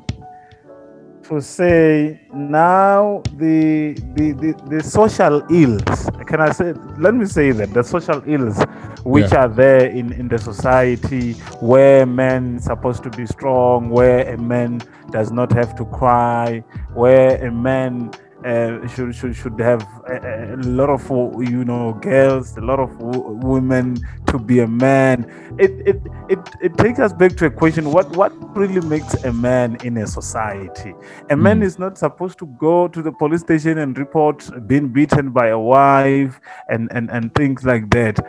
to 1.24 1.42
say 1.42 2.22
now 2.34 3.22
the, 3.38 3.94
the 4.16 4.32
the 4.34 4.54
the 4.70 4.84
social 4.84 5.42
ills 5.52 6.10
can 6.28 6.42
i 6.42 6.52
say 6.52 6.74
let 6.98 7.13
me 7.13 7.26
say 7.26 7.52
that 7.52 7.74
the 7.74 7.84
social 7.84 8.22
ills 8.28 8.58
which 9.04 9.32
Yeah. 9.32 9.44
are 9.46 9.48
there 9.48 9.86
in 9.88 10.12
in 10.13 10.28
the 10.28 10.38
society 10.38 11.34
where 11.62 12.06
men 12.06 12.60
supposed 12.60 13.04
to 13.04 13.10
be 13.10 13.26
strong 13.26 13.90
where 13.90 14.28
a 14.34 14.38
man 14.38 14.82
does 15.12 15.32
not 15.32 15.52
have 15.54 15.76
to 15.78 15.86
cry 15.86 16.63
where 16.94 17.32
a 17.46 17.52
man 17.52 18.12
uh, 18.45 18.88
should, 18.88 19.15
should 19.15 19.36
should 19.36 19.60
have 19.60 19.82
a, 20.08 20.54
a 20.54 20.58
lot 20.58 20.89
of 20.89 21.10
you 21.41 21.65
know 21.65 21.93
girls 22.02 22.56
a 22.58 22.62
lot 22.62 22.80
of 22.80 22.97
w- 23.00 23.39
women 23.41 23.97
to 24.28 24.38
be 24.38 24.60
a 24.60 24.67
man. 24.67 25.26
It, 25.58 25.71
it 25.86 26.02
it 26.30 26.39
it 26.62 26.78
takes 26.78 27.00
us 27.00 27.13
back 27.13 27.36
to 27.38 27.47
a 27.47 27.50
question 27.50 27.91
what 27.91 28.10
what 28.15 28.32
really 28.56 28.82
makes 28.82 29.13
a 29.23 29.34
man 29.34 29.78
in 29.84 29.97
a 29.97 30.08
society? 30.08 30.93
A 31.30 31.36
man 31.36 31.63
is 31.63 31.80
not 31.80 31.97
supposed 31.97 32.38
to 32.39 32.45
go 32.60 32.88
to 32.88 33.02
the 33.02 33.12
police 33.12 33.41
station 33.41 33.80
and 33.80 33.97
report 33.97 34.47
being 34.67 34.89
beaten 34.89 35.32
by 35.32 35.47
a 35.47 35.60
wife 35.60 36.39
and 36.69 36.89
and 36.91 37.10
and 37.10 37.34
things 37.34 37.65
like 37.65 37.89
that. 37.89 38.19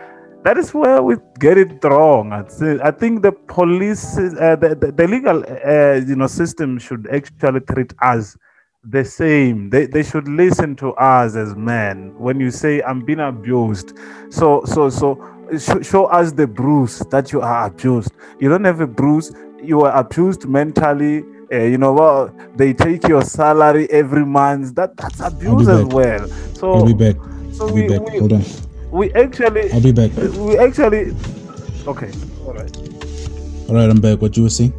That 0.44 0.56
is 0.56 0.72
where 0.72 1.02
we 1.02 1.16
get 1.38 1.58
it 1.58 1.84
wrong. 1.84 2.32
I 2.32 2.40
I 2.82 2.90
think 2.92 3.22
the 3.22 3.32
police, 3.32 4.16
uh, 4.16 4.56
the, 4.56 4.76
the, 4.80 4.92
the 4.92 5.06
legal, 5.08 5.44
uh, 5.44 5.94
you 5.94 6.14
know, 6.14 6.28
system 6.28 6.78
should 6.78 7.09
actually 7.12 7.61
treat 7.61 7.92
us 8.00 8.36
the 8.91 9.05
same. 9.05 9.70
They, 9.70 9.86
they 9.86 10.03
should 10.03 10.28
listen 10.28 10.76
to 10.76 10.93
us 10.95 11.36
as 11.36 11.55
men. 11.55 12.14
When 12.18 12.41
you 12.41 12.51
say 12.51 12.82
I'm 12.82 13.05
being 13.05 13.20
abused, 13.20 13.93
so 14.30 14.62
so 14.64 14.89
so 14.91 15.18
sh- 15.59 15.86
show 15.86 16.07
us 16.07 16.32
the 16.32 16.47
bruise 16.47 17.01
that 17.11 17.32
you 17.32 17.41
are 17.41 17.66
abused. 17.66 18.12
You 18.41 18.49
don't 18.49 18.64
have 18.64 18.80
a 18.80 18.86
bruise. 18.86 19.32
You 19.62 19.82
are 19.82 19.97
abused 19.97 20.47
mentally. 20.47 21.24
Uh, 21.51 21.62
you 21.62 21.78
know 21.78 21.95
well 21.95 22.30
they 22.57 22.74
take 22.74 23.09
your 23.09 23.22
salary 23.22 23.89
every 23.91 24.22
month 24.26 24.74
that 24.74 24.95
that's 24.99 25.18
abuse 25.20 25.66
as 25.66 25.82
well 25.86 26.28
so 26.53 26.74
I'll 26.74 26.84
be 26.84 26.93
back. 26.93 27.16
so 27.53 27.66
I'll 27.66 27.74
be 27.74 27.82
we, 27.84 27.89
back. 27.89 28.12
we, 28.12 28.18
Hold 28.18 28.32
on. 28.34 28.45
we 28.91 29.11
actually 29.14 29.72
I'll 29.72 29.80
be 29.80 29.93
back. 29.93 30.11
we 30.14 30.59
actually 30.59 31.16
okay 31.86 32.12
all 32.45 32.53
right 32.53 32.76
All 33.68 33.74
right, 33.76 33.89
I'm 33.89 33.99
back. 34.01 34.20
What 34.20 34.36
you 34.36 34.43
were 34.43 34.51
saying? 34.51 34.74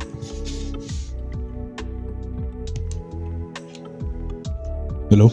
Hello? 5.09 5.31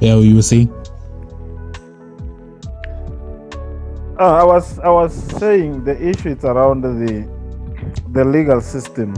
Yeah, 0.00 0.16
you 0.16 0.36
were 0.36 0.42
saying? 0.42 0.70
Uh, 4.18 4.32
I 4.40 4.44
was 4.44 4.78
I 4.78 4.88
was 4.88 5.12
saying 5.38 5.84
the 5.84 5.96
issue 6.00 6.30
is 6.30 6.44
around 6.44 6.80
the 6.82 7.28
the 8.12 8.24
legal 8.24 8.60
system 8.60 9.14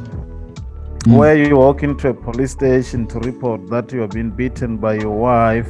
Mm. 1.06 1.16
where 1.16 1.36
you 1.36 1.56
walk 1.56 1.84
into 1.84 2.08
a 2.08 2.12
police 2.14 2.50
station 2.50 3.06
to 3.06 3.20
report 3.20 3.68
that 3.70 3.92
you 3.92 4.00
have 4.00 4.10
been 4.10 4.30
beaten 4.30 4.76
by 4.76 4.94
your 4.94 5.12
wife 5.16 5.68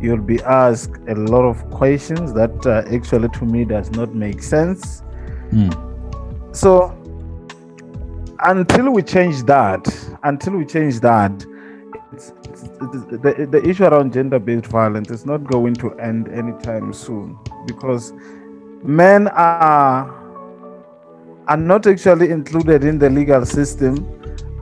you'll 0.00 0.26
be 0.30 0.42
asked 0.42 0.96
a 1.06 1.14
lot 1.14 1.44
of 1.44 1.62
questions 1.70 2.32
that 2.32 2.66
uh, 2.66 2.82
actually 2.92 3.28
to 3.38 3.44
me 3.44 3.64
does 3.64 3.88
not 3.92 4.14
make 4.16 4.42
sense 4.42 5.02
Mm. 5.52 5.72
so 6.52 6.92
until 8.40 8.90
we 8.90 9.00
change 9.02 9.44
that 9.44 9.86
until 10.22 10.54
we 10.56 10.64
change 10.64 11.00
that 11.00 11.32
it's, 12.12 12.32
it's, 12.44 12.62
the, 12.62 13.48
the 13.50 13.62
issue 13.68 13.84
around 13.84 14.12
gender-based 14.12 14.66
violence 14.66 15.10
is 15.10 15.26
not 15.26 15.44
going 15.44 15.74
to 15.74 15.92
end 15.98 16.28
anytime 16.28 16.92
soon 16.92 17.38
because 17.66 18.12
men 18.82 19.28
are 19.28 20.14
are 21.48 21.56
not 21.56 21.86
actually 21.86 22.30
included 22.30 22.84
in 22.84 22.98
the 22.98 23.08
legal 23.08 23.44
system 23.46 23.96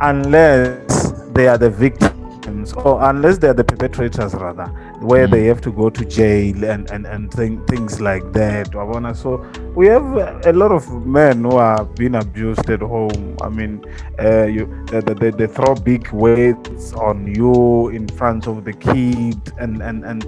unless 0.02 1.12
they 1.32 1.48
are 1.48 1.59
the 1.59 1.70
victims 1.70 2.72
or 2.74 3.02
unless 3.11 3.38
they 3.38 3.48
are 3.48 3.54
the 3.54 3.64
perpetrators 3.64 4.34
rather 4.34 4.70
where 5.01 5.26
Mm. 5.28 5.30
they 5.30 5.44
have 5.47 5.61
to 5.61 5.70
go 5.72 5.90
to 5.90 6.05
jail 6.05 6.64
and 6.64 6.90
and, 6.90 7.07
and 7.07 7.30
thing, 7.32 7.64
things 7.66 8.01
like 8.01 8.32
that 8.32 8.70
Wabona. 8.72 9.14
so 9.14 9.44
we 9.74 9.86
have 9.86 10.05
a 10.47 10.53
lot 10.53 10.72
of 10.72 10.88
men 11.07 11.42
who 11.44 11.57
are 11.57 11.84
being 11.84 12.14
abused 12.14 12.68
at 12.70 12.80
home 12.80 13.36
i 13.42 13.49
mean 13.49 13.84
uh, 14.18 14.44
you 14.47 14.66
they, 14.90 15.01
they, 15.01 15.30
they 15.30 15.47
throw 15.47 15.74
big 15.74 16.09
weights 16.12 16.92
on 16.94 17.26
you 17.34 17.88
in 17.90 18.09
front 18.09 18.47
of 18.47 18.64
the 18.64 18.72
kid 18.72 19.38
and 19.59 19.82
and 19.82 20.05
and 20.05 20.24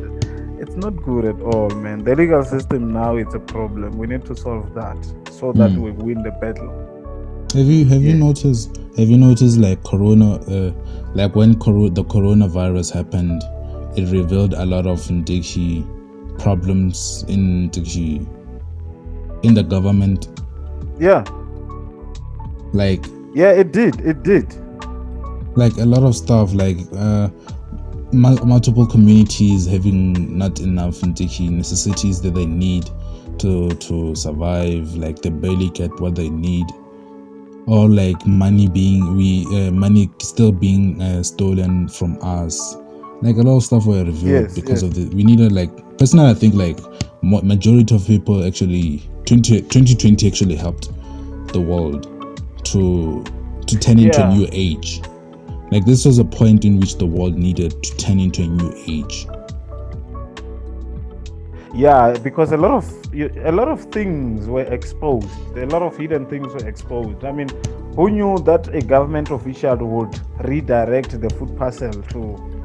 it's 0.60 0.74
not 0.76 0.90
good 1.02 1.24
at 1.24 1.40
all 1.40 1.70
man 1.70 2.04
the 2.04 2.14
legal 2.14 2.44
system 2.44 2.92
now 2.92 3.16
is 3.16 3.32
a 3.34 3.40
problem 3.40 3.96
we 3.96 4.06
need 4.06 4.24
to 4.24 4.36
solve 4.36 4.74
that 4.74 4.98
so 5.30 5.52
that 5.52 5.70
Mm. 5.70 5.78
we 5.78 5.90
win 5.92 6.22
the 6.22 6.30
battle 6.42 6.70
Have 7.54 7.66
you 7.66 7.86
have 7.86 8.02
you 8.02 8.14
noticed 8.14 8.76
have 8.98 9.08
you 9.08 9.16
noticed 9.16 9.56
like 9.58 9.82
corona 9.84 10.34
uh, 10.56 10.72
like 11.14 11.34
when 11.34 11.54
coro- 11.58 11.88
the 11.88 12.04
coronavirus 12.04 12.92
happened 12.92 13.42
it 13.98 14.08
revealed 14.12 14.54
a 14.54 14.64
lot 14.64 14.86
of 14.86 14.98
Ndiki 15.00 15.84
problems 16.38 17.24
in 17.28 17.68
Ndiki 17.68 18.26
in 19.42 19.54
the 19.54 19.62
government. 19.62 20.28
Yeah. 21.00 21.24
Like 22.72 23.04
yeah 23.34 23.50
it 23.50 23.72
did 23.72 24.00
it 24.00 24.22
did. 24.22 24.46
like 25.56 25.76
a 25.78 25.84
lot 25.84 26.04
of 26.04 26.14
stuff 26.14 26.54
like 26.54 26.78
uh 26.96 27.28
mul- 28.12 28.44
multiple 28.46 28.86
communities 28.86 29.66
having 29.66 30.38
not 30.38 30.60
enough 30.60 31.00
Ndiki 31.00 31.50
necessities 31.50 32.20
that 32.22 32.34
they 32.34 32.46
need 32.46 32.88
to 33.38 33.68
to 33.70 34.14
survive 34.14 34.94
like 34.94 35.22
they 35.22 35.30
barely 35.30 35.70
get 35.70 35.90
what 36.00 36.14
they 36.14 36.28
need. 36.30 36.66
Or 37.66 37.88
like 37.88 38.24
money 38.26 38.68
being 38.68 39.16
we 39.16 39.44
uh, 39.52 39.70
money 39.72 40.08
still 40.20 40.52
being 40.52 41.02
uh, 41.02 41.22
stolen 41.22 41.88
from 41.88 42.16
us 42.22 42.76
like 43.22 43.36
a 43.36 43.42
lot 43.42 43.56
of 43.56 43.64
stuff 43.64 43.86
were 43.86 44.04
revealed 44.04 44.44
Yes, 44.44 44.54
because 44.54 44.82
yes. 44.82 44.90
of 44.90 44.94
the 44.94 45.14
we 45.14 45.24
needed 45.24 45.52
like 45.52 45.70
personally 45.98 46.30
i 46.30 46.34
think 46.34 46.54
like 46.54 46.78
majority 47.22 47.94
of 47.94 48.06
people 48.06 48.46
actually 48.46 49.02
20, 49.26 49.62
2020 49.62 50.26
actually 50.26 50.56
helped 50.56 50.90
the 51.52 51.60
world 51.60 52.06
to 52.64 53.24
to 53.66 53.78
turn 53.78 53.98
into 53.98 54.24
a 54.26 54.34
new 54.34 54.48
age. 54.52 55.02
Like 55.70 55.84
this 55.84 56.06
was 56.06 56.18
a 56.18 56.24
point 56.24 56.64
in 56.64 56.80
which 56.80 56.96
the 56.96 57.04
world 57.04 57.36
needed 57.36 57.82
to 57.82 57.96
turn 57.98 58.18
into 58.18 58.42
a 58.42 58.46
new 58.46 58.72
age. 58.86 59.26
Yeah 61.74 62.16
because 62.22 62.52
a 62.52 62.56
lot 62.56 62.70
of 62.70 63.14
you- 63.14 63.30
a 63.44 63.52
lot 63.52 63.68
of 63.68 63.84
things 63.92 64.46
were 64.48 64.62
exposed. 64.62 65.28
A 65.56 65.66
lot 65.66 65.82
of 65.82 65.96
hidden 65.96 66.24
things 66.26 66.52
were 66.54 66.66
exposed. 66.66 67.24
I 67.24 67.32
mean 67.32 67.48
who 67.94 68.08
knew 68.10 68.38
that 68.44 68.74
a 68.74 68.80
government 68.80 69.30
official 69.30 69.76
would 69.76 70.18
redirect 70.44 71.20
the 71.20 71.28
food 71.30 71.56
parcel 71.58 71.92
to 71.92 72.18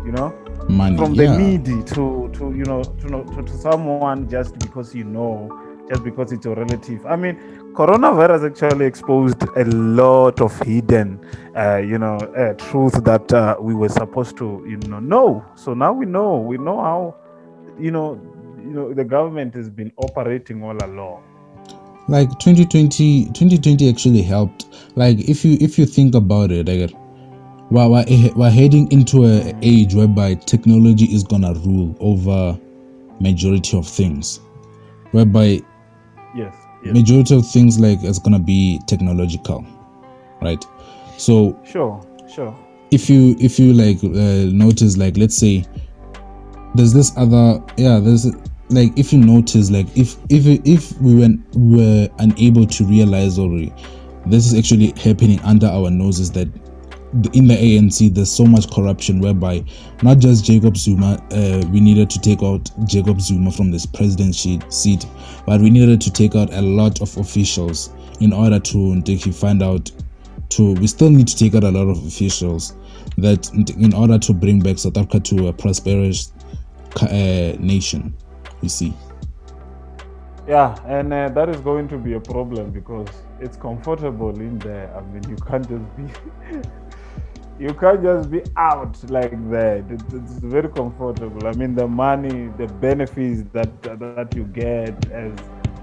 you 0.06 0.12
know 0.14 0.34
money 0.70 0.98
from 0.98 1.14
yeah. 1.14 1.32
the 1.32 1.38
needy 1.38 1.84
to 1.84 2.30
to 2.34 2.54
you 2.56 2.64
know 2.66 2.84
to, 2.84 3.08
know, 3.08 3.24
to 3.24 3.44
to 3.44 3.58
someone 3.58 4.30
just 4.30 4.58
because 4.60 4.94
you 4.96 5.04
know 5.04 5.50
just 5.90 6.04
because 6.04 6.32
it's 6.32 6.46
your 6.46 6.56
relative. 6.56 7.06
I 7.06 7.16
mean 7.16 7.36
coronavirus 7.74 8.52
actually 8.52 8.86
exposed 8.86 9.44
a 9.56 9.66
lot 9.66 10.42
of 10.42 10.58
hidden 10.62 11.20
uh, 11.56 11.78
you 11.78 11.98
know 11.98 12.18
uh, 12.18 12.54
truth 12.54 13.04
that 13.04 13.32
uh, 13.34 13.58
we 13.60 13.74
were 13.74 13.90
supposed 13.90 14.38
to 14.38 14.64
you 14.68 14.78
know 14.78 15.00
know. 15.00 15.46
So 15.56 15.74
now 15.74 15.94
we 15.94 16.06
know 16.06 16.38
we 16.40 16.58
know 16.58 16.82
how 16.82 17.16
you 17.80 17.92
know 17.92 18.20
you 18.60 18.72
know 18.72 18.94
the 18.94 19.04
government 19.04 19.54
has 19.56 19.70
been 19.70 19.92
operating 19.98 20.64
all 20.64 20.78
along. 20.84 21.24
Like 22.08 22.30
2020 22.40 23.26
2020 23.28 23.90
actually 23.90 24.22
helped. 24.22 24.66
Like 24.96 25.20
if 25.30 25.44
you 25.44 25.58
if 25.60 25.78
you 25.78 25.86
think 25.86 26.16
about 26.16 26.52
it 26.52 26.68
like 26.68 26.94
we're, 27.74 27.90
we're, 27.90 28.34
we're 28.36 28.50
heading 28.52 28.92
into 28.92 29.24
an 29.26 29.58
age 29.64 29.96
whereby 29.96 30.36
technology 30.36 31.06
is 31.06 31.24
gonna 31.24 31.54
rule 31.56 31.96
over 32.00 32.60
majority 33.20 33.78
of 33.78 33.88
things. 33.88 34.40
Whereby 35.12 35.62
yes 36.36 36.56
yes. 36.84 36.94
majority 36.94 37.36
of 37.36 37.50
things 37.50 37.80
like 37.80 38.00
it's 38.04 38.20
gonna 38.20 38.40
be 38.40 38.80
technological 38.88 39.66
right? 40.42 40.64
So 41.18 41.58
sure 41.64 42.02
sure. 42.30 42.56
if 42.92 43.10
you 43.10 43.36
if 43.40 43.60
you 43.60 43.74
like 43.74 44.04
uh, 44.04 44.52
notice 44.52 44.98
like 44.98 45.18
let's 45.18 45.38
say 45.38 45.66
there's 46.76 46.94
this 46.94 47.16
other 47.18 47.64
yeah 47.78 48.00
there's 48.00 48.26
like 48.70 48.98
if 48.98 49.14
you 49.14 49.20
notice 49.20 49.70
like 49.70 49.88
if 49.96 50.18
if 50.30 50.46
if 50.66 51.00
we 51.00 51.16
were, 51.16 51.36
were 51.54 52.10
unable 52.20 52.66
to 52.66 52.84
realize 52.86 53.38
already 53.38 53.74
this 54.26 54.46
is 54.46 54.58
actually 54.58 54.94
happening 55.00 55.40
under 55.42 55.68
our 55.68 55.90
noses 55.90 56.32
that 56.32 56.48
in 57.34 57.48
the 57.48 57.56
ANC 57.56 58.14
there's 58.14 58.32
so 58.32 58.44
much 58.46 58.70
corruption 58.72 59.20
whereby 59.20 59.64
not 60.02 60.18
just 60.18 60.44
Jacob 60.44 60.76
Zuma 60.76 61.22
uh, 61.32 61.64
we 61.72 61.80
needed 61.80 62.10
to 62.10 62.20
take 62.20 62.42
out 62.42 62.72
Jacob 62.86 63.22
Zuma 63.22 63.52
from 63.52 63.72
this 63.72 63.86
presidency 63.86 64.60
seat 64.70 65.06
but 65.46 65.62
we 65.62 65.70
needed 65.70 66.02
to 66.02 66.12
take 66.12 66.36
out 66.36 66.52
a 66.54 66.62
lot 66.62 67.02
of 67.02 67.16
officials 67.18 67.92
in 68.20 68.34
order 68.34 68.60
to 68.60 69.02
find 69.32 69.62
out 69.62 69.92
to 70.50 70.74
we 70.76 70.88
still 70.88 71.10
need 71.10 71.28
to 71.28 71.38
take 71.38 71.54
out 71.56 71.64
a 71.64 71.72
lot 71.72 71.88
of 71.88 72.04
officials 72.06 72.76
that 73.18 73.52
in 73.78 73.94
order 73.94 74.18
to 74.18 74.34
bring 74.34 74.60
back 74.60 74.80
South 74.80 74.98
Africa 74.98 75.20
to 75.20 75.48
a 75.48 75.54
prosperous 75.54 76.34
uh, 77.02 77.56
nation 77.60 78.16
you 78.62 78.70
see 78.70 78.94
Yeah, 80.48 80.76
and 80.86 81.14
uh, 81.14 81.30
that 81.30 81.48
is 81.48 81.62
going 81.62 81.88
to 81.88 81.98
be 81.98 82.14
a 82.14 82.20
problem 82.20 82.72
because 82.72 83.08
it's 83.40 83.56
comfortable 83.56 84.30
in 84.32 84.60
there. 84.60 84.94
I 84.94 85.02
mean, 85.02 85.24
you 85.30 85.38
can't 85.38 85.68
just 85.68 85.96
be, 85.96 86.04
you 87.60 87.74
can't 87.74 88.02
just 88.02 88.32
be 88.32 88.42
out 88.58 88.98
like 89.10 89.32
that. 89.52 89.86
It's, 89.90 90.40
very 90.40 90.70
comfortable. 90.70 91.48
I 91.48 91.54
mean, 91.54 91.76
the 91.76 91.88
money, 91.88 92.50
the 92.58 92.68
benefits 92.68 93.44
that 93.54 93.82
that 93.84 94.36
you 94.36 94.46
get 94.46 95.12
as 95.12 95.34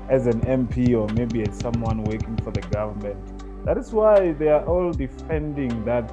as 0.09 0.27
an 0.27 0.41
MP 0.43 0.95
or 0.99 1.07
maybe 1.15 1.43
as 1.43 1.57
someone 1.59 2.03
working 2.05 2.37
for 2.39 2.51
the 2.51 2.63
government. 2.63 3.19
That 3.65 3.79
is 3.79 3.93
why 3.93 4.33
they 4.33 4.49
are 4.49 4.65
all 4.67 4.93
defending 4.93 5.85
that 5.85 6.11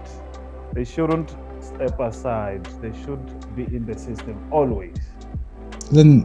they 0.73 0.83
shouldn't 0.83 1.35
step 1.61 1.99
aside. 1.99 2.65
They 2.81 2.93
should 3.03 3.55
be 3.55 3.63
in 3.63 3.85
the 3.85 3.97
system 3.97 4.37
always. 4.51 4.97
then 5.91 6.21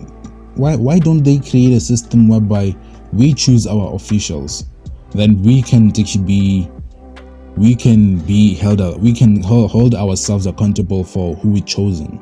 why 0.54 0.76
why 0.76 0.98
don't 0.98 1.22
they 1.22 1.38
create 1.38 1.72
a 1.72 1.80
system 1.80 2.28
whereby 2.28 2.76
we 3.12 3.32
choose 3.34 3.66
our 3.66 3.94
officials 3.94 4.64
then 5.12 5.40
we 5.42 5.62
can 5.62 5.88
actually 5.98 6.24
be 6.24 6.70
we 7.56 7.74
can 7.74 8.18
be 8.20 8.54
held 8.54 8.80
out 8.80 8.98
we 9.00 9.12
can 9.12 9.42
hold 9.42 9.94
ourselves 9.94 10.46
accountable 10.46 11.04
for 11.04 11.34
who 11.36 11.50
we 11.50 11.60
chosen 11.60 12.20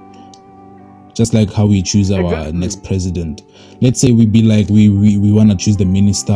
just 1.14 1.34
like 1.34 1.52
how 1.52 1.66
we 1.66 1.82
choose 1.82 2.10
our 2.10 2.20
Exactly. 2.22 2.52
next 2.52 2.84
president 2.84 3.42
let's 3.80 4.00
say 4.00 4.10
we 4.10 4.26
be 4.26 4.42
like 4.42 4.68
we 4.68 4.88
we, 4.88 5.16
we 5.18 5.32
want 5.32 5.50
to 5.50 5.56
choose 5.56 5.76
the 5.76 5.84
minister 5.84 6.32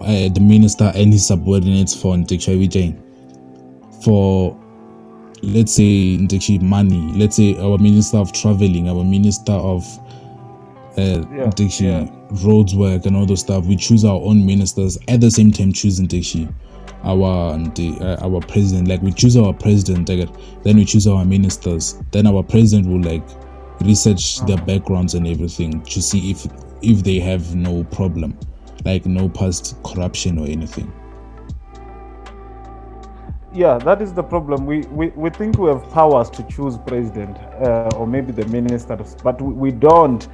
uh, 0.00 0.28
the 0.30 0.40
minister 0.40 0.90
and 0.94 1.12
his 1.12 1.26
subordinates 1.26 1.94
for 1.94 2.14
Ntikshai 2.16 2.68
Jane 2.70 3.02
for 4.02 4.58
let's 5.42 5.72
say 5.74 6.16
Ntikshi 6.18 6.60
money 6.62 7.12
let's 7.16 7.36
say 7.36 7.58
our 7.58 7.76
minister 7.78 8.16
of 8.16 8.32
traveling 8.32 8.88
our 8.88 9.04
minister 9.04 9.52
of 9.52 9.84
uh, 10.96 11.22
Yeah, 11.32 11.50
yeah. 11.80 12.08
roads 12.44 12.74
work 12.74 13.06
and 13.06 13.16
all 13.16 13.26
those 13.26 13.40
stuff 13.40 13.64
we 13.66 13.76
choose 13.76 14.04
our 14.04 14.20
own 14.20 14.44
ministers 14.44 14.98
at 15.08 15.20
the 15.20 15.30
same 15.30 15.52
time 15.52 15.72
choosing 15.72 16.08
Ntikshi 16.08 16.52
our 17.04 17.54
uh, 17.54 18.16
our 18.20 18.40
president 18.40 18.88
like 18.88 19.02
we 19.02 19.12
choose 19.12 19.36
our 19.36 19.52
president 19.52 20.08
like, 20.08 20.28
then 20.62 20.76
we 20.76 20.84
choose 20.84 21.06
our 21.06 21.24
ministers 21.24 21.98
then 22.10 22.26
our 22.26 22.42
president 22.42 22.86
will 22.86 23.02
like 23.02 23.26
research 23.80 24.40
their 24.40 24.58
backgrounds 24.58 25.14
and 25.14 25.26
everything 25.26 25.82
to 25.82 26.02
see 26.02 26.30
if 26.30 26.46
if 26.82 27.02
they 27.02 27.18
have 27.18 27.54
no 27.54 27.84
problem 27.84 28.38
like 28.84 29.06
no 29.06 29.28
past 29.28 29.76
corruption 29.82 30.38
or 30.38 30.46
anything 30.46 30.92
yeah, 33.52 33.78
that 33.78 34.00
is 34.00 34.12
the 34.12 34.22
problem. 34.22 34.64
We, 34.64 34.82
we, 34.82 35.08
we 35.08 35.28
think 35.30 35.58
we 35.58 35.68
have 35.70 35.90
powers 35.90 36.30
to 36.30 36.42
choose 36.44 36.78
president 36.78 37.36
uh, 37.60 37.90
or 37.96 38.06
maybe 38.06 38.30
the 38.30 38.46
ministers, 38.46 39.16
but 39.24 39.40
we, 39.42 39.52
we 39.52 39.70
don't. 39.72 40.28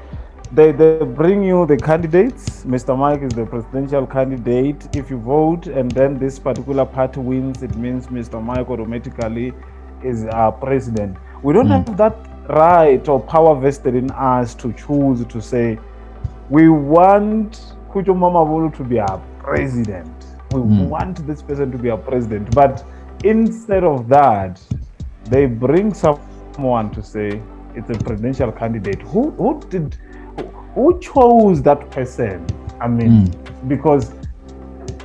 They, 0.53 0.71
they 0.73 0.99
bring 1.05 1.43
you 1.43 1.67
the 1.67 1.77
candidates. 1.77 2.65
Mr. 2.65 2.97
Mike 2.97 3.23
is 3.23 3.33
the 3.33 3.45
presidential 3.45 4.07
candidate. 4.07 4.89
If 4.97 5.11
you 5.11 5.19
vote 5.19 5.67
and 5.67 5.91
then 5.91 6.19
this 6.19 6.39
particular 6.39 6.85
party 6.87 7.21
wins, 7.21 7.63
it 7.63 7.77
means 7.77 8.07
Mr. 8.07 8.43
Mike 8.43 8.69
automatically 8.71 9.53
is 10.05 10.25
our 10.27 10.53
president. 10.53 11.17
We 11.43 11.53
don't 11.53 11.67
Mm. 11.67 11.87
have 11.89 11.97
that 11.97 12.17
right 12.49 13.07
or 13.09 13.19
power 13.21 13.55
vested 13.61 13.95
in 13.97 14.11
us 14.13 14.55
to 14.55 14.73
choose 14.73 15.25
to 15.27 15.41
say, 15.43 15.79
we 16.49 16.69
want 16.69 17.75
Kujo 17.91 18.15
Mamabolo 18.15 18.73
to 18.77 18.85
be 18.85 19.01
our 19.01 19.21
president. 19.41 20.09
We 20.53 20.61
Mm. 20.61 20.89
want 20.89 21.27
this 21.27 21.43
person 21.43 21.73
to 21.73 21.79
be 21.79 21.91
our 21.91 21.99
president. 21.99 22.55
But 22.55 22.85
instead 23.25 23.83
of 23.83 24.09
that, 24.09 24.61
they 25.29 25.47
bring 25.47 25.93
someone 25.93 26.91
to 26.91 27.03
say 27.03 27.41
it's 27.75 27.91
a 27.91 27.95
presidential 28.05 28.53
candidate. 28.53 29.03
Who 29.03 29.31
who 29.33 29.61
did 29.69 29.97
who- 30.77 30.99
chose 31.01 31.63
that 31.63 31.91
person? 31.91 32.47
I 32.81 32.87
mean, 32.87 33.27
hmm. 33.27 33.69
because 33.69 34.13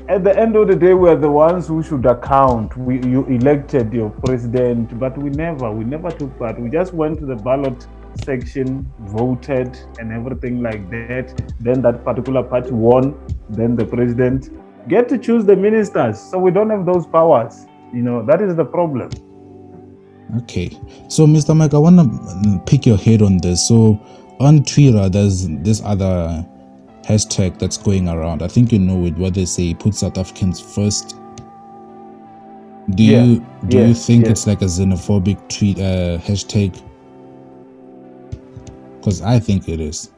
at 0.08 0.26
the 0.26 0.38
end 0.38 0.56
of 0.58 0.68
the 0.68 0.76
day, 0.76 0.94
we 0.94 1.10
are 1.10 1.16
the 1.16 1.32
ones 1.32 1.68
who 1.68 1.82
should 1.82 2.06
account. 2.06 2.76
We 2.76 3.00
you 3.02 3.26
elected 3.26 3.94
your 3.94 4.10
president, 4.10 5.00
but 5.00 5.18
we 5.18 5.30
never, 5.30 5.72
we 5.72 5.86
never 5.86 6.12
took 6.12 6.38
part. 6.38 6.60
We 6.60 6.70
just 6.70 6.94
went 6.94 7.20
to 7.20 7.26
the 7.26 7.38
ballot 7.38 7.88
section, 8.26 8.86
voted, 9.00 9.80
and 10.00 10.12
everything 10.12 10.62
like 10.62 10.90
that. 10.90 11.54
Then 11.62 11.82
that 11.84 12.04
particular 12.04 12.44
party 12.44 12.72
won. 12.72 13.16
Then 13.50 13.76
the 13.78 13.86
president 13.86 14.50
get 14.90 15.08
to 15.10 15.18
choose 15.18 15.46
the 15.46 15.56
ministers. 15.56 16.20
So 16.20 16.38
we 16.40 16.52
don't 16.52 16.70
have 16.70 16.86
those 16.86 17.06
powers. 17.06 17.66
You 17.94 18.02
know 18.02 18.26
that 18.26 18.42
is 18.42 18.56
the 18.56 18.66
problem. 18.66 19.10
Okay, 20.44 20.78
so 21.10 21.26
Mr. 21.26 21.56
Mike, 21.56 21.74
I 21.74 21.78
want 21.78 22.00
to 22.00 22.64
pick 22.66 22.86
your 22.86 22.98
head 22.98 23.22
on 23.22 23.38
this. 23.38 23.68
So 23.68 24.00
on 24.42 24.64
Twitter, 24.64 25.10
there's 25.10 25.48
this 25.48 25.82
other 25.84 26.46
hashtag 27.04 27.60
that's 27.60 27.78
going 27.78 28.08
around. 28.08 28.42
I 28.42 28.48
think 28.48 28.72
you 28.72 28.80
know 28.80 29.06
it, 29.06 29.18
where 29.18 29.32
they 29.32 29.46
say 29.46 29.74
"Put 29.74 29.96
South 29.96 30.18
Africans 30.18 30.60
first. 30.60 31.16
Do 32.96 33.04
Yeah, 33.04 33.24
you 33.24 33.46
do 33.68 33.78
you 33.78 33.94
think 33.94 34.26
yes. 34.26 34.32
it's 34.32 34.48
like 34.48 34.62
a 34.62 34.66
xenophobic 34.66 35.38
tweet 35.50 35.78
uh, 35.80 36.18
hashtag? 36.20 36.80
Because 38.98 39.22
I 39.22 39.40
think 39.40 39.70
it 39.70 39.80
is. 39.80 40.12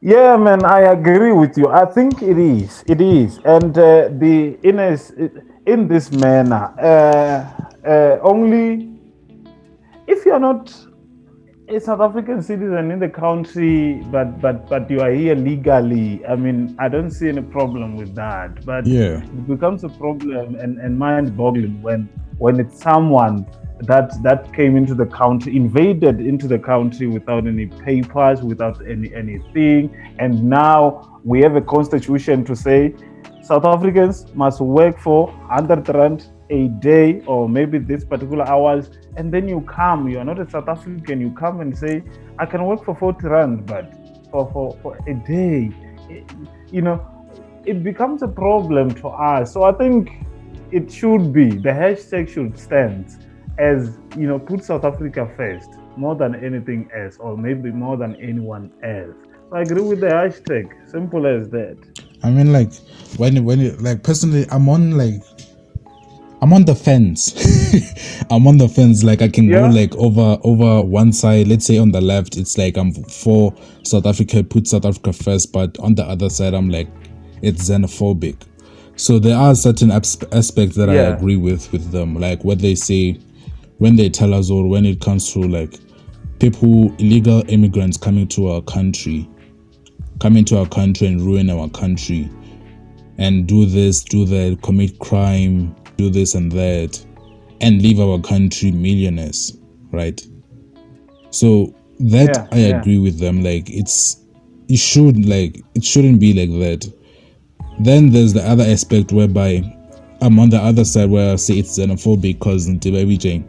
Yeah, 0.00 0.36
man, 0.36 0.64
I 0.64 0.80
agree 0.92 1.32
with 1.32 1.56
you. 1.58 1.68
I 1.68 1.84
think 1.86 2.22
it 2.22 2.38
is. 2.38 2.84
It 2.86 3.00
is, 3.00 3.38
and 3.44 3.76
uh, 3.76 4.08
the 4.10 4.58
in 4.62 4.78
a, 4.78 4.98
in 5.66 5.88
this 5.88 6.12
manner, 6.12 6.70
uh, 6.78 7.88
uh, 7.88 8.18
only 8.22 8.88
if 10.06 10.24
you 10.26 10.32
are 10.32 10.38
not 10.38 10.72
a 11.68 11.80
South 11.80 12.00
African 12.00 12.42
citizen 12.42 12.90
in 12.90 12.98
the 12.98 13.08
country, 13.08 14.02
but 14.12 14.40
but 14.40 14.68
but 14.68 14.90
you 14.90 15.00
are 15.00 15.10
here 15.10 15.34
legally. 15.34 16.24
I 16.26 16.36
mean, 16.36 16.76
I 16.78 16.88
don't 16.88 17.10
see 17.10 17.28
any 17.28 17.42
problem 17.42 17.96
with 17.96 18.14
that. 18.14 18.64
But 18.64 18.86
Yeah. 18.86 19.18
it 19.22 19.48
becomes 19.48 19.82
a 19.84 19.88
problem 19.88 20.54
and, 20.56 20.78
and 20.78 20.98
mind-boggling 20.98 21.82
when 21.82 22.08
when 22.38 22.60
it's 22.60 22.80
someone 22.80 23.46
that 23.80 24.10
that 24.22 24.52
came 24.54 24.76
into 24.76 24.94
the 24.94 25.06
country 25.06 25.56
invaded 25.56 26.20
into 26.20 26.46
the 26.46 26.58
country 26.58 27.06
without 27.06 27.46
any 27.46 27.66
papers 27.66 28.42
without 28.42 28.80
any 28.88 29.14
anything 29.14 29.94
and 30.18 30.42
now 30.42 31.20
we 31.24 31.42
have 31.42 31.56
a 31.56 31.60
constitution 31.60 32.42
to 32.42 32.56
say 32.56 32.94
south 33.42 33.66
africans 33.66 34.24
must 34.34 34.62
work 34.62 34.98
for 34.98 35.26
100 35.26 35.94
rand 35.94 36.26
a 36.50 36.68
day 36.68 37.20
or 37.26 37.48
maybe 37.48 37.78
this 37.78 38.04
particular 38.04 38.48
hours 38.48 38.90
and 39.16 39.32
then 39.32 39.48
you 39.48 39.60
come 39.62 40.08
you 40.08 40.18
are 40.18 40.24
not 40.24 40.38
a 40.38 40.48
south 40.48 40.68
african 40.68 41.20
you 41.20 41.30
come 41.32 41.60
and 41.60 41.76
say 41.76 42.02
i 42.38 42.46
can 42.46 42.64
work 42.64 42.84
for 42.84 42.94
40 42.94 43.26
rand 43.26 43.66
but 43.66 43.92
for 44.30 44.50
for, 44.52 44.78
for 44.82 44.98
a 45.08 45.14
day 45.14 45.70
you 46.70 46.82
know 46.82 47.04
it 47.66 47.82
becomes 47.82 48.22
a 48.22 48.28
problem 48.28 48.94
to 48.94 49.08
us. 49.08 49.52
So 49.52 49.64
I 49.64 49.72
think 49.72 50.10
it 50.70 50.90
should 50.90 51.32
be 51.32 51.50
the 51.50 51.70
hashtag 51.70 52.28
should 52.28 52.58
stand 52.58 53.06
as 53.58 53.98
you 54.16 54.26
know 54.26 54.38
put 54.38 54.64
South 54.64 54.84
Africa 54.84 55.30
first 55.36 55.70
more 55.96 56.14
than 56.14 56.34
anything 56.34 56.88
else, 56.94 57.16
or 57.18 57.36
maybe 57.36 57.70
more 57.70 57.96
than 57.96 58.14
anyone 58.16 58.72
else. 58.82 59.16
So 59.50 59.56
I 59.56 59.62
agree 59.62 59.82
with 59.82 60.00
the 60.00 60.08
hashtag. 60.08 60.90
Simple 60.90 61.26
as 61.26 61.48
that. 61.50 61.78
I 62.22 62.30
mean, 62.30 62.52
like 62.52 62.72
when 63.16 63.44
when 63.44 63.76
like 63.82 64.02
personally, 64.02 64.46
I'm 64.50 64.68
on 64.68 64.96
like 64.96 65.22
I'm 66.42 66.52
on 66.52 66.64
the 66.64 66.74
fence. 66.74 67.34
I'm 68.30 68.46
on 68.46 68.58
the 68.58 68.68
fence. 68.68 69.02
Like 69.02 69.22
I 69.22 69.28
can 69.28 69.44
Yeah. 69.44 69.60
go 69.60 69.66
like 69.74 69.94
over 69.96 70.38
over 70.44 70.82
one 70.82 71.12
side. 71.12 71.48
Let's 71.48 71.64
say 71.66 71.78
on 71.78 71.92
the 71.92 72.00
left, 72.00 72.36
it's 72.36 72.58
like 72.58 72.76
I'm 72.76 72.92
for 72.92 73.54
South 73.84 74.06
Africa, 74.06 74.44
put 74.44 74.66
South 74.68 74.84
Africa 74.84 75.12
first, 75.12 75.52
but 75.52 75.78
on 75.78 75.94
the 75.94 76.04
other 76.04 76.28
side, 76.30 76.54
I'm 76.54 76.68
like 76.68 76.88
it's 77.42 77.68
xenophobic. 77.68 78.36
So 78.96 79.18
there 79.18 79.36
are 79.36 79.54
certain 79.54 79.90
aspects 79.90 80.76
that 80.76 80.88
I 80.88 80.94
agree 81.16 81.36
with 81.36 81.70
with 81.72 81.90
them, 81.90 82.14
like 82.14 82.44
what 82.44 82.58
they 82.60 82.74
say 82.74 83.18
when 83.78 83.96
they 83.96 84.08
tell 84.08 84.32
us 84.32 84.50
or 84.50 84.66
when 84.66 84.86
it 84.86 85.00
comes 85.00 85.30
to 85.34 85.40
like 85.40 85.78
people 86.38 86.94
illegal 86.98 87.42
immigrants 87.48 87.96
coming 87.98 88.26
to 88.28 88.48
our 88.48 88.62
country 88.62 89.28
come 90.18 90.34
into 90.38 90.58
our 90.58 90.66
country 90.66 91.06
and 91.06 91.20
ruin 91.20 91.50
our 91.50 91.68
country 91.68 92.30
and 93.18 93.46
do 93.46 93.66
this, 93.66 94.02
do 94.02 94.24
that, 94.24 94.58
commit 94.62 94.98
crime, 94.98 95.75
do 95.96 96.10
this 96.10 96.34
and 96.34 96.52
that, 96.52 97.04
and 97.60 97.82
leave 97.82 98.00
our 98.00 98.20
country 98.20 98.70
millionaires, 98.70 99.56
right? 99.90 100.24
So 101.30 101.74
that 101.98 102.28
Yeah, 102.28 102.48
I 102.52 102.58
yeah. 102.58 102.80
agree 102.80 102.98
with 102.98 103.18
them. 103.18 103.42
Like 103.42 103.70
it's 103.70 104.22
it 104.68 104.78
should 104.78 105.26
like 105.26 105.62
it 105.74 105.84
shouldn't 105.84 106.20
be 106.20 106.32
like 106.32 106.50
that. 106.60 106.92
Then 107.80 108.10
there's 108.10 108.32
the 108.32 108.42
other 108.42 108.64
aspect 108.64 109.12
whereby 109.12 109.62
I'm 110.20 110.38
on 110.38 110.48
the 110.50 110.58
other 110.58 110.84
side 110.84 111.10
where 111.10 111.32
I 111.32 111.36
say 111.36 111.58
it's 111.58 111.78
xenophobic 111.78 112.38
because 112.38 112.68
in 112.68 112.78
Baby 112.78 113.44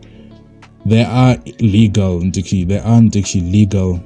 there 0.85 1.07
are 1.07 1.37
legal 1.59 2.19
there 2.19 2.83
aren't 2.83 3.15
actually 3.15 3.51
legal 3.51 4.01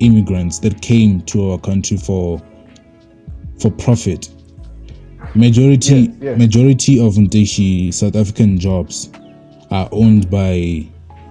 immigrants 0.00 0.58
that 0.60 0.80
came 0.82 1.20
to 1.22 1.52
our 1.52 1.58
country 1.58 1.96
for 1.96 2.42
for 3.60 3.70
profit. 3.70 4.33
Majority 5.34 5.94
Yes, 5.94 6.16
yes. 6.20 6.38
majority 6.38 7.04
of 7.04 7.14
Ndiki 7.14 7.92
South 7.92 8.16
African 8.16 8.58
jobs 8.58 9.10
are 9.70 9.88
owned 9.92 10.30
by 10.30 10.86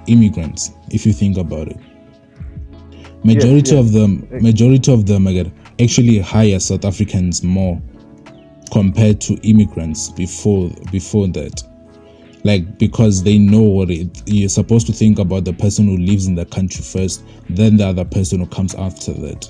immigrants, 0.08 0.72
if 0.90 1.06
you 1.06 1.14
think 1.14 1.38
about 1.38 1.70
it. 1.70 1.78
Majority 3.24 3.76
yes. 3.76 3.86
of 3.86 3.92
them 3.94 4.28
majority 4.42 4.92
of 4.94 5.06
them 5.06 5.28
actually 5.82 6.20
hire 6.20 6.60
South 6.60 6.84
Africans 6.84 7.44
more 7.44 7.82
compared 8.72 9.22
to 9.22 9.36
immigrants 9.48 10.10
before 10.10 10.70
before 10.92 11.28
that 11.30 11.64
like 12.44 12.78
because 12.78 13.24
they 13.24 13.38
know 13.38 13.62
what 13.62 13.90
it 13.90 14.22
you're 14.26 14.50
supposed 14.50 14.86
to 14.88 14.92
think 14.94 15.20
about 15.20 15.46
the 15.46 15.54
person 15.54 15.86
who 15.88 15.98
lives 15.98 16.28
in 16.28 16.36
the 16.36 16.46
country 16.46 16.84
first 16.84 17.24
then 17.50 17.78
the 17.78 17.86
other 17.86 18.04
person 18.04 18.40
who 18.40 18.48
comes 18.48 18.74
after 18.76 19.14
that 19.14 19.50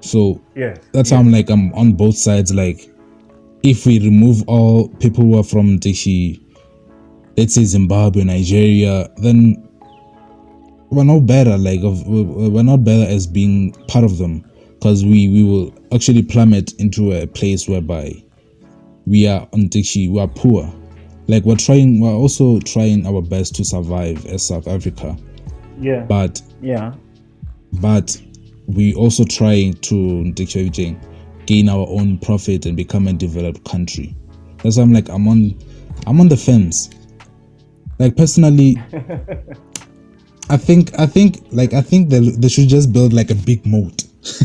so 0.00 0.40
Yes. 0.56 0.78
that's 0.92 1.10
how 1.10 1.18
i'm 1.18 1.30
like 1.30 1.48
i'm 1.50 1.72
on 1.74 1.92
both 1.92 2.16
sides 2.16 2.52
like 2.52 2.90
if 3.62 3.86
we 3.86 3.98
remove 4.00 4.42
all 4.46 4.88
people 5.00 5.24
who 5.24 5.38
are 5.38 5.44
from 5.44 5.78
Dishi, 5.78 6.40
let's 7.36 7.54
say 7.54 7.64
zimbabwe 7.64 8.24
nigeria 8.24 9.08
then 9.18 9.56
we're 10.90 11.04
not 11.04 11.20
better 11.26 11.56
like 11.56 11.80
of 11.82 12.06
we're 12.06 12.62
not 12.62 12.84
better 12.84 13.10
as 13.10 13.26
being 13.26 13.72
part 13.88 14.04
of 14.04 14.18
them 14.18 14.44
because 14.74 15.04
we 15.04 15.28
we 15.28 15.44
will 15.44 15.72
actually 15.94 16.22
plummet 16.22 16.72
into 16.80 17.12
a 17.12 17.26
place 17.26 17.68
whereby 17.68 18.12
we 19.06 19.26
are 19.26 19.48
on 19.52 19.68
Dishi, 19.68 20.10
we 20.10 20.20
are 20.20 20.28
poor 20.28 20.70
like 21.28 21.44
we're 21.44 21.56
trying 21.56 22.00
we're 22.00 22.10
also 22.10 22.58
trying 22.60 23.06
our 23.06 23.22
best 23.22 23.54
to 23.54 23.64
survive 23.64 24.26
as 24.26 24.46
south 24.46 24.66
africa 24.66 25.16
Yeah. 25.80 26.04
but 26.04 26.42
yeah. 26.60 26.92
but 27.80 28.20
we 28.66 28.94
also 28.94 29.24
trying 29.24 29.74
to 29.74 29.94
Ndikishwe 29.94 31.00
gain 31.50 31.68
our 31.68 31.84
own 31.88 32.16
profit 32.18 32.64
and 32.64 32.76
become 32.76 33.08
a 33.08 33.12
developed 33.12 33.64
country. 33.64 34.14
That's 34.62 34.76
why 34.76 34.84
I'm 34.84 34.92
like 34.92 35.08
I'm 35.08 35.26
on 35.26 35.58
I'm 36.06 36.20
on 36.20 36.28
the 36.28 36.36
fence. 36.36 36.90
Like 37.98 38.16
personally 38.16 38.76
I 40.48 40.56
think 40.56 40.96
I 40.96 41.06
think 41.06 41.44
like 41.50 41.74
I 41.74 41.80
think 41.80 42.08
they, 42.08 42.20
they 42.20 42.48
should 42.48 42.68
just 42.68 42.92
build 42.92 43.12
like 43.12 43.32
a 43.32 43.34
big 43.34 43.66
moat. 43.66 44.04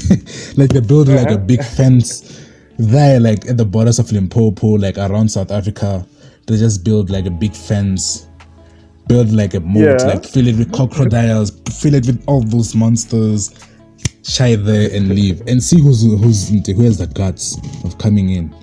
like 0.57 0.71
they 0.71 0.79
build 0.79 1.07
like 1.09 1.29
a 1.29 1.37
big 1.37 1.59
uh-huh. 1.59 1.75
fence 1.75 2.49
there 2.79 3.19
like 3.19 3.47
at 3.47 3.57
the 3.57 3.65
borders 3.65 3.99
of 3.99 4.11
Limpopo, 4.11 4.69
like 4.69 4.97
around 4.97 5.29
South 5.29 5.51
Africa. 5.51 6.07
They 6.47 6.57
just 6.57 6.83
build 6.83 7.11
like 7.11 7.27
a 7.27 7.31
big 7.31 7.53
fence 7.53 8.27
build 9.07 9.31
like 9.31 9.53
a 9.53 9.59
moat, 9.59 10.01
Yeah. 10.01 10.07
like 10.07 10.25
fill 10.25 10.47
it 10.47 10.57
with 10.57 10.71
crocodiles, 10.71 11.51
fill 11.69 11.93
it 11.93 12.07
with 12.07 12.23
all 12.25 12.41
those 12.41 12.73
monsters, 12.73 13.51
shy 14.25 14.55
there 14.55 14.89
and 14.91 15.09
leave, 15.09 15.41
and 15.47 15.63
see 15.63 15.79
who's 15.79 16.03
who's 16.03 16.49
who 16.49 16.83
has 16.83 16.97
the 16.97 17.07
guts 17.07 17.57
of 17.83 17.97
coming 17.97 18.31
in. 18.31 18.53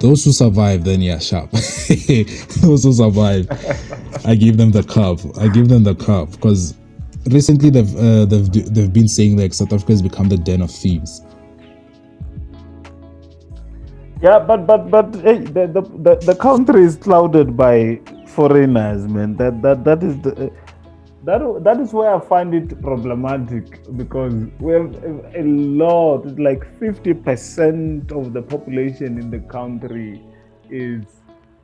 those 0.00 0.24
who 0.24 0.32
survive, 0.32 0.84
then 0.84 1.00
yeah, 1.00 1.18
sharp. 1.18 1.50
those 2.60 2.82
who 2.84 2.92
survive, 2.92 3.46
I 4.24 4.34
give 4.34 4.56
them 4.56 4.72
the 4.72 4.82
cup. 4.82 5.20
I 5.38 5.48
give 5.48 5.68
them 5.68 5.84
the 5.84 5.94
cup 5.94 6.32
because 6.32 6.74
recently 7.26 7.70
they've 7.70 7.96
uh, 7.96 8.24
they've 8.26 8.50
they've 8.74 8.92
been 8.92 9.08
saying 9.08 9.36
like 9.36 9.54
South 9.54 9.72
Africa 9.72 9.92
has 9.92 10.02
become 10.02 10.28
the 10.28 10.36
den 10.36 10.60
of 10.60 10.70
thieves. 10.70 11.22
Yeah, 14.20 14.40
but 14.40 14.66
but 14.66 14.90
but 14.90 15.14
hey, 15.16 15.38
the, 15.38 15.66
the 15.66 15.82
the 15.82 16.16
the 16.26 16.34
country 16.34 16.82
is 16.82 16.96
clouded 16.96 17.56
by 17.56 18.00
foreigners, 18.26 19.06
man. 19.06 19.36
That 19.36 19.62
that 19.62 19.84
that 19.84 20.02
is 20.02 20.20
the 20.22 20.50
that 21.24 21.62
that 21.62 21.80
is 21.80 21.92
where 21.92 22.14
I 22.14 22.20
find 22.20 22.54
it 22.54 22.80
problematic 22.82 23.80
because 23.96 24.34
we 24.58 24.72
have 24.72 24.94
a 25.36 25.42
lot, 25.42 26.26
like 26.38 26.64
fifty 26.78 27.14
percent 27.14 28.10
of 28.10 28.32
the 28.32 28.42
population 28.42 29.18
in 29.18 29.30
the 29.30 29.38
country 29.40 30.20
is, 30.68 31.04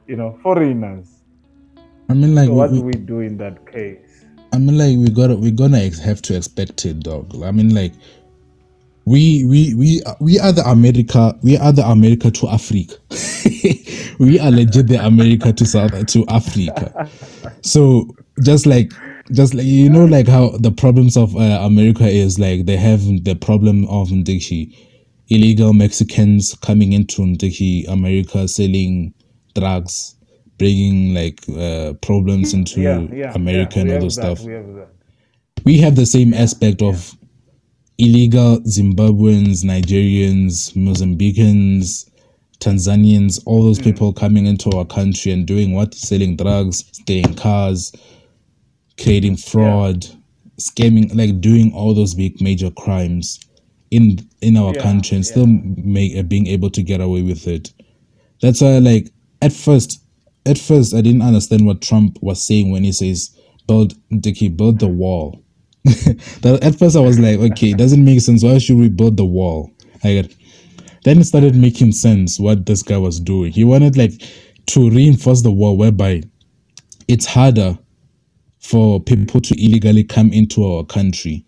you 0.07 0.17
know, 0.17 0.39
foreigners. 0.43 1.23
I 2.09 2.15
mean, 2.15 2.35
like, 2.35 2.47
So 2.47 2.55
what 2.55 2.71
we, 2.71 2.79
do 2.79 2.85
we 2.85 2.93
do 2.93 3.21
in 3.21 3.37
that 3.39 3.67
case? 3.71 4.25
I 4.53 4.59
mean, 4.59 4.79
like, 4.79 4.97
we 4.97 5.11
got 5.11 5.37
we're 5.39 5.51
gonna 5.51 5.91
have 6.03 6.23
to 6.23 6.37
expect 6.37 6.85
it, 6.87 7.01
dog. 7.01 7.35
I 7.43 7.51
mean, 7.51 7.75
like, 7.75 7.93
we 9.05 9.45
we 9.45 9.75
we 9.75 10.03
we 10.21 10.39
are 10.39 10.53
the 10.53 10.63
America. 10.63 11.37
We 11.43 11.57
are 11.59 11.73
the 11.73 11.85
America 11.85 12.31
to 12.31 12.49
Africa. 12.49 12.95
we 14.21 14.39
are 14.39 14.51
legit 14.51 14.87
the 14.87 15.05
America 15.05 15.53
to 15.53 15.67
South 15.67 16.07
to 16.07 16.25
Africa. 16.29 17.11
So 17.63 18.09
just 18.43 18.67
like 18.67 18.93
just 19.33 19.55
like 19.55 19.67
you 19.67 19.91
know, 19.91 20.05
like 20.05 20.29
how 20.29 20.51
the 20.59 20.71
problems 20.71 21.17
of 21.17 21.37
uh, 21.37 21.61
America 21.63 22.07
is 22.07 22.39
like 22.39 22.67
they 22.67 22.77
have 22.77 23.03
the 23.25 23.35
problem 23.35 23.85
of 23.89 24.09
Ndiki, 24.09 24.75
illegal 25.29 25.73
Mexicans 25.73 26.55
coming 26.63 26.93
into 26.93 27.23
Ndiki, 27.23 27.87
America 27.89 28.49
selling 28.49 29.13
drugs, 29.55 30.17
bringing 30.59 31.15
like 31.15 31.41
uh, 31.51 31.95
problems 32.03 32.55
into 32.55 32.81
Yeah, 32.81 33.01
yeah. 33.13 33.33
America 33.35 33.77
yeah, 33.77 33.83
and 33.83 33.93
all 33.93 34.01
those 34.01 34.17
that, 34.17 34.39
stuff 34.39 34.47
We 34.47 34.53
have 34.55 34.89
we 35.65 35.79
have 35.79 35.97
the 35.97 36.07
same 36.07 36.33
aspect 36.35 36.83
of 36.83 37.17
illegal 37.99 38.61
Zimbabweans, 38.61 39.65
Nigerians, 39.65 40.73
Mozambicans, 40.75 42.09
Tanzanians, 42.61 43.41
all 43.47 43.63
those 43.63 43.79
people 43.79 44.13
coming 44.13 44.47
into 44.47 44.71
our 44.71 44.85
country 44.85 45.33
and 45.33 45.47
doing 45.47 45.73
what? 45.75 45.95
Selling 45.95 46.37
drugs, 46.37 46.85
stealing 46.93 47.35
cars, 47.35 47.93
creating 49.01 49.37
fraud, 49.37 50.07
scamming, 50.61 51.15
like 51.15 51.41
doing 51.41 51.73
all 51.75 51.95
those 51.95 52.15
big 52.15 52.41
major 52.41 52.71
crimes 52.71 53.41
in 53.91 54.19
in 54.43 54.57
our 54.57 54.75
Yeah, 54.75 54.83
country 54.83 55.17
and 55.17 55.27
still 55.27 55.47
make 55.47 56.17
uh, 56.17 56.23
being 56.23 56.47
able 56.47 56.71
to 56.71 56.83
get 56.83 57.01
away 57.01 57.23
with 57.23 57.47
it. 57.47 57.73
That's 58.43 58.61
why, 58.61 58.79
like, 58.79 59.11
at 59.43 59.53
first, 59.53 60.03
at 60.47 60.59
first, 60.59 60.95
I 60.95 61.01
didn't 61.01 61.23
understand 61.23 61.67
what 61.67 61.83
Trump 61.83 62.19
was 62.23 62.43
saying 62.43 62.71
when 62.71 62.85
he 62.85 62.93
says, 62.93 63.37
"Build, 63.67 63.95
Dickie, 64.21 64.49
build 64.49 64.79
the 64.81 64.89
wall." 64.89 65.43
that 65.85 66.59
at 66.63 66.79
first 66.79 66.97
I 66.97 67.01
was 67.01 67.19
like, 67.19 67.39
okay, 67.39 67.71
it 67.71 67.79
doesn't 67.79 68.05
make 68.05 68.21
sense. 68.21 68.43
Why 68.45 68.59
should 68.59 68.77
we 68.79 68.89
build 68.89 69.17
the 69.17 69.25
wall? 69.25 69.73
I 70.05 70.23
got. 70.23 70.31
Then 71.05 71.19
it 71.21 71.25
started 71.25 71.57
making 71.57 71.93
sense 71.93 72.39
what 72.41 72.67
this 72.67 72.83
guy 72.83 72.99
was 72.99 73.21
doing. 73.21 73.53
He 73.53 73.65
wanted 73.65 73.97
like 73.97 74.13
to 74.67 74.91
reinforce 74.91 75.43
the 75.43 75.51
wall, 75.51 75.77
whereby 75.77 76.23
it's 77.09 77.27
harder 77.27 77.79
for 78.69 79.01
people 79.01 79.41
to 79.41 79.55
illegally 79.65 80.05
come 80.05 80.31
into 80.31 80.63
our 80.63 80.85
country, 80.85 81.43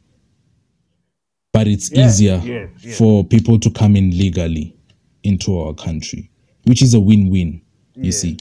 but 1.53 1.68
it's 1.68 1.91
Yes, 1.93 2.14
easier 2.14 2.41
yes, 2.43 2.71
yes. 2.83 2.97
for 2.99 3.25
people 3.25 3.59
to 3.59 3.71
come 3.71 3.95
in 3.95 4.16
legally 4.16 4.75
into 5.23 5.59
our 5.59 5.75
country, 5.75 6.31
which 6.64 6.81
is 6.81 6.95
a 6.95 7.01
win-win. 7.01 7.61
You 7.97 8.12
see, 8.12 8.39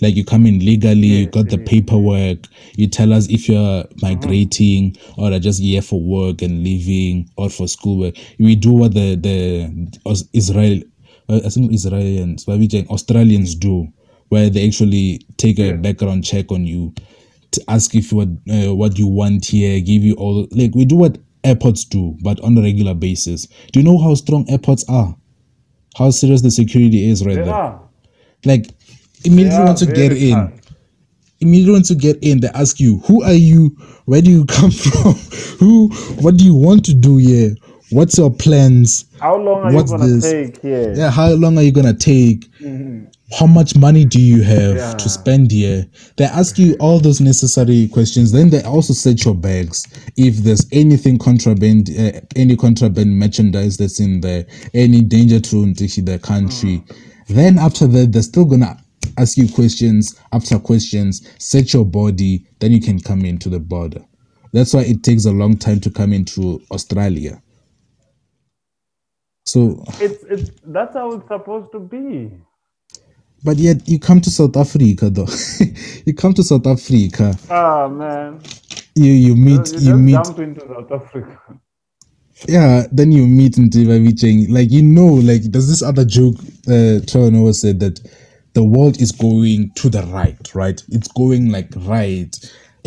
like 0.00 0.16
you 0.16 0.24
come 0.24 0.46
in 0.46 0.58
legally, 0.58 1.06
you 1.06 1.26
got 1.26 1.48
the 1.48 1.58
paperwork. 1.58 2.38
You 2.74 2.88
tell 2.88 3.12
us 3.12 3.28
if 3.28 3.48
you're 3.48 3.84
migrating 4.02 4.96
or 5.16 5.32
are 5.32 5.38
just 5.38 5.60
here 5.60 5.82
for 5.82 6.00
work 6.00 6.42
and 6.42 6.64
living 6.64 7.30
or 7.36 7.48
for 7.48 7.68
schoolwork. 7.68 8.16
We 8.40 8.56
do 8.56 8.72
what 8.72 8.94
the 8.94 9.14
the 9.14 10.26
Israel, 10.32 10.82
uh, 11.28 11.40
I 11.46 11.48
think 11.50 11.72
Israelians, 11.72 12.48
what 12.48 12.58
we 12.58 12.68
saying, 12.68 12.88
Australians 12.88 13.54
do, 13.54 13.86
where 14.30 14.50
they 14.50 14.66
actually 14.66 15.20
take 15.36 15.60
a 15.60 15.74
background 15.74 16.24
check 16.24 16.50
on 16.50 16.66
you 16.66 16.92
to 17.52 17.62
ask 17.68 17.94
if 17.94 18.12
what 18.12 18.28
uh, 18.50 18.74
what 18.74 18.98
you 18.98 19.06
want 19.06 19.44
here, 19.46 19.80
give 19.80 20.02
you 20.02 20.14
all 20.14 20.46
like 20.52 20.74
we 20.74 20.84
do 20.84 20.96
what 20.96 21.18
airports 21.44 21.84
do, 21.84 22.16
but 22.22 22.40
on 22.40 22.56
a 22.58 22.62
regular 22.62 22.94
basis. 22.94 23.46
Do 23.72 23.80
you 23.80 23.84
know 23.84 23.98
how 23.98 24.14
strong 24.14 24.48
airports 24.50 24.84
are? 24.88 25.16
How 25.96 26.10
serious 26.10 26.42
the 26.42 26.50
security 26.50 27.08
is 27.08 27.24
right 27.24 27.36
there. 27.36 27.46
Yeah. 27.46 27.78
Like 28.44 28.66
immediately 29.24 29.64
once 29.64 29.80
you 29.80 29.88
get 29.88 30.12
in, 30.12 30.32
hard. 30.32 30.52
immediately 31.40 31.72
once 31.72 31.90
you 31.90 31.96
get 31.96 32.18
in, 32.22 32.40
they 32.40 32.48
ask 32.48 32.78
you, 32.80 32.98
"Who 33.06 33.22
are 33.24 33.32
you? 33.32 33.76
Where 34.04 34.20
do 34.22 34.30
you 34.30 34.44
come 34.44 34.70
from? 34.84 35.14
Who? 35.58 35.88
What 36.20 36.36
do 36.36 36.44
you 36.44 36.54
want 36.54 36.84
to 36.86 36.94
do 36.94 37.16
here? 37.16 37.54
What's 37.90 38.18
your 38.18 38.30
plans? 38.30 39.06
How 39.18 39.36
long 39.36 39.62
are 39.62 39.72
What's 39.72 39.90
you 39.90 39.98
gonna 39.98 40.10
this? 40.12 40.24
take 40.30 40.60
here? 40.62 40.92
Yeah, 40.94 41.10
how 41.10 41.30
long 41.30 41.56
are 41.56 41.62
you 41.62 41.72
gonna 41.72 41.94
take? 41.94 42.44
How 43.32 43.46
much 43.46 43.76
money 43.76 44.04
do 44.06 44.20
you 44.20 44.42
have 44.42 44.76
Yeah. 44.76 44.94
to 44.94 45.08
spend 45.08 45.50
here? 45.52 45.86
They 46.16 46.24
ask 46.24 46.58
you 46.58 46.76
all 46.80 46.98
those 46.98 47.20
necessary 47.20 47.88
questions. 47.88 48.32
Then 48.32 48.50
they 48.50 48.62
also 48.62 48.94
search 48.94 49.24
your 49.26 49.34
bags 49.34 49.84
if 50.16 50.38
there's 50.38 50.66
anything 50.72 51.18
contraband, 51.18 51.90
uh, 51.98 52.20
any 52.36 52.56
contraband 52.56 53.18
merchandise 53.18 53.76
that's 53.76 54.00
in 54.00 54.20
there, 54.22 54.46
any 54.74 55.02
danger 55.02 55.40
to 55.40 55.56
the 56.02 56.18
country. 56.18 56.82
Then 57.28 57.58
after 57.58 57.86
that, 57.88 58.12
they're 58.12 58.22
still 58.22 58.46
gonna 58.46 58.78
ask 59.18 59.36
you 59.36 59.48
questions 59.48 60.14
after 60.32 60.58
questions, 60.58 61.22
search 61.38 61.74
your 61.74 61.84
body. 61.84 62.46
Then 62.60 62.72
you 62.72 62.80
can 62.80 62.98
come 63.00 63.24
into 63.26 63.50
the 63.50 63.60
border. 63.60 64.04
That's 64.54 64.72
why 64.74 64.82
it 64.82 65.02
takes 65.02 65.26
a 65.26 65.32
long 65.32 65.58
time 65.58 65.80
to 65.80 65.90
come 65.90 66.14
into 66.14 66.62
Australia. 66.70 67.42
So 69.46 69.84
It's 70.00 70.24
it's 70.30 70.50
that's 70.66 70.94
how 70.94 71.12
it's 71.12 71.28
supposed 71.28 71.72
to 71.72 71.80
be. 71.80 72.30
But 73.44 73.58
yet 73.58 73.88
you 73.88 74.00
come 74.00 74.20
to 74.22 74.30
South 74.30 74.56
Africa 74.56 75.10
though. 75.10 75.28
you 76.06 76.14
come 76.14 76.34
to 76.34 76.44
South 76.44 76.66
Africa. 76.66 77.36
Ah 77.50 77.88
man. 77.88 78.40
You 78.96 79.12
you 79.12 79.36
meet 79.36 79.72
You 79.72 79.80
you 79.80 79.94
just 79.94 79.94
meet 79.94 80.10
jump 80.10 80.38
into 80.40 80.62
South 80.68 80.92
Africa. 80.92 81.40
yeah, 82.48 82.86
then 82.92 83.12
you 83.12 83.26
meet 83.26 83.54
Ntiva 83.54 84.06
Vicheng. 84.06 84.50
Like 84.50 84.70
you 84.72 84.82
know, 84.82 85.06
like 85.06 85.42
there's 85.44 85.68
this 85.68 85.82
other 85.82 86.04
joke 86.04 86.36
uh 86.68 87.00
Trevor 87.08 87.30
Noah 87.32 87.54
said 87.54 87.80
that 87.80 88.00
the 88.54 88.64
world 88.64 89.00
is 89.00 89.12
going 89.12 89.72
to 89.76 89.90
the 89.90 90.02
right, 90.04 90.54
right? 90.54 90.82
It's 90.90 91.08
going 91.08 91.50
like 91.50 91.70
right. 91.78 92.34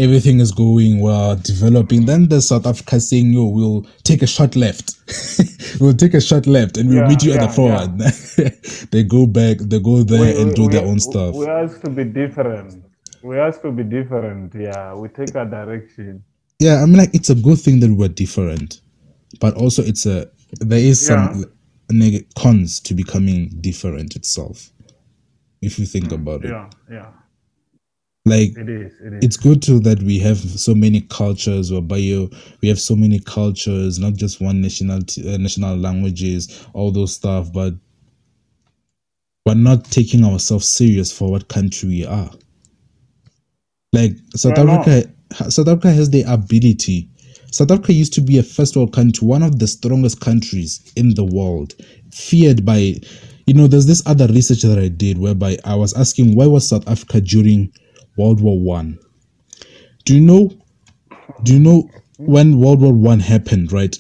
Everything 0.02 0.40
is 0.42 0.52
going 0.52 1.00
well, 1.02 1.36
developing. 1.38 2.06
Then 2.08 2.28
the 2.30 2.42
South 2.42 2.66
Africa 2.68 3.00
saying, 3.00 3.34
"Yo, 3.34 3.46
we'll 3.46 3.84
take 4.04 4.24
a 4.24 4.28
shot 4.28 4.56
left. 4.56 4.96
we'll 5.82 5.94
take 5.96 6.16
a 6.16 6.22
shot 6.22 6.48
left, 6.48 6.78
and 6.78 6.90
we'll 6.90 7.00
Yeah, 7.00 7.08
meet 7.10 7.24
you 7.24 7.34
at 7.34 7.42
the 7.42 7.50
forward." 7.50 7.98
they 8.92 9.04
go 9.04 9.28
back, 9.28 9.60
they 9.60 9.80
go 9.80 10.04
there 10.04 10.40
and 10.42 10.56
do 10.56 10.70
their 10.70 10.86
own 10.86 11.00
stuff. 11.00 11.36
We 11.36 11.48
ask 11.48 11.82
to 11.82 11.90
be 11.92 12.06
different. 12.06 12.84
We 13.24 13.38
ask 13.40 13.62
to 13.64 13.72
be 13.72 13.84
different. 13.84 14.56
Yeah, 14.56 14.96
we 14.96 15.08
take 15.10 15.36
a 15.36 15.46
direction. 15.46 16.24
yeah 16.60 16.84
i 16.84 16.86
mean 16.86 16.98
like 16.98 17.14
it's 17.16 17.30
a 17.32 17.36
good 17.48 17.60
thing 17.60 17.80
that 17.82 17.92
we're 17.92 18.08
different 18.24 18.82
but 19.40 19.54
also 19.56 19.82
it's 19.84 20.06
a 20.06 20.30
there 20.72 20.80
is 20.92 20.98
some 21.10 21.26
Yeah. 21.40 21.46
neg- 22.02 22.28
cons 22.42 22.80
to 22.82 22.94
becoming 22.94 23.50
different 23.62 24.16
itself 24.16 24.70
if 25.62 25.80
you 25.80 25.86
think 25.88 26.12
about 26.12 26.46
it 26.46 26.52
Yeah, 26.52 26.70
yeah. 26.92 27.10
Like 28.26 28.56
It 28.58 28.70
is. 28.70 28.94
It 29.02 29.14
is. 29.14 29.20
it's 29.24 29.38
good 29.38 29.62
too 29.64 29.80
that 29.80 30.02
we 30.04 30.20
have 30.20 30.38
so 30.38 30.76
many 30.76 31.02
cultures 31.02 31.72
whereby 31.72 31.98
you 31.98 32.30
we 32.62 32.68
have 32.68 32.80
so 32.80 32.96
many 32.96 33.20
cultures 33.20 33.98
not 33.98 34.14
just 34.14 34.40
one 34.40 34.62
nationality 34.62 35.34
uh, 35.34 35.38
national 35.38 35.76
languages 35.78 36.68
all 36.74 36.92
those 36.92 37.14
stuff 37.14 37.52
but 37.52 37.74
we're 39.46 39.56
not 39.56 39.86
taking 39.86 40.24
ourselves 40.24 40.70
serious 40.70 41.12
for 41.12 41.32
what 41.32 41.48
country 41.48 41.90
we 41.90 42.06
are 42.06 42.30
like 43.92 44.12
south 44.36 44.58
africa 44.58 45.12
south 45.50 45.68
africa 45.68 45.92
has 45.92 46.12
the 46.12 46.22
ability 46.32 47.10
south 47.52 47.72
africa 47.72 47.92
used 47.92 48.14
to 48.14 48.22
be 48.22 48.38
a 48.38 48.44
first 48.44 48.76
world 48.78 48.94
country 48.94 49.28
one 49.28 49.42
of 49.42 49.58
the 49.58 49.68
strongest 49.68 50.20
countries 50.20 50.92
in 50.96 51.16
the 51.16 51.24
world 51.24 51.74
feared 52.14 52.64
by 52.64 52.94
you 53.48 53.56
know 53.56 53.66
there's 53.66 53.88
this 53.88 54.06
other 54.06 54.28
research 54.28 54.62
that 54.62 54.78
i 54.78 54.88
did 54.88 55.18
whereby 55.18 55.58
i 55.66 55.74
was 55.74 55.94
asking 55.96 56.36
why 56.36 56.46
was 56.46 56.70
south 56.70 56.88
africa 56.88 57.20
during 57.20 57.72
world 58.18 58.42
war 58.42 58.60
one 58.60 58.98
do 60.06 60.16
you 60.16 60.22
know 60.22 60.52
do 61.44 61.54
you 61.54 61.60
know 61.60 61.90
when 62.18 62.60
world 62.60 62.82
war 62.82 62.94
one 62.94 63.20
happened 63.20 63.72
right 63.72 63.98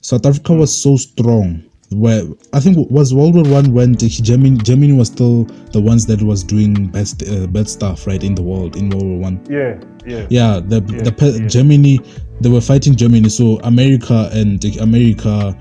south 0.00 0.26
africa 0.26 0.52
was 0.52 0.82
so 0.82 0.96
strong 0.96 1.62
where 1.90 2.24
i 2.52 2.60
think 2.60 2.90
was 2.90 3.14
world 3.14 3.34
war 3.34 3.44
one 3.44 3.72
when 3.72 3.92
the 3.92 4.08
germany 4.08 4.58
germany 4.58 4.92
was 4.92 5.08
still 5.08 5.44
the 5.72 5.80
ones 5.80 6.06
that 6.06 6.22
was 6.22 6.42
doing 6.42 6.86
best 6.88 7.22
uh, 7.28 7.46
bad 7.48 7.68
stuff 7.68 8.06
right 8.06 8.24
in 8.24 8.34
the 8.34 8.42
world 8.42 8.76
in 8.76 8.90
world 8.90 9.04
war 9.04 9.18
one 9.18 9.44
yeah, 9.50 9.78
yeah. 10.06 10.26
yeah 10.30 10.60
the 10.60 10.80
the 10.80 11.12
pe- 11.12 11.38
yeah. 11.38 11.46
germany 11.46 12.00
they 12.40 12.48
were 12.48 12.60
fighting 12.60 12.96
germany 12.96 13.28
so 13.28 13.58
america 13.64 14.30
and 14.32 14.64
america 14.76 15.56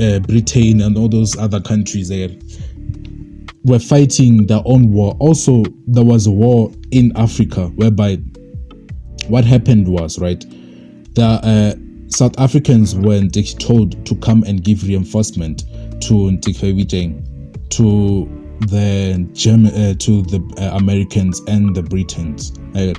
uh, 0.00 0.18
britain 0.20 0.80
and 0.80 0.96
all 0.96 1.08
those 1.08 1.36
other 1.36 1.60
countries 1.60 2.08
there 2.08 2.30
were 3.68 3.78
fighting 3.78 4.46
their 4.46 4.62
own 4.64 4.92
war. 4.92 5.16
Also, 5.20 5.62
there 5.86 6.04
was 6.04 6.26
a 6.26 6.30
war 6.30 6.72
in 6.90 7.12
Africa 7.16 7.68
whereby 7.76 8.16
what 9.28 9.44
happened 9.44 9.86
was 9.86 10.18
right. 10.18 10.40
The 11.14 11.22
uh, 11.22 11.74
South 12.08 12.38
Africans 12.38 12.94
were 12.94 13.22
told 13.58 14.06
to 14.06 14.14
come 14.16 14.42
and 14.44 14.64
give 14.64 14.82
reinforcement 14.84 15.64
to 16.02 16.14
Ntikwe 16.30 17.24
to 17.70 18.38
the 18.60 19.28
German, 19.32 19.74
uh, 19.74 19.94
to 19.94 20.22
the 20.22 20.40
uh, 20.58 20.76
Americans 20.76 21.40
and 21.46 21.74
the 21.76 21.82
Britons. 21.82 22.52
Right? 22.74 22.98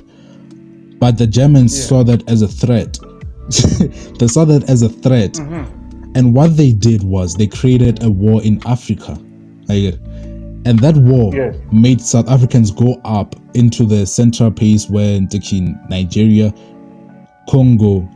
But 0.98 1.18
the 1.18 1.26
Germans 1.26 1.76
yeah. 1.76 1.86
saw 1.86 2.02
that 2.04 2.28
as 2.28 2.42
a 2.42 2.48
threat. 2.48 2.98
they 4.18 4.28
saw 4.28 4.44
that 4.44 4.68
as 4.68 4.82
a 4.82 4.88
threat. 4.88 5.32
Mm-hmm. 5.32 6.12
And 6.14 6.34
what 6.34 6.56
they 6.56 6.72
did 6.72 7.02
was 7.02 7.34
they 7.34 7.46
created 7.46 8.02
a 8.02 8.10
war 8.10 8.42
in 8.42 8.60
Africa. 8.66 9.18
Right? 9.68 9.98
And 10.66 10.78
that 10.80 10.96
war 10.96 11.34
yes. 11.34 11.56
made 11.72 12.00
South 12.00 12.28
Africans 12.28 12.70
go 12.70 13.00
up 13.04 13.34
into 13.54 13.86
the 13.86 14.06
central 14.06 14.50
place 14.50 14.88
where 14.90 15.16
in 15.16 15.80
Nigeria, 15.88 16.52
Congo, 17.48 18.08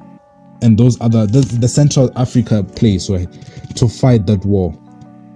and 0.62 0.78
those 0.78 1.00
other 1.00 1.26
the, 1.26 1.40
the 1.60 1.68
Central 1.68 2.10
Africa 2.16 2.62
place, 2.62 3.08
right, 3.08 3.30
to 3.76 3.88
fight 3.88 4.26
that 4.26 4.44
war. 4.44 4.74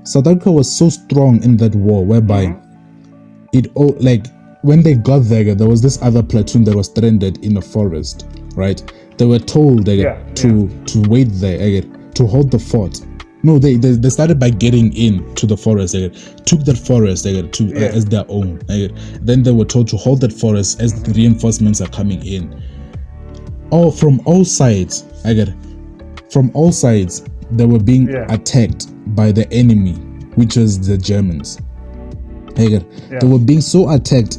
South 0.05 0.27
Africa 0.27 0.53
was 0.53 0.71
so 0.71 0.89
strong 0.89 1.43
in 1.43 1.57
that 1.59 1.75
war, 1.75 2.05
whereby 2.05 2.47
mm-hmm. 2.47 3.47
it 3.53 3.69
all 3.75 3.97
like 4.01 4.27
when 4.63 4.83
they 4.83 4.95
got 4.95 5.21
there, 5.21 5.55
there 5.55 5.69
was 5.69 5.83
this 5.83 6.01
other 6.03 6.23
platoon 6.23 6.65
that 6.65 6.75
was 6.75 6.87
stranded 6.87 7.45
in 7.45 7.57
a 7.57 7.63
forest, 7.63 8.27
right? 8.55 8.83
They 9.17 9.27
were 9.27 9.39
told 9.39 9.89
yeah, 9.89 10.23
to 10.35 10.69
yeah. 10.69 10.85
to 10.87 11.09
wait 11.09 11.29
there, 11.33 11.83
to 11.83 12.27
hold 12.27 12.51
the 12.51 12.59
fort. 12.59 13.01
No, 13.43 13.59
they, 13.59 13.77
they, 13.77 13.93
they 13.93 14.11
started 14.11 14.41
by 14.41 14.51
getting 14.51 14.93
in 14.97 15.35
to 15.37 15.47
the 15.47 15.57
forest. 15.57 15.93
They 15.93 16.09
took 16.45 16.65
that 16.65 16.77
forest 16.77 17.25
they, 17.25 17.41
to 17.41 17.65
yeah. 17.65 17.87
uh, 17.87 17.93
as 17.93 18.05
their 18.05 18.25
own. 18.29 18.61
Then 18.67 19.43
they 19.43 19.53
were 19.53 19.65
told 19.65 19.89
to 19.89 19.97
hold 19.97 20.21
that 20.23 20.33
forest 20.33 20.81
as 20.81 21.03
the 21.03 21.13
reinforcements 21.13 21.81
are 21.81 21.89
coming 21.89 22.25
in. 22.27 22.63
All 23.71 23.93
from 23.93 24.21
all 24.25 24.45
sides, 24.45 25.05
I 25.25 25.35
get 25.35 25.51
from 26.31 26.51
all 26.55 26.73
sides 26.73 27.25
they 27.51 27.65
were 27.65 27.79
being 27.79 28.15
attacked 28.15 28.87
by 29.15 29.33
the 29.33 29.51
enemy, 29.53 29.93
which 30.35 30.57
was 30.57 30.87
the 30.87 30.99
Germans. 30.99 31.61
Yeah. 32.57 32.81
They 33.21 33.27
were 33.27 33.39
being 33.39 33.61
so 33.61 33.89
attacked, 33.91 34.39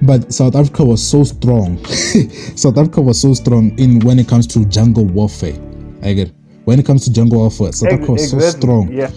but 0.00 0.32
South 0.32 0.56
Africa 0.56 0.82
was 0.84 1.06
so 1.06 1.24
strong. 1.24 1.84
South 2.56 2.78
Africa 2.78 3.02
was 3.02 3.20
so 3.20 3.34
strong 3.34 3.78
in 3.78 4.00
when 4.00 4.18
it 4.18 4.26
comes 4.26 4.46
to 4.48 4.64
jungle 4.64 5.04
warfare. 5.04 5.58
I 6.02 6.14
get 6.14 6.32
when 6.64 6.78
it 6.78 6.86
comes 6.86 7.04
to 7.04 7.12
jungle 7.12 7.38
warfare, 7.40 7.72
South 7.72 7.92
Africa 7.92 8.12
was 8.12 8.30
so 8.30 8.38
strong 8.40 8.92
yeah. 8.92 9.10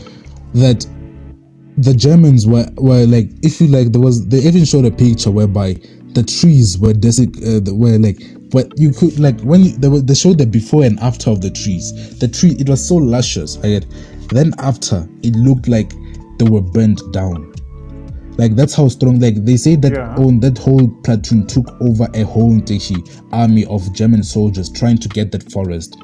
that 0.54 0.86
the 1.78 1.94
Germans 1.94 2.48
were 2.48 2.68
were 2.76 3.06
like, 3.06 3.30
if 3.44 3.62
you 3.62 3.68
like, 3.68 3.92
there 3.92 4.02
was 4.02 4.28
they 4.28 4.40
even 4.40 4.66
showed 4.66 4.86
a 4.86 4.92
picture 4.92 5.32
whereby 5.32 5.76
the 6.14 6.24
trees 6.24 6.78
were 6.80 6.94
desic- 6.94 7.38
uh, 7.46 7.74
were 7.76 7.98
like 8.00 8.20
but 8.50 8.72
you 8.78 8.92
could 8.92 9.20
like 9.20 9.40
when 9.42 9.64
you, 9.64 9.78
they, 9.78 9.88
were, 9.88 10.02
they 10.02 10.16
showed 10.16 10.38
the 10.38 10.46
before 10.46 10.84
and 10.84 11.00
after 11.00 11.30
of 11.30 11.42
the 11.42 11.50
trees 11.52 12.18
the 12.20 12.28
tree 12.28 12.56
it 12.60 12.68
was 12.68 12.86
so 12.86 12.96
luscious 12.96 13.58
right? 13.58 13.86
then 14.30 14.52
after 14.58 15.08
it 15.22 15.36
looked 15.36 15.68
like 15.68 15.92
they 16.40 16.50
were 16.50 16.62
burned 16.62 17.02
down 17.12 17.54
like 18.38 18.56
that's 18.56 18.74
how 18.74 18.88
strong 18.88 19.20
like 19.20 19.36
they 19.46 19.58
say 19.58 19.76
that 19.76 19.94
yeah. 19.94 20.16
own 20.18 20.40
that 20.40 20.58
whole 20.58 20.88
platoon 21.04 21.46
took 21.48 21.70
over 21.82 22.08
a 22.14 22.24
whole 22.24 22.54
Nteshi 22.54 22.98
army 23.32 23.66
of 23.66 23.94
german 23.94 24.24
soldiers 24.24 24.72
trying 24.72 24.98
to 24.98 25.10
get 25.10 25.32
that 25.32 25.52
forest 25.52 25.98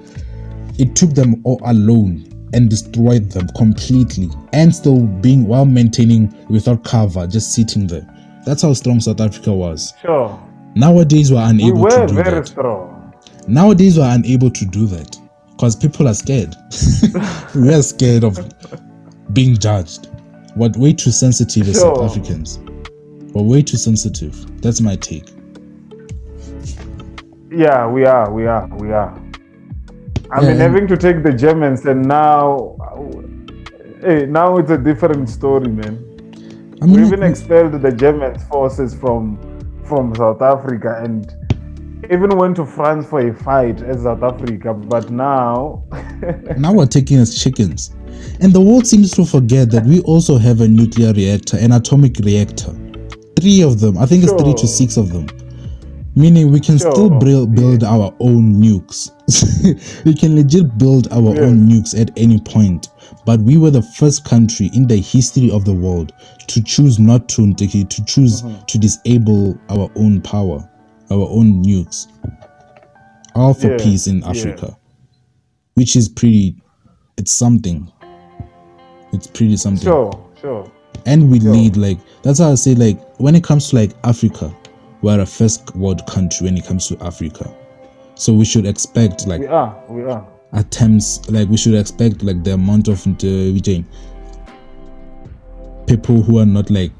it 0.80 0.96
took 0.96 1.12
them 1.12 1.42
all 1.44 1.60
alone 1.66 2.30
and 2.54 2.70
destroyed 2.70 3.32
them 3.32 3.48
completely 3.58 4.30
and 4.54 4.74
still 4.74 5.02
being 5.02 5.48
while 5.48 5.66
maintaining 5.66 6.34
without 6.50 6.84
cover 6.84 7.26
just 7.28 7.54
sitting 7.54 7.88
there 7.88 8.08
that's 8.46 8.62
how 8.62 8.74
strong 8.74 9.00
south 9.00 9.22
africa 9.22 9.52
was 9.52 9.94
sure 10.02 10.40
Nowadays, 10.76 11.32
we're 11.32 11.48
unable 11.48 11.84
we 11.84 11.90
to 11.92 12.08
do 12.08 12.14
very 12.16 12.32
that. 12.32 12.48
Strong. 12.48 13.14
Nowadays, 13.48 13.98
we're 13.98 14.10
unable 14.14 14.50
to 14.50 14.66
do 14.66 14.88
that 14.88 15.18
because 15.52 15.76
people 15.76 16.08
are 16.08 16.14
scared. 16.14 16.56
we 17.56 17.74
are 17.74 17.84
scared 17.84 18.24
of 18.24 18.40
being 19.34 19.56
judged. 19.58 20.10
We're 20.56 20.72
way 20.76 20.94
too 20.94 21.12
sensitive 21.12 21.68
as 21.70 21.80
South 21.80 22.00
Africans. 22.00 22.60
We're 23.34 23.44
way 23.44 23.62
too 23.62 23.78
sensitive. 23.78 24.62
That's 24.62 24.82
my 24.82 24.96
take. 24.96 25.30
Yeah, 27.52 27.88
we 27.88 28.06
are. 28.06 28.32
We 28.32 28.48
are. 28.48 28.68
We 28.78 28.92
are. 28.92 29.23
I 30.36 30.42
mean, 30.42 30.58
having 30.58 30.88
to 30.88 30.98
take 30.98 31.22
the 31.22 31.32
Germans, 31.32 31.86
and 31.86 32.08
now, 32.08 32.76
hey, 34.02 34.26
now 34.26 34.58
it's 34.58 34.72
a 34.72 34.78
different 34.78 35.30
story, 35.30 35.70
man. 35.70 36.10
I 36.82 36.86
mean, 36.86 36.96
we 36.96 37.08
even 37.08 37.24
expelled 37.24 37.74
the 37.82 37.92
German 37.92 38.40
forces 38.40 38.96
from 38.96 39.38
from 39.86 40.16
South 40.16 40.42
Africa 40.42 41.02
and 41.04 41.36
even 42.10 42.36
went 42.38 42.56
to 42.56 42.66
France 42.66 43.06
for 43.06 43.20
a 43.20 43.34
fight 43.34 43.82
as 43.82 44.04
South 44.04 44.24
Africa, 44.24 44.74
but 44.74 45.12
now 45.12 45.84
now 46.58 46.74
we're 46.74 46.86
taking 46.86 47.18
as 47.18 47.42
chickens. 47.42 47.96
And 48.40 48.54
the 48.54 48.62
world 48.62 48.88
seems 48.88 49.12
to 49.12 49.26
forget 49.26 49.70
that 49.72 49.86
we 49.86 50.02
also 50.02 50.38
have 50.38 50.62
a 50.62 50.68
nuclear 50.68 51.14
reactor, 51.14 51.58
an 51.58 51.72
atomic 51.74 52.18
reactor. 52.20 52.74
Three 53.40 53.62
of 53.62 53.80
them. 53.80 53.98
I 53.98 54.06
think 54.06 54.24
sure. 54.24 54.34
it's 54.34 54.44
three 54.44 54.54
to 54.54 54.68
six 54.68 54.98
of 54.98 55.12
them. 55.14 55.28
Meaning 56.16 56.52
we 56.52 56.60
can 56.60 56.78
sure. 56.78 56.92
still 56.92 57.10
build, 57.48 57.84
our 57.84 58.14
own 58.20 58.62
nukes. 58.62 59.10
we 60.06 60.14
can 60.14 60.36
legit 60.36 60.78
build 60.78 61.12
our 61.12 61.34
yeah. 61.34 61.42
own 61.42 61.68
nukes 61.68 62.00
at 62.00 62.12
any 62.18 62.40
point. 62.40 62.90
But 63.26 63.40
we 63.40 63.58
were 63.58 63.72
the 63.72 63.82
first 63.82 64.26
country 64.26 64.70
in 64.74 64.88
the 64.88 64.98
history 64.98 65.50
of 65.50 65.66
the 65.66 65.74
world 65.74 66.14
to 66.48 66.62
choose 66.64 67.00
not 67.00 67.28
to 67.30 67.54
to 67.54 68.06
choose 68.06 68.44
uh-huh. 68.44 68.64
to 68.68 68.78
disable 68.78 69.58
our 69.70 69.90
own 69.96 70.22
power, 70.22 70.70
our 71.10 71.28
own 71.30 71.64
nukes. 71.64 72.08
All 73.36 73.54
for 73.54 73.72
yeah, 73.72 73.78
peace 73.78 74.08
in 74.08 74.24
Africa. 74.24 74.68
Yeah. 74.70 74.76
Which 75.76 75.96
is 75.96 76.08
pretty 76.08 76.62
it's 77.18 77.34
something. 77.34 77.92
It's 79.14 79.28
pretty 79.28 79.58
something. 79.58 79.84
Sure, 79.84 80.30
sure. 80.40 80.72
And 81.06 81.32
we 81.32 81.40
sure. 81.40 81.52
lead 81.52 81.78
like 81.78 81.98
that's 82.22 82.40
how 82.40 82.52
I 82.52 82.56
say 82.56 82.76
like 82.76 83.00
when 83.20 83.36
it 83.36 83.44
comes 83.44 83.70
to 83.70 83.78
like 83.78 83.92
Africa, 84.04 84.56
we're 85.04 85.20
a 85.20 85.26
first 85.26 85.76
world 85.76 86.06
country 86.08 86.46
when 86.46 86.58
it 86.58 86.66
comes 86.66 86.88
to 86.88 86.98
Africa. 87.04 87.54
So 88.16 88.34
we 88.34 88.46
should 88.46 88.66
expect 88.66 89.28
like 89.28 89.42
we 89.42 89.48
are, 89.48 89.84
we 89.90 90.04
are 90.04 90.26
attempts 90.54 91.30
like 91.30 91.50
we 91.50 91.58
should 91.58 91.76
expect 91.76 92.24
like 92.24 92.44
the 92.44 92.54
amount 92.54 92.88
of 92.88 93.06
uh, 93.06 93.84
people 95.88 96.22
who 96.22 96.40
are 96.40 96.46
not 96.46 96.70
like 96.72 96.92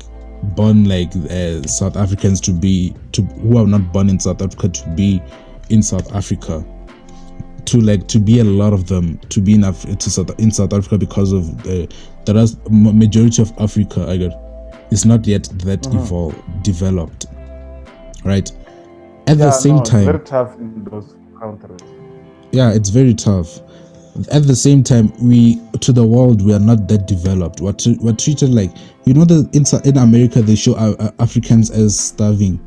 born 0.56 0.86
like 0.86 1.16
uh, 1.16 1.62
South 1.64 1.96
Africans 1.96 2.42
to 2.42 2.52
be 2.52 2.94
to 3.14 3.22
who 3.22 3.58
are 3.58 3.68
not 3.68 3.94
born 3.94 4.10
in 4.10 4.20
South 4.20 4.42
Africa 4.42 4.70
to 4.70 4.90
be 4.90 5.22
in 5.70 5.82
South 5.82 6.14
Africa 6.14 6.66
to 7.66 7.80
like 7.80 8.08
to 8.10 8.20
be 8.20 8.40
a 8.40 8.44
lot 8.44 8.74
of 8.74 8.88
them 8.88 9.18
to 9.30 9.40
be 9.40 9.54
in 9.54 9.64
Af- 9.64 9.98
to 9.98 10.10
South, 10.10 10.38
in 10.40 10.52
South 10.52 10.74
Africa 10.74 10.98
because 10.98 11.32
of 11.32 11.48
uh, 11.62 11.88
the 12.26 12.34
rest 12.34 12.60
majority 12.70 13.42
of 13.42 13.54
Africa 13.60 14.06
I 14.10 14.18
got 14.18 14.34
is 14.92 15.06
not 15.06 15.26
yet 15.26 15.44
that 15.60 15.88
uh-huh. 15.88 16.00
evolved 16.00 16.64
developed 16.64 17.28
right? 18.24 18.52
At 19.28 19.38
yeah, 19.38 19.46
the 19.46 19.52
same 19.52 19.78
no, 19.78 19.84
time 19.84 20.06
very 20.06 20.20
tough 20.20 20.56
in 20.58 20.84
those 20.84 21.16
countries. 21.40 21.80
Yeah 22.52 22.74
it's 22.74 22.90
very 22.90 23.14
tough. 23.14 23.60
At 24.32 24.44
the 24.44 24.56
same 24.56 24.84
time 24.84 25.12
we 25.22 25.62
to 25.80 25.92
the 25.92 26.06
world 26.06 26.42
we 26.42 26.54
are 26.54 26.60
not 26.60 26.88
that 26.88 27.08
developed. 27.08 27.62
We're, 27.62 27.74
we're 28.00 28.14
treated 28.14 28.50
like 28.50 28.72
you 29.06 29.14
know 29.14 29.26
that 29.26 29.50
in, 29.54 29.64
in 29.90 29.98
america 29.98 30.42
they 30.42 30.56
show 30.56 30.76
uh, 30.76 31.12
africans 31.20 31.72
as 31.72 31.98
starving. 31.98 32.60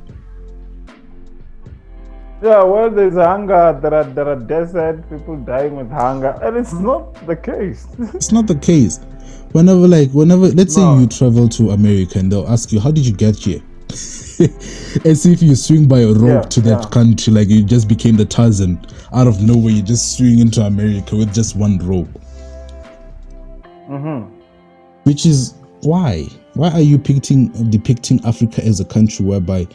Yeah 2.42 2.62
well 2.64 2.90
there's 2.90 3.14
hunger 3.14 3.78
there 3.82 3.94
are 3.94 4.04
there 4.04 4.28
are 4.28 4.36
desert 4.36 5.08
people 5.10 5.36
dying 5.36 5.76
with 5.76 5.90
hunger 5.90 6.38
and 6.42 6.56
it's 6.56 6.72
not 6.72 7.14
the 7.26 7.36
case. 7.36 7.86
It's 8.14 8.32
not 8.32 8.46
the 8.46 8.56
case. 8.56 8.98
Whenever 9.52 9.86
like 9.88 10.10
whenever 10.10 10.48
let's 10.48 10.76
no. 10.76 10.96
say 10.96 11.00
you 11.00 11.06
travel 11.06 11.48
to 11.48 11.70
america 11.70 12.18
and 12.18 12.30
they'll 12.30 12.48
ask 12.48 12.72
you 12.72 12.80
how 12.80 12.90
did 12.90 13.06
you 13.06 13.14
get 13.14 13.36
here 13.36 13.62
as 15.04 15.24
if 15.24 15.42
you 15.42 15.54
swing 15.54 15.88
by 15.88 16.00
a 16.00 16.12
rope 16.12 16.44
yeah, 16.44 16.48
to 16.48 16.60
that 16.60 16.82
yeah. 16.82 16.88
country, 16.90 17.32
like 17.32 17.48
you 17.48 17.64
just 17.64 17.88
became 17.88 18.16
the 18.16 18.24
Tarzan 18.24 18.78
out 19.12 19.26
of 19.26 19.40
nowhere. 19.40 19.72
You 19.72 19.82
just 19.82 20.16
swing 20.16 20.40
into 20.40 20.60
America 20.62 21.16
with 21.16 21.32
just 21.32 21.56
one 21.56 21.78
rope. 21.78 22.08
Mm-hmm. 23.88 24.34
Which 25.04 25.24
is 25.24 25.54
why? 25.82 26.26
Why 26.54 26.70
are 26.70 26.80
you 26.80 26.98
depicting 26.98 27.48
depicting 27.70 28.24
Africa 28.26 28.64
as 28.64 28.80
a 28.80 28.84
country 28.84 29.24
whereby 29.24 29.66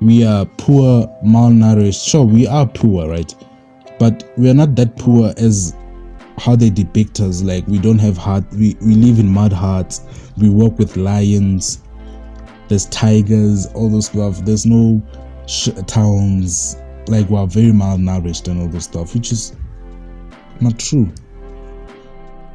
we 0.00 0.24
are 0.24 0.46
poor, 0.56 1.06
malnourished? 1.24 2.08
Sure, 2.08 2.24
we 2.24 2.46
are 2.46 2.66
poor, 2.66 3.08
right? 3.10 3.34
But 3.98 4.32
we 4.38 4.48
are 4.48 4.54
not 4.54 4.74
that 4.76 4.96
poor 4.96 5.34
as 5.36 5.74
how 6.38 6.56
they 6.56 6.70
depict 6.70 7.20
us. 7.20 7.42
Like 7.42 7.66
we 7.66 7.78
don't 7.78 7.98
have 7.98 8.16
heart. 8.16 8.44
We 8.52 8.76
we 8.80 8.94
live 8.94 9.18
in 9.18 9.28
mud 9.28 9.52
huts. 9.52 10.00
We 10.38 10.48
work 10.48 10.78
with 10.78 10.96
lions 10.96 11.80
there's 12.70 12.86
tigers, 12.86 13.66
all 13.74 13.90
those 13.90 14.06
stuff. 14.06 14.38
There's 14.44 14.64
no 14.64 15.02
sh- 15.46 15.70
towns. 15.86 16.76
Like 17.08 17.28
we're 17.28 17.46
very 17.46 17.72
malnourished 17.72 18.48
and 18.48 18.62
all 18.62 18.68
this 18.68 18.84
stuff, 18.84 19.12
which 19.14 19.32
is 19.32 19.56
not 20.60 20.78
true. 20.78 21.12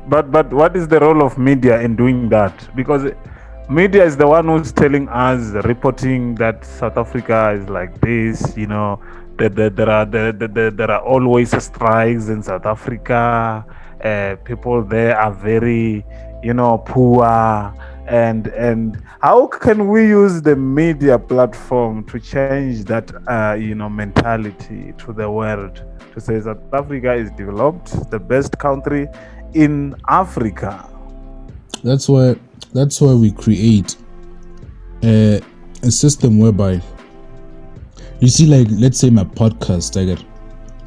But 0.07 0.31
but 0.31 0.51
what 0.53 0.75
is 0.75 0.87
the 0.87 0.99
role 0.99 1.21
of 1.21 1.37
media 1.37 1.81
in 1.81 1.95
doing 1.97 2.29
that? 2.29 2.75
Because 2.75 3.11
media 3.69 4.05
is 4.05 4.15
the 4.15 4.25
one 4.25 4.45
who's 4.45 4.71
telling 4.71 5.09
us 5.09 5.41
reporting 5.65 6.35
that 6.35 6.63
south 6.63 6.97
africa 6.97 7.57
is 7.59 7.67
like 7.67 7.99
this 7.99 8.55
you 8.55 8.67
know 8.67 9.01
that, 9.39 9.55
that 9.55 9.75
there 9.75 9.89
are 9.89 10.05
there, 10.05 10.31
there, 10.31 10.69
there 10.69 10.91
are 10.91 11.01
always 11.01 11.49
strikes 11.63 12.27
in 12.27 12.43
south 12.43 12.67
africa 12.67 13.65
uh, 14.03 14.35
people 14.43 14.83
there 14.83 15.17
are 15.17 15.33
very 15.33 16.05
you 16.43 16.53
know 16.53 16.77
poor 16.77 17.25
and 18.07 18.47
and 18.47 19.01
how 19.21 19.47
can 19.47 19.87
we 19.87 20.07
use 20.07 20.41
the 20.41 20.55
media 20.55 21.17
platform 21.17 22.03
to 22.05 22.19
change 22.19 22.83
that 22.85 23.11
uh, 23.27 23.53
you 23.53 23.75
know 23.75 23.89
mentality 23.89 24.93
to 24.97 25.13
the 25.13 25.29
world 25.29 25.83
to 26.13 26.21
say 26.21 26.39
south 26.39 26.73
africa 26.73 27.13
is 27.13 27.31
developed 27.31 28.09
the 28.11 28.19
best 28.19 28.57
country 28.59 29.07
in 29.53 29.95
africa? 30.07 30.87
That's 31.83 32.07
why 32.07 32.35
that's 32.73 33.01
why 33.01 33.13
we 33.13 33.31
create 33.31 33.95
a, 35.03 35.41
a 35.83 35.91
system 35.91 36.39
whereby 36.39 36.81
you 38.19 38.27
see 38.27 38.45
like 38.45 38.67
let's 38.71 38.99
say 38.99 39.09
my 39.09 39.23
podcast 39.23 39.99
I 39.99 40.05
get 40.05 40.23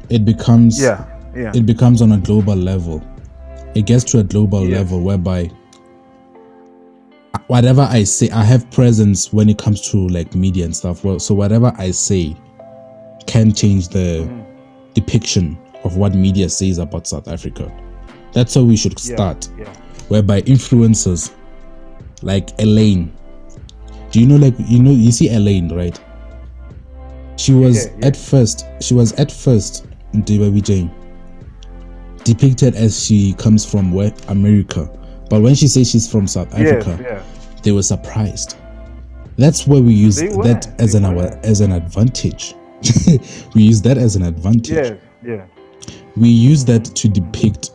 it 0.09 0.25
becomes 0.25 0.81
yeah 0.81 1.05
yeah. 1.35 1.51
it 1.55 1.65
becomes 1.65 2.01
on 2.01 2.11
a 2.13 2.17
global 2.17 2.55
level. 2.55 3.01
It 3.75 3.85
gets 3.85 4.03
to 4.05 4.19
a 4.19 4.23
global 4.23 4.65
level 4.65 5.01
whereby 5.01 5.51
whatever 7.47 7.81
I 7.81 8.03
say, 8.03 8.29
I 8.29 8.43
have 8.43 8.69
presence 8.71 9.33
when 9.33 9.49
it 9.49 9.57
comes 9.57 9.89
to 9.91 10.07
like 10.09 10.35
media 10.35 10.65
and 10.65 10.75
stuff. 10.75 11.03
Well, 11.03 11.19
so 11.19 11.33
whatever 11.33 11.73
I 11.77 11.91
say 11.91 12.35
can 13.27 13.53
change 13.53 13.89
the 13.89 14.27
mm. 14.27 14.45
depiction 14.93 15.57
of 15.83 15.97
what 15.97 16.13
media 16.13 16.49
says 16.49 16.77
about 16.77 17.07
South 17.07 17.27
Africa. 17.27 17.71
That's 18.33 18.53
how 18.53 18.63
we 18.63 18.77
should 18.77 18.99
start. 18.99 19.49
Yeah, 19.57 19.65
yeah. 19.65 19.73
Whereby 20.09 20.41
influencers 20.43 21.33
like 22.21 22.49
Elaine, 22.59 23.13
do 24.11 24.19
you 24.19 24.27
know 24.27 24.35
like 24.35 24.55
you 24.67 24.81
know 24.81 24.91
you 24.91 25.11
see 25.11 25.29
Elaine 25.29 25.73
right? 25.73 25.99
She 27.37 27.53
was 27.53 27.85
yeah, 27.85 28.07
at 28.07 28.17
first 28.17 28.65
she 28.81 28.93
was 28.93 29.13
at 29.13 29.31
first 29.31 29.85
in 30.13 30.21
Baby 30.21 30.61
Jane 30.61 30.91
depicted 32.23 32.75
as 32.75 33.05
she 33.05 33.33
comes 33.33 33.65
from 33.65 33.91
where 33.91 34.13
America 34.27 34.89
but 35.29 35.41
when 35.41 35.55
she 35.55 35.67
says 35.67 35.89
she's 35.89 36.09
from 36.09 36.27
South 36.27 36.53
Africa, 36.53 36.97
yes, 36.99 37.01
yeah. 37.01 37.61
they 37.63 37.71
were 37.71 37.83
surprised. 37.83 38.57
That's 39.37 39.65
where 39.65 39.81
we 39.81 39.93
use 39.93 40.17
that 40.17 40.73
as 40.79 40.95
an 40.95 41.05
our, 41.05 41.27
as 41.43 41.61
an 41.61 41.71
advantage. 41.71 42.55
we 43.55 43.63
use 43.63 43.81
that 43.83 43.97
as 43.97 44.15
an 44.15 44.23
advantage. 44.23 44.69
Yeah, 44.71 44.95
yeah. 45.23 45.45
We 46.17 46.29
use 46.29 46.65
that 46.65 46.83
to 46.83 47.07
depict 47.07 47.71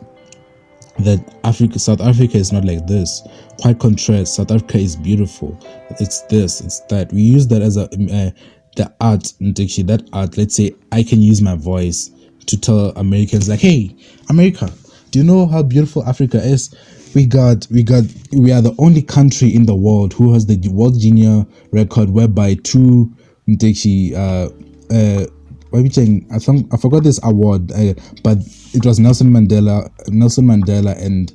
that 0.99 1.37
Africa, 1.43 1.79
South 1.79 2.01
Africa 2.01 2.37
is 2.37 2.51
not 2.51 2.65
like 2.65 2.85
this. 2.87 3.21
Quite 3.59 3.79
contrast, 3.79 4.35
South 4.35 4.51
Africa 4.51 4.77
is 4.77 4.95
beautiful. 4.95 5.59
It's 5.99 6.21
this, 6.23 6.61
it's 6.61 6.81
that. 6.81 7.11
We 7.11 7.21
use 7.21 7.47
that 7.47 7.61
as 7.61 7.77
a 7.77 7.83
uh, 7.83 8.31
the 8.75 8.93
art, 8.99 9.33
actually 9.47 9.83
that 9.85 10.07
art. 10.13 10.37
Let's 10.37 10.55
say 10.55 10.71
I 10.91 11.03
can 11.03 11.21
use 11.21 11.41
my 11.41 11.55
voice 11.55 12.11
to 12.45 12.59
tell 12.59 12.89
Americans 12.91 13.49
like, 13.49 13.61
"Hey, 13.61 13.95
America, 14.29 14.71
do 15.11 15.19
you 15.19 15.25
know 15.25 15.47
how 15.47 15.63
beautiful 15.63 16.03
Africa 16.05 16.37
is?" 16.37 16.75
We 17.15 17.25
got 17.25 17.65
we 17.71 17.81
got 17.81 18.03
we 18.33 18.51
are 18.51 18.61
the 18.61 18.75
only 18.77 19.01
country 19.01 19.55
in 19.55 19.65
the 19.65 19.73
world 19.73 20.13
who 20.13 20.33
has 20.33 20.45
the 20.45 20.59
world 20.69 20.99
junior 20.99 21.45
record 21.71 22.09
whereby 22.09 22.55
two 22.63 23.11
Mteshi 23.47 24.13
uh 24.13 24.49
uh 24.93 25.25
I 25.73 25.89
think 25.89 26.73
I 26.73 26.77
forgot 26.77 27.03
this 27.03 27.19
award, 27.23 27.71
uh, 27.73 27.95
but 28.23 28.37
it 28.73 28.85
was 28.85 28.97
Nelson 28.97 29.29
Mandela, 29.29 29.91
Nelson 30.07 30.45
Mandela, 30.45 30.97
and 31.03 31.33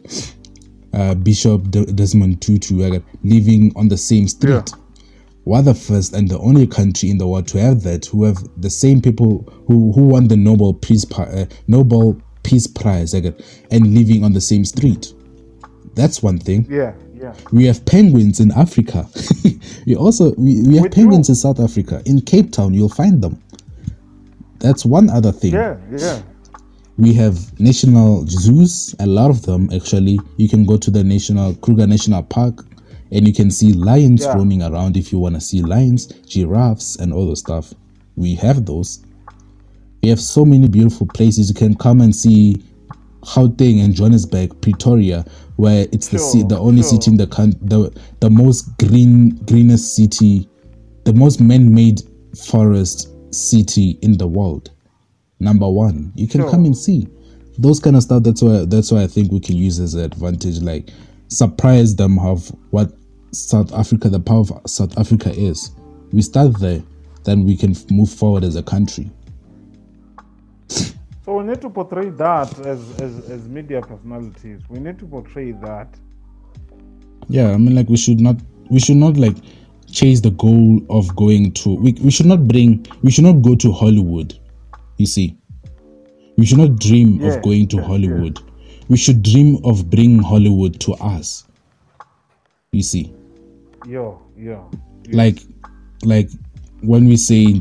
uh, 0.95 1.15
Bishop 1.15 1.71
Desmond 1.71 2.41
Tutu 2.41 2.83
uh, 2.83 3.01
living 3.23 3.71
on 3.77 3.89
the 3.89 3.99
same 3.99 4.27
street. 4.29 4.51
Yeah. 4.51 4.79
We're 5.45 5.61
the 5.61 5.75
first 5.75 6.15
and 6.15 6.27
the 6.27 6.39
only 6.39 6.67
country 6.67 7.11
in 7.11 7.19
the 7.19 7.27
world 7.27 7.49
to 7.49 7.61
have 7.61 7.83
that, 7.83 8.07
who 8.07 8.25
have 8.25 8.39
the 8.57 8.71
same 8.71 9.03
people 9.03 9.47
who 9.67 9.93
who 9.93 10.07
won 10.07 10.29
the 10.29 10.39
Nobel 10.39 10.73
Peace 10.73 11.05
uh, 11.13 11.45
Nobel 11.67 12.19
Peace 12.43 12.67
Prize 12.67 13.13
and 13.13 13.95
living 13.95 14.25
on 14.25 14.33
the 14.33 14.41
same 14.41 14.65
street. 14.65 15.13
That's 16.01 16.23
one 16.23 16.39
thing. 16.39 16.67
Yeah, 16.71 16.95
yeah. 17.15 17.35
We 17.53 17.67
have 17.67 17.85
penguins 17.85 18.41
in 18.41 18.53
Africa. 18.53 19.07
we 19.87 19.95
also 19.95 20.33
we, 20.37 20.63
we 20.63 20.77
have 20.77 20.85
we 20.85 20.89
penguins 20.89 21.27
do. 21.27 21.33
in 21.33 21.37
South 21.37 21.61
Africa. 21.61 22.01
In 22.07 22.23
Cape 22.23 22.53
Town, 22.53 22.73
you'll 22.73 22.89
find 22.89 23.21
them. 23.21 23.39
That's 24.61 24.87
one 24.87 25.11
other 25.11 25.31
thing. 25.31 25.53
Yeah, 25.53 25.77
yeah. 25.91 26.23
We 26.97 27.13
have 27.15 27.37
national 27.61 28.27
zoos, 28.29 28.95
a 28.99 29.07
lot 29.07 29.29
of 29.29 29.43
them 29.43 29.69
actually. 29.75 30.19
You 30.39 30.49
can 30.49 30.65
go 30.65 30.79
to 30.79 30.91
the 30.91 31.05
national 31.05 31.55
Kruger 31.57 31.87
National 31.87 32.23
Park 32.23 32.65
and 33.13 33.27
you 33.27 33.35
can 33.35 33.51
see 33.51 33.75
lions 33.75 34.25
yeah. 34.25 34.33
roaming 34.33 34.63
around 34.63 34.97
if 34.97 35.13
you 35.13 35.19
want 35.19 35.35
to 35.35 35.41
see 35.43 35.61
lions, 35.61 36.07
giraffes, 36.27 36.97
and 36.97 37.13
all 37.13 37.29
the 37.29 37.37
stuff. 37.37 37.75
We 38.17 38.37
have 38.37 38.65
those. 38.65 39.05
We 40.03 40.09
have 40.09 40.21
so 40.21 40.47
many 40.47 40.67
beautiful 40.67 41.07
places 41.09 41.51
you 41.51 41.55
can 41.55 41.75
come 41.75 42.01
and 42.01 42.17
see 42.17 42.63
Gauteng 43.23 43.85
and 43.85 43.95
Johannesburg, 43.95 44.61
Pretoria, 44.61 45.25
where 45.57 45.87
it's 45.93 46.11
sure, 46.11 46.19
the 46.43 46.49
the 46.49 46.59
only 46.59 46.83
sure. 46.83 46.93
city 46.93 47.11
in 47.11 47.17
the 47.17 47.27
country, 47.27 47.61
the 47.63 48.01
the 48.21 48.31
most 48.31 48.77
green 48.79 49.37
greenest 49.45 49.95
city, 49.95 50.49
the 51.05 51.13
most 51.13 51.41
man-made 51.41 52.03
forest 52.37 53.09
city 53.35 53.99
in 54.03 54.17
the 54.19 54.27
world. 54.27 54.71
Number 55.39 55.69
one, 55.69 56.13
you 56.15 56.29
can 56.29 56.43
sure. 56.43 56.51
come 56.51 56.65
and 56.65 56.77
see 56.77 57.09
those 57.59 57.79
kind 57.81 57.97
of 57.97 58.03
stuff. 58.03 58.23
That's 58.23 58.43
why 58.43 58.65
that's 58.65 58.91
why 58.91 59.03
I 59.03 59.07
think 59.07 59.33
we 59.33 59.41
can 59.41 59.57
use 59.57 59.79
as 59.79 59.95
an 59.95 60.05
advantage, 60.05 60.61
like 60.61 60.91
surprise 61.29 61.95
them 61.97 62.19
of 62.19 62.49
what 62.71 62.93
South 63.33 63.73
Africa, 63.73 64.09
the 64.09 64.21
power 64.21 64.41
of 64.41 64.53
South 64.67 64.97
Africa 64.99 65.31
is. 65.33 65.71
We 66.13 66.23
start 66.23 66.59
there, 66.59 66.83
then 67.25 67.45
we 67.45 67.57
can 67.57 67.77
move 67.91 68.11
forward 68.11 68.45
as 68.45 68.57
a 68.57 68.63
country. 68.63 69.11
So 71.25 71.39
we 71.39 71.45
need 71.45 71.61
to 71.61 71.71
portray 71.71 72.11
that 72.11 72.59
as, 72.67 73.01
as, 73.01 73.31
as 73.31 73.49
media 73.49 73.83
personalities. 73.83 74.61
We 74.69 74.79
need 74.79 74.99
to 75.01 75.07
portray 75.07 75.53
that. 75.53 75.89
Yeah, 77.29 77.51
I 77.51 77.57
mean, 77.59 77.75
like 77.75 77.89
we 77.89 77.97
should 77.97 78.21
not 78.21 78.37
we 78.71 78.81
should 78.81 78.97
not 78.97 79.17
like 79.17 79.37
chase 79.91 80.21
the 80.21 80.31
goal 80.31 80.81
of 80.89 81.15
going 81.17 81.53
to 81.53 81.75
we, 81.75 81.93
we 82.03 82.11
should 82.11 82.27
not 82.27 82.49
bring 82.49 82.87
we 83.03 83.11
should 83.11 83.25
not 83.25 83.43
go 83.43 83.55
to 83.55 83.71
Hollywood. 83.71 84.39
You 84.97 85.07
see, 85.07 85.37
we 86.37 86.47
should 86.47 86.59
not 86.59 86.77
dream 86.79 87.21
yeah, 87.21 87.35
of 87.35 87.43
going 87.43 87.69
to 87.69 87.77
yeah, 87.77 87.83
Hollywood. 87.83 88.39
Yeah. 88.39 88.51
We 88.89 88.97
should 88.97 89.23
dream 89.23 89.59
of 89.65 89.89
bringing 89.91 90.23
Hollywood 90.23 90.81
to 90.81 90.95
us. 90.95 91.45
You 92.73 92.83
see. 92.83 93.15
Yeah, 93.87 94.13
yeah. 94.37 94.65
Like, 95.13 95.39
like 96.03 96.29
when 96.83 97.07
we 97.07 97.17
say 97.17 97.45
in 97.45 97.61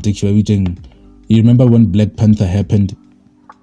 you 1.28 1.36
remember 1.36 1.66
when 1.66 1.86
Black 1.86 2.16
Panther 2.16 2.46
happened? 2.46 2.96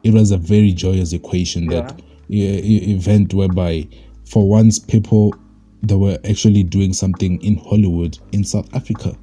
It 0.08 0.14
was 0.14 0.32
a 0.32 0.38
very 0.38 0.72
joyous 0.72 1.12
equation 1.12 1.70
yeah. 1.70 1.82
that 1.82 2.02
event 2.30 3.34
whereby 3.34 3.88
for 4.26 4.48
once 4.48 4.80
people 4.80 5.36
they 5.84 5.96
were 5.96 6.18
actually 6.28 6.64
doing 6.64 6.94
something 6.94 7.42
in 7.44 7.58
Hollywood 7.58 8.18
in 8.32 8.44
South 8.44 8.74
Africa. 8.74 9.16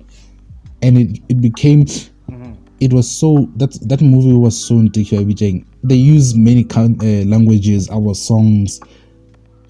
And 0.82 0.98
it, 0.98 1.20
it 1.28 1.40
became 1.40 1.84
mm-hmm. 1.84 2.52
it 2.80 2.92
was 2.92 3.10
so 3.10 3.48
that 3.56 3.72
that 3.88 4.00
movie 4.02 4.34
was 4.34 4.56
so 4.56 4.76
ridiculous 4.76 5.64
they 5.82 5.94
use 5.94 6.34
many 6.34 6.66
uh, 6.76 7.24
languages 7.26 7.88
our 7.90 8.14
songs. 8.14 8.80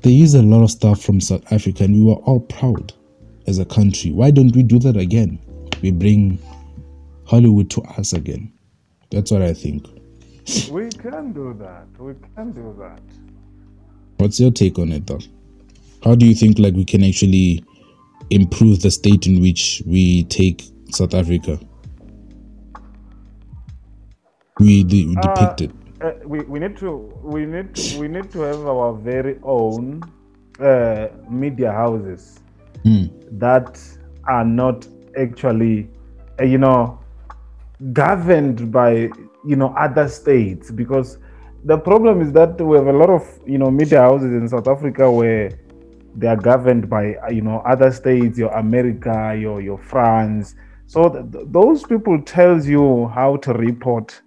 They 0.03 0.11
use 0.11 0.35
a 0.35 0.43
lot 0.43 0.63
of 0.63 0.71
stuff 0.71 1.03
from 1.03 1.21
South 1.21 1.51
Africa 1.53 1.85
and 1.85 1.95
we 1.95 2.05
were 2.05 2.21
all 2.25 2.41
proud 2.41 2.93
as 3.47 3.59
a 3.59 3.65
country. 3.65 4.11
Why 4.11 4.31
don't 4.31 4.55
we 4.55 4.63
do 4.63 4.79
that 4.81 4.97
again? 4.97 5.39
We 5.81 5.91
bring 5.91 6.39
Hollywood 7.27 7.71
to 7.71 7.83
us 7.83 8.13
again. 8.13 8.53
That's 9.11 9.31
what 9.31 9.43
I 9.43 9.55
think 9.55 9.87
we 10.71 10.91
can 10.91 11.33
do 11.33 11.55
that. 11.59 11.87
We 11.99 12.15
can 12.37 12.53
do 12.53 12.75
that. 12.79 13.01
What's 14.19 14.39
your 14.39 14.51
take 14.51 14.79
on 14.79 14.93
it, 14.93 15.07
though? 15.07 15.21
How 16.03 16.15
do 16.15 16.27
you 16.27 16.35
think 16.35 16.59
like 16.59 16.75
we 16.75 16.85
can 16.85 17.03
actually 17.03 17.65
improve 18.31 18.83
the 18.83 18.91
state 18.91 19.27
in 19.27 19.41
which 19.41 19.83
we 19.87 20.25
take 20.25 20.65
South 20.91 21.15
Africa? 21.15 21.59
We 24.61 24.85
de- 24.85 25.15
uh, 25.17 25.21
depict 25.21 25.61
it. 25.63 25.71
Uh, 26.01 26.13
we, 26.27 26.41
we 26.41 26.59
need 26.59 26.77
to 26.79 26.93
we 27.23 27.47
need 27.47 27.75
to, 27.75 27.99
we 27.99 28.09
need 28.09 28.31
to 28.33 28.41
have 28.41 28.67
our 28.67 28.93
very 28.93 29.39
own 29.43 30.03
uh, 30.61 31.09
media 31.31 31.73
houses 31.73 32.41
mm. 32.85 33.11
that 33.39 33.81
are 34.29 34.45
not 34.45 34.87
actually 35.19 35.89
uh, 36.41 36.45
you 36.45 36.59
know 36.59 36.99
governed 37.93 38.71
by 38.71 39.09
you 39.47 39.57
know 39.57 39.75
other 39.77 40.09
states 40.09 40.71
because 40.71 41.19
the 41.65 41.79
problem 41.79 42.21
is 42.21 42.33
that 42.33 42.61
we 42.61 42.77
have 42.77 42.87
a 42.87 42.93
lot 42.93 43.11
of 43.11 43.23
you 43.47 43.59
know 43.59 43.71
media 43.71 44.01
houses 44.01 44.33
in 44.33 44.49
South 44.49 44.69
Africa 44.69 45.11
where 45.11 45.51
they 46.17 46.27
are 46.27 46.37
governed 46.37 46.89
by 46.89 47.17
you 47.31 47.41
know 47.43 47.59
other 47.67 47.91
states, 47.91 48.39
your 48.39 48.51
America, 48.53 49.37
your 49.39 49.61
your 49.61 49.79
France. 49.79 50.55
So 50.87 51.09
th- 51.09 51.47
those 51.49 51.83
people 51.85 52.21
tells 52.23 52.67
you 52.67 53.09
how 53.09 53.37
to 53.37 53.53
report, 53.55 54.21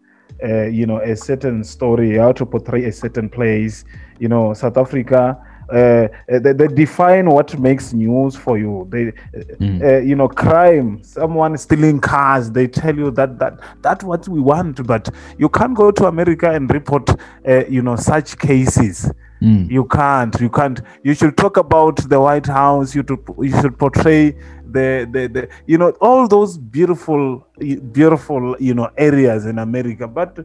uh, 0.43 0.65
you 0.65 0.85
know, 0.85 0.99
a 0.99 1.15
certain 1.15 1.63
story, 1.63 2.17
how 2.17 2.31
to 2.33 2.45
portray 2.45 2.85
a 2.85 2.91
certain 2.91 3.29
place. 3.29 3.85
You 4.19 4.27
know, 4.27 4.53
South 4.53 4.77
Africa 4.77 5.39
uh, 5.69 6.07
they, 6.27 6.53
they 6.53 6.67
define 6.67 7.29
what 7.29 7.57
makes 7.59 7.93
news 7.93 8.35
for 8.35 8.57
you. 8.57 8.87
They, 8.89 9.13
Mm. 9.59 9.81
uh, 9.81 9.97
you 9.99 10.15
know, 10.15 10.27
crime, 10.27 11.03
someone 11.03 11.57
stealing 11.57 11.99
cars. 11.99 12.51
They 12.51 12.67
tell 12.67 12.95
you 12.95 13.11
that 13.11 13.39
that 13.39 13.59
that's 13.81 14.03
what 14.03 14.27
we 14.27 14.39
want, 14.39 14.85
but 14.85 15.09
you 15.37 15.49
can't 15.49 15.73
go 15.75 15.91
to 15.91 16.05
America 16.07 16.51
and 16.51 16.71
report, 16.71 17.09
uh, 17.47 17.65
you 17.67 17.81
know, 17.81 17.95
such 17.95 18.37
cases. 18.37 19.11
Mm. 19.41 19.69
You 19.69 19.85
can't. 19.85 20.39
You 20.39 20.49
can't. 20.49 20.81
You 21.03 21.13
should 21.13 21.37
talk 21.37 21.57
about 21.57 21.97
the 22.09 22.19
White 22.19 22.47
House. 22.47 22.95
You 22.95 23.03
to, 23.03 23.17
you 23.39 23.51
should 23.61 23.77
portray 23.77 24.31
the, 24.71 25.07
the 25.11 25.27
the 25.27 25.49
you 25.65 25.77
know 25.77 25.91
all 26.01 26.27
those 26.27 26.57
beautiful 26.57 27.45
beautiful 27.91 28.55
you 28.59 28.73
know 28.73 28.89
areas 28.97 29.45
in 29.45 29.59
America, 29.59 30.07
but. 30.07 30.39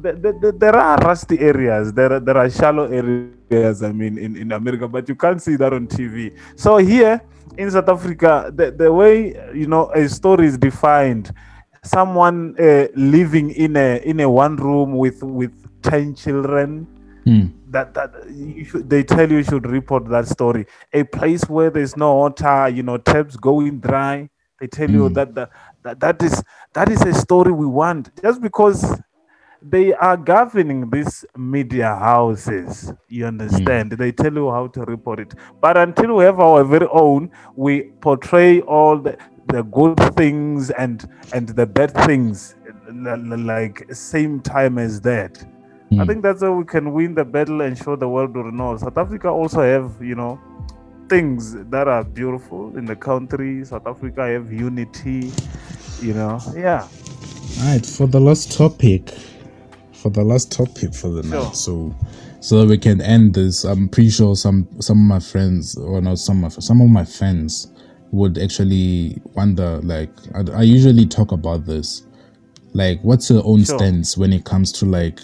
The, 0.00 0.12
the, 0.12 0.32
the, 0.40 0.52
there 0.52 0.76
are 0.76 0.96
rusty 0.98 1.38
areas. 1.40 1.92
There 1.92 2.12
are, 2.12 2.20
there 2.20 2.36
are 2.36 2.50
shallow 2.50 2.84
areas. 2.90 3.82
I 3.82 3.92
mean, 3.92 4.18
in, 4.18 4.36
in 4.36 4.52
America, 4.52 4.88
but 4.88 5.08
you 5.08 5.14
can't 5.14 5.40
see 5.42 5.56
that 5.56 5.72
on 5.72 5.86
TV. 5.86 6.36
So 6.56 6.78
here 6.78 7.20
in 7.58 7.70
South 7.70 7.88
Africa, 7.88 8.50
the, 8.54 8.70
the 8.70 8.92
way 8.92 9.34
you 9.54 9.66
know 9.66 9.90
a 9.90 10.08
story 10.08 10.46
is 10.46 10.56
defined, 10.58 11.32
someone 11.82 12.54
uh, 12.58 12.86
living 12.94 13.50
in 13.50 13.76
a 13.76 13.98
in 14.04 14.20
a 14.20 14.30
one 14.30 14.56
room 14.56 14.96
with 14.96 15.22
with 15.22 15.52
ten 15.82 16.14
children 16.14 16.86
Mm. 17.26 17.52
that 17.70 17.92
that 17.92 18.14
you 18.30 18.64
should, 18.64 18.88
they 18.88 19.02
tell 19.02 19.30
you 19.30 19.36
you 19.36 19.42
should 19.44 19.66
report 19.66 20.08
that 20.08 20.26
story 20.26 20.64
a 20.94 21.02
place 21.04 21.44
where 21.50 21.68
there's 21.68 21.94
no 21.94 22.14
water 22.14 22.66
you 22.70 22.82
know 22.82 22.96
taps 22.96 23.36
going 23.36 23.78
dry 23.78 24.26
they 24.58 24.66
tell 24.66 24.90
you 24.90 25.10
Mm. 25.10 25.14
that, 25.14 25.34
that 25.34 26.00
that 26.00 26.22
is 26.22 26.42
that 26.72 26.88
is 26.88 27.02
a 27.02 27.12
story 27.12 27.52
we 27.52 27.66
want 27.66 28.10
just 28.22 28.40
because 28.40 28.98
they 29.62 29.92
are 29.94 30.16
governing 30.16 30.88
these 30.90 31.24
media 31.36 31.94
houses 31.96 32.92
you 33.08 33.26
understand 33.26 33.92
they 33.92 34.10
tell 34.12 34.32
you 34.32 34.50
how 34.50 34.66
to 34.66 34.82
report 34.82 35.20
it 35.20 35.34
but 35.60 35.76
until 35.76 36.16
we 36.16 36.24
have 36.24 36.40
our 36.40 36.64
very 36.64 36.86
own 36.92 37.30
we 37.56 37.82
portray 38.00 38.60
all 38.62 38.98
the, 38.98 39.16
the 39.48 39.62
good 39.64 39.98
things 40.16 40.70
and 40.70 41.08
and 41.34 41.48
the 41.50 41.66
bad 41.66 41.92
things 42.06 42.54
like 42.92 43.84
same 43.92 44.40
time 44.40 44.78
as 44.78 45.00
that 45.02 45.38
I 45.92 46.04
Mm. 46.04 46.06
think 46.06 46.22
that's 46.22 46.42
how 46.42 46.52
we 46.52 46.64
can 46.64 46.92
win 46.92 47.14
the 47.16 47.24
battle 47.24 47.62
and 47.62 47.76
show 47.76 47.96
the 47.96 48.08
world 48.08 48.36
will 48.36 48.52
know. 48.52 48.76
South 48.76 48.96
Africa 48.96 49.28
also 49.28 49.60
have, 49.62 50.00
you 50.00 50.14
know, 50.14 50.38
things 51.08 51.54
that 51.70 51.88
are 51.88 52.04
beautiful 52.04 52.76
in 52.78 52.84
the 52.84 52.94
country. 52.94 53.64
South 53.64 53.86
Africa 53.86 54.26
have 54.28 54.52
unity, 54.52 55.32
you 56.00 56.14
know. 56.14 56.38
Yeah. 56.54 56.86
All 57.58 57.66
right, 57.72 57.84
for 57.84 58.06
the 58.06 58.20
last 58.20 58.52
topic, 58.52 59.12
for 60.00 60.10
the 60.10 60.22
last 60.24 60.50
topic 60.50 60.94
for 60.94 61.08
the 61.10 61.22
Sure. 61.22 61.44
night, 61.44 61.56
so 61.56 61.94
so 62.40 62.60
that 62.60 62.68
we 62.68 62.78
can 62.78 63.00
end 63.02 63.34
this, 63.34 63.64
I'm 63.64 63.88
pretty 63.88 64.10
sure 64.10 64.34
some 64.34 64.66
some 64.80 64.98
of 64.98 65.04
my 65.06 65.20
friends, 65.20 65.76
or 65.76 66.00
not 66.00 66.18
some 66.18 66.44
of 66.44 66.52
some 66.62 66.80
of 66.80 66.88
my 66.88 67.04
fans, 67.04 67.68
would 68.12 68.38
actually 68.38 69.20
wonder. 69.34 69.80
Like, 69.82 70.10
I, 70.34 70.60
I 70.60 70.62
usually 70.62 71.06
talk 71.06 71.32
about 71.32 71.66
this, 71.66 72.04
like, 72.72 72.98
what's 73.02 73.28
your 73.30 73.42
own 73.44 73.64
Sure. 73.64 73.78
stance 73.78 74.16
when 74.16 74.32
it 74.32 74.44
comes 74.44 74.72
to 74.72 74.86
like 74.86 75.20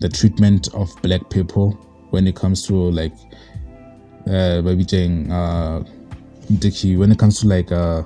the 0.00 0.08
treatment 0.08 0.74
of 0.74 0.88
black 1.02 1.28
people, 1.30 1.72
when 2.10 2.26
it 2.26 2.34
comes 2.34 2.66
to 2.66 2.74
like, 2.74 3.12
uh, 4.26 4.60
maybe 4.64 4.84
saying, 4.86 5.30
uh, 5.30 5.84
Dickie, 6.58 6.96
when 6.96 7.12
it 7.12 7.18
comes 7.18 7.40
to 7.40 7.46
like, 7.46 7.70
uh 7.70 8.02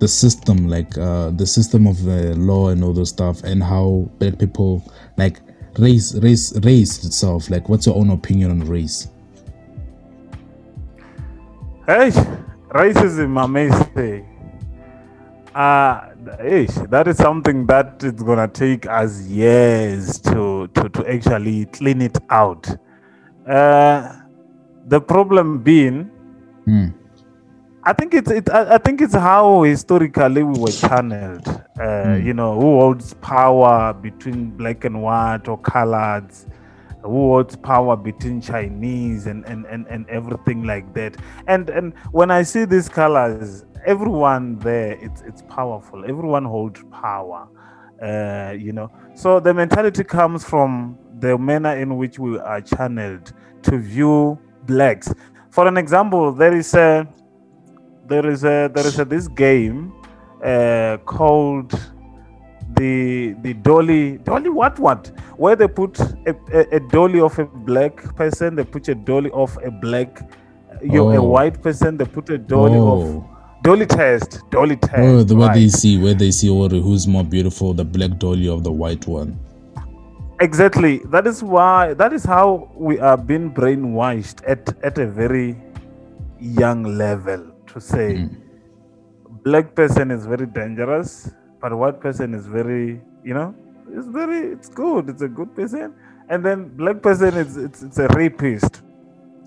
the 0.00 0.08
system 0.08 0.66
like 0.68 0.96
uh 0.98 1.30
the 1.30 1.46
system 1.46 1.86
of 1.86 2.02
the 2.04 2.34
law 2.36 2.68
and 2.68 2.82
all 2.82 2.92
those 2.92 3.10
stuff 3.10 3.42
and 3.44 3.62
how 3.62 4.08
black 4.18 4.38
people 4.38 4.82
like 5.16 5.40
race 5.78 6.14
race 6.16 6.52
race 6.64 7.04
itself 7.04 7.48
like 7.50 7.68
what's 7.68 7.86
your 7.86 7.96
own 7.96 8.10
opinion 8.10 8.50
on 8.50 8.60
race 8.66 9.08
Hey, 11.86 12.10
racism, 12.68 13.36
I 13.42 13.46
may 13.46 13.68
say. 13.94 14.24
Uh, 15.52 16.10
hey, 16.38 16.66
that 16.88 17.08
is 17.08 17.16
something 17.16 17.66
that 17.66 18.04
it's 18.04 18.22
gonna 18.22 18.46
take 18.46 18.86
us 18.86 19.22
years 19.22 20.20
to 20.20 20.68
to, 20.68 20.88
to 20.90 21.10
actually 21.12 21.66
clean 21.66 22.00
it 22.00 22.16
out. 22.30 22.68
Uh, 23.44 24.12
the 24.86 25.00
problem 25.00 25.58
being, 25.64 26.08
Hmm. 26.64 26.90
I 27.82 27.92
think 27.94 28.12
it's 28.12 28.30
it. 28.30 28.50
I 28.50 28.74
I 28.74 28.78
think 28.78 29.00
it's 29.00 29.14
how 29.14 29.62
historically 29.62 30.42
we 30.42 30.58
were 30.58 30.70
channeled. 30.70 31.46
Uh, 31.80 32.18
You 32.22 32.34
know, 32.34 32.54
who 32.54 32.78
holds 32.80 33.14
power 33.14 33.94
between 33.94 34.50
black 34.50 34.84
and 34.84 35.00
white 35.02 35.48
or 35.48 35.58
coloreds? 35.58 36.46
Who 37.02 37.08
holds 37.32 37.56
power 37.56 37.96
between 37.96 38.42
Chinese 38.42 39.26
and, 39.26 39.46
and, 39.46 39.64
and, 39.64 39.86
and 39.88 40.06
everything 40.10 40.64
like 40.64 40.92
that? 40.92 41.16
And 41.46 41.70
and 41.70 41.94
when 42.12 42.30
I 42.30 42.42
see 42.42 42.66
these 42.66 42.90
colors, 42.90 43.64
everyone 43.86 44.58
there, 44.58 44.98
it's 45.00 45.22
it's 45.22 45.40
powerful. 45.42 46.04
Everyone 46.04 46.44
holds 46.44 46.82
power. 46.90 47.48
Uh, 48.02 48.54
you 48.58 48.72
know, 48.72 48.90
so 49.14 49.40
the 49.40 49.54
mentality 49.54 50.04
comes 50.04 50.44
from 50.44 50.98
the 51.20 51.36
manner 51.38 51.76
in 51.76 51.96
which 51.96 52.18
we 52.18 52.38
are 52.38 52.60
channeled 52.60 53.32
to 53.62 53.78
view 53.78 54.38
blacks. 54.66 55.12
For 55.50 55.66
an 55.66 55.76
example, 55.78 56.32
there 56.32 56.54
is 56.54 56.74
a 56.74 57.06
there 58.10 58.28
is 58.28 58.44
a 58.44 58.68
there 58.74 58.86
is 58.86 58.98
a 58.98 59.04
this 59.04 59.28
game 59.28 59.92
uh, 60.44 60.96
called 61.06 61.72
the 62.76 63.34
the 63.42 63.54
dolly 63.54 64.18
dolly 64.18 64.48
what 64.48 64.78
what? 64.78 65.12
Where 65.36 65.56
they 65.56 65.68
put 65.68 65.98
a, 66.00 66.34
a, 66.52 66.76
a 66.76 66.80
dolly 66.80 67.20
of 67.20 67.38
a 67.38 67.46
black 67.46 67.94
person 68.16 68.56
they 68.56 68.64
put 68.64 68.88
a 68.88 68.94
dolly 68.94 69.30
of 69.32 69.56
a 69.64 69.70
black 69.70 70.20
you 70.82 71.08
a 71.10 71.16
Oh. 71.16 71.22
white 71.22 71.62
person 71.62 71.96
they 71.96 72.04
put 72.04 72.30
a 72.30 72.38
dolly 72.38 72.78
of 72.78 73.02
oh, 73.16 73.30
dolly 73.62 73.86
test 73.86 74.40
dolly 74.50 74.76
test 74.76 74.98
oh 74.98 75.22
the 75.22 75.36
way 75.36 75.48
they 75.54 75.68
see 75.68 75.96
where 75.98 76.14
they 76.14 76.30
see 76.30 76.50
oh, 76.50 76.68
who's 76.68 77.06
more 77.06 77.24
beautiful 77.24 77.74
the 77.74 77.84
black 77.84 78.18
dolly 78.18 78.48
of 78.48 78.64
the 78.64 78.72
white 78.72 79.06
one? 79.06 79.38
Exactly. 80.40 80.98
That 81.06 81.26
is 81.26 81.42
why 81.42 81.92
that 81.94 82.12
is 82.14 82.24
how 82.24 82.70
we 82.74 82.98
are 82.98 83.16
being 83.18 83.52
brainwashed 83.52 84.42
at 84.48 84.74
at 84.82 84.98
a 84.98 85.06
very 85.06 85.54
young 86.40 86.82
level 86.84 87.49
to 87.74 87.80
say 87.80 88.06
Mm. 88.08 88.36
black 89.44 89.74
person 89.74 90.10
is 90.10 90.26
very 90.26 90.46
dangerous 90.46 91.30
but 91.60 91.72
white 91.76 92.00
person 92.00 92.34
is 92.34 92.46
very 92.46 93.00
you 93.24 93.34
know 93.34 93.54
it's 93.92 94.08
very 94.08 94.52
it's 94.52 94.68
good 94.68 95.08
it's 95.08 95.22
a 95.22 95.28
good 95.28 95.54
person. 95.54 95.94
And 96.28 96.44
then 96.44 96.68
black 96.76 97.02
person 97.02 97.34
is 97.36 97.56
it's, 97.56 97.82
it's 97.82 97.98
a 97.98 98.08
rapist. 98.08 98.82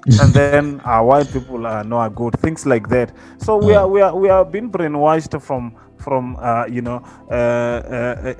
And 0.20 0.34
then 0.34 0.82
our 0.84 1.06
white 1.06 1.32
people 1.32 1.66
are 1.66 1.84
no 1.84 1.98
are 1.98 2.10
good 2.10 2.38
things 2.40 2.66
like 2.66 2.90
that. 2.90 3.12
So 3.38 3.58
we 3.58 3.74
are 3.74 3.88
we 3.88 4.02
are 4.02 4.16
we 4.16 4.30
are 4.30 4.44
being 4.46 4.70
brainwashed 4.70 5.42
from 5.42 5.76
from 5.98 6.36
uh, 6.42 6.66
you 6.70 6.82
know 6.82 7.02
uh, 7.32 7.34
uh, 7.34 8.34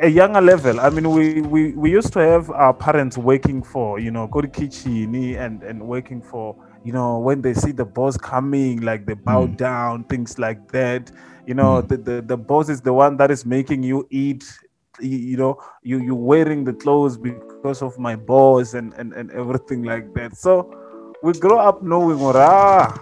a 0.00 0.08
younger 0.08 0.40
level. 0.40 0.78
I 0.80 0.90
mean 0.90 1.10
we, 1.10 1.42
we 1.42 1.72
we 1.72 1.90
used 1.90 2.12
to 2.14 2.20
have 2.20 2.50
our 2.50 2.72
parents 2.72 3.18
working 3.18 3.62
for 3.62 3.98
you 3.98 4.12
know 4.12 4.28
go 4.28 4.40
to 4.40 4.48
kitchen 4.48 5.14
and 5.34 5.62
and 5.64 5.82
working 5.82 6.22
for 6.22 6.54
you 6.84 6.92
know 6.92 7.18
when 7.18 7.42
they 7.42 7.54
see 7.54 7.72
the 7.72 7.84
boss 7.84 8.16
coming 8.16 8.80
like 8.80 9.06
they 9.06 9.14
bow 9.14 9.46
Mm. 9.46 9.56
down 9.56 10.04
things 10.04 10.38
like 10.38 10.70
that. 10.72 11.10
You 11.46 11.54
know 11.54 11.80
the, 11.82 11.96
the 11.96 12.22
the 12.22 12.36
boss 12.36 12.68
is 12.68 12.80
the 12.80 12.92
one 12.92 13.16
that 13.18 13.30
is 13.30 13.44
making 13.46 13.82
you 13.82 14.06
eat 14.10 14.44
you, 15.00 15.16
you 15.18 15.36
know 15.36 15.58
you 15.82 15.98
you 15.98 16.14
wearing 16.14 16.64
the 16.64 16.72
clothes 16.74 17.16
because 17.16 17.82
of 17.82 17.98
my 17.98 18.16
boss 18.16 18.74
and 18.74 18.92
and, 18.94 19.12
and 19.12 19.30
everything 19.32 19.82
like 19.82 20.12
that. 20.14 20.36
So 20.36 20.70
we 21.22 21.32
grow 21.34 21.58
up 21.58 21.82
knowing 21.82 22.18
what 22.18 22.36
ah 22.36 22.98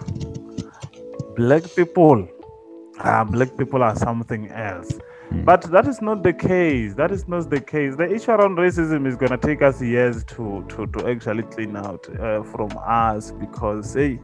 black 1.35 1.63
people 1.75 2.27
ah 2.99 3.23
black 3.23 3.55
people 3.57 3.83
are 3.83 3.95
something 3.95 4.49
else 4.49 4.99
but 5.31 5.61
that 5.71 5.87
is 5.87 6.01
not 6.01 6.23
the 6.23 6.33
case. 6.33 6.93
That 6.95 7.11
is 7.11 7.27
not 7.27 7.49
the 7.49 7.59
case. 7.61 7.95
The 7.95 8.09
issue 8.11 8.31
around 8.31 8.57
racism 8.57 9.07
is 9.07 9.15
going 9.15 9.31
to 9.31 9.37
take 9.37 9.61
us 9.61 9.81
years 9.81 10.23
to 10.25 10.65
to 10.69 10.87
to 10.87 11.09
actually 11.09 11.43
clean 11.43 11.75
out 11.75 12.07
uh, 12.19 12.43
from 12.43 12.69
us 12.85 13.31
because 13.31 13.93
hey 13.93 14.19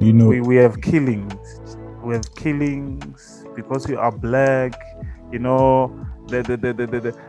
you 0.00 0.12
know 0.12 0.26
we, 0.26 0.40
we 0.40 0.56
have 0.56 0.80
killings. 0.80 1.76
We 2.02 2.14
have 2.14 2.34
killings 2.34 3.44
because 3.56 3.88
you 3.88 3.98
are 3.98 4.12
black. 4.12 4.74
You 5.32 5.38
know 5.38 6.06
the, 6.28 6.42
the, 6.42 6.56
the, 6.56 6.72
the, 6.72 6.86
the, 6.86 7.00
the 7.00 7.20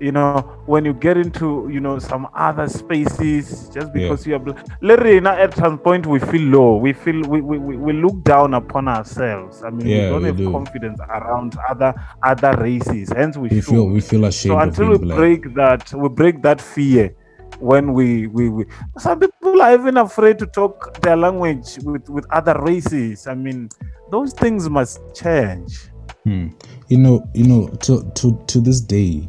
you 0.00 0.12
know 0.12 0.40
when 0.66 0.84
you 0.84 0.92
get 0.92 1.16
into 1.16 1.68
you 1.72 1.80
know 1.80 1.98
some 1.98 2.28
other 2.34 2.68
spaces 2.68 3.68
just 3.72 3.92
because 3.92 4.26
you 4.26 4.34
are 4.36 4.38
black 4.38 5.22
now 5.22 5.36
at 5.36 5.54
some 5.54 5.78
point 5.78 6.06
we 6.06 6.18
feel 6.18 6.42
low. 6.42 6.76
We 6.76 6.92
feel 6.92 7.20
we, 7.22 7.40
we, 7.40 7.58
we 7.58 7.76
we 7.76 7.92
look 7.92 8.22
down 8.22 8.54
upon 8.54 8.88
ourselves. 8.88 9.62
I 9.62 9.70
mean 9.70 9.86
Yeah, 9.86 9.96
we 9.96 10.08
don't 10.10 10.22
we 10.22 10.28
have 10.28 10.36
do. 10.36 10.50
confidence 10.52 11.00
around 11.00 11.56
other 11.68 11.94
other 12.22 12.52
races. 12.60 13.10
Hence 13.14 13.36
we, 13.36 13.48
we 13.48 13.60
feel 13.60 13.86
we 13.88 14.00
feel 14.00 14.24
ashamed 14.24 14.52
so 14.52 14.58
until 14.58 14.90
we 14.90 14.98
black. 14.98 15.16
break 15.16 15.54
that 15.54 15.92
we 15.94 16.08
break 16.08 16.42
that 16.42 16.60
fear 16.60 17.14
when 17.58 17.92
we, 17.94 18.26
we 18.26 18.48
we 18.50 18.64
some 18.98 19.18
people 19.18 19.62
are 19.62 19.72
even 19.72 19.96
afraid 19.96 20.38
to 20.38 20.46
talk 20.46 21.00
their 21.00 21.16
language 21.16 21.78
with 21.82 22.08
with 22.08 22.26
other 22.30 22.54
races. 22.60 23.26
I 23.26 23.34
mean 23.34 23.68
those 24.10 24.32
things 24.32 24.68
must 24.68 25.00
change. 25.14 25.88
Hmm. 26.24 26.48
You 26.88 26.98
know, 26.98 27.28
you 27.34 27.46
know, 27.46 27.68
to 27.68 28.02
to 28.14 28.44
to 28.46 28.60
this 28.60 28.80
day, 28.80 29.28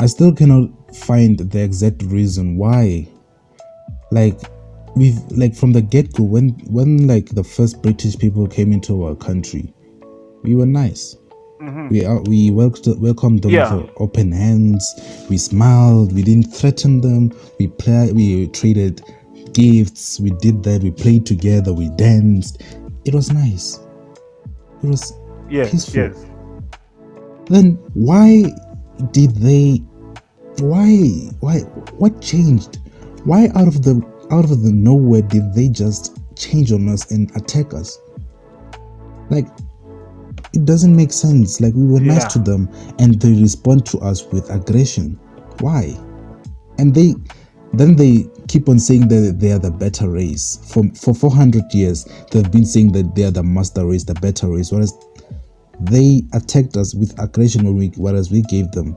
I 0.00 0.06
still 0.06 0.32
cannot 0.34 0.70
find 0.96 1.38
the 1.38 1.62
exact 1.62 2.02
reason 2.04 2.56
why. 2.56 3.08
Like, 4.10 4.38
we've 4.96 5.18
like 5.32 5.54
from 5.54 5.72
the 5.72 5.82
get-go 5.82 6.22
when 6.22 6.50
when 6.70 7.08
like 7.08 7.26
the 7.30 7.42
first 7.42 7.82
british 7.82 8.16
people 8.16 8.46
came 8.46 8.72
into 8.72 9.04
our 9.04 9.16
country 9.16 9.74
we 10.44 10.54
were 10.54 10.66
nice. 10.66 11.16
Mm-hmm. 11.60 11.88
We 11.88 12.04
are, 12.04 12.20
we 12.22 12.50
welcomed, 12.50 13.00
welcomed 13.00 13.42
them 13.42 13.50
Yeah. 13.52 13.74
with 13.74 13.90
open 13.96 14.30
hands. 14.30 14.84
We 15.30 15.38
smiled. 15.38 16.12
We 16.12 16.22
didn't 16.22 16.52
threaten 16.54 17.00
them. 17.00 17.32
We 17.58 17.68
play 17.68 18.12
we 18.12 18.48
traded 18.48 19.00
gifts. 19.54 20.20
We 20.20 20.30
did 20.30 20.62
that. 20.64 20.82
We 20.82 20.90
played 20.90 21.24
together. 21.24 21.72
We 21.72 21.88
danced. 21.96 22.62
It 23.06 23.14
was 23.14 23.32
nice. 23.32 23.80
It 24.82 24.88
was 24.88 25.14
Yes, 25.48 25.70
peaceful. 25.72 26.02
yes. 26.02 26.26
then 27.46 27.78
why 27.94 28.52
did 29.12 29.34
they 29.36 29.82
why 30.58 30.96
why 31.40 31.60
what 31.98 32.20
changed? 32.20 32.78
Why 33.24 33.48
out 33.54 33.68
of 33.68 33.82
the 33.82 34.02
out 34.30 34.44
of 34.44 34.62
the 34.62 34.72
nowhere 34.72 35.22
did 35.22 35.54
they 35.54 35.68
just 35.68 36.18
change 36.36 36.72
on 36.72 36.88
us 36.88 37.10
and 37.10 37.30
attack 37.36 37.74
us? 37.74 37.98
Like 39.30 39.48
it 40.52 40.64
doesn't 40.64 40.94
make 40.94 41.12
sense. 41.12 41.60
Like 41.60 41.74
we 41.74 41.86
were 41.86 42.00
Yeah. 42.00 42.14
nice 42.14 42.32
to 42.34 42.38
them 42.38 42.68
and 42.98 43.20
they 43.20 43.40
respond 43.40 43.86
to 43.86 43.98
us 43.98 44.24
with 44.32 44.48
aggression. 44.50 45.18
Why? 45.60 45.96
And 46.78 46.94
they 46.94 47.14
then 47.72 47.96
they 47.96 48.26
keep 48.46 48.68
on 48.68 48.78
saying 48.78 49.08
that 49.08 49.38
they 49.40 49.50
are 49.50 49.58
the 49.58 49.70
better 49.70 50.08
race. 50.10 50.60
For 50.68 50.84
for 50.94 51.14
400 51.14 51.64
years 51.72 52.06
they've 52.30 52.50
been 52.50 52.66
saying 52.66 52.92
that 52.92 53.14
they 53.14 53.24
are 53.24 53.30
the 53.32 53.42
master 53.42 53.86
race 53.86 54.04
the 54.04 54.14
better 54.14 54.48
race. 54.48 54.70
Whereas 54.70 54.92
they 55.80 56.22
attacked 56.32 56.76
us 56.76 56.94
with 56.94 57.18
aggression 57.18 57.76
we, 57.76 57.88
whereas 57.96 58.30
we 58.30 58.42
gave 58.42 58.70
them 58.72 58.96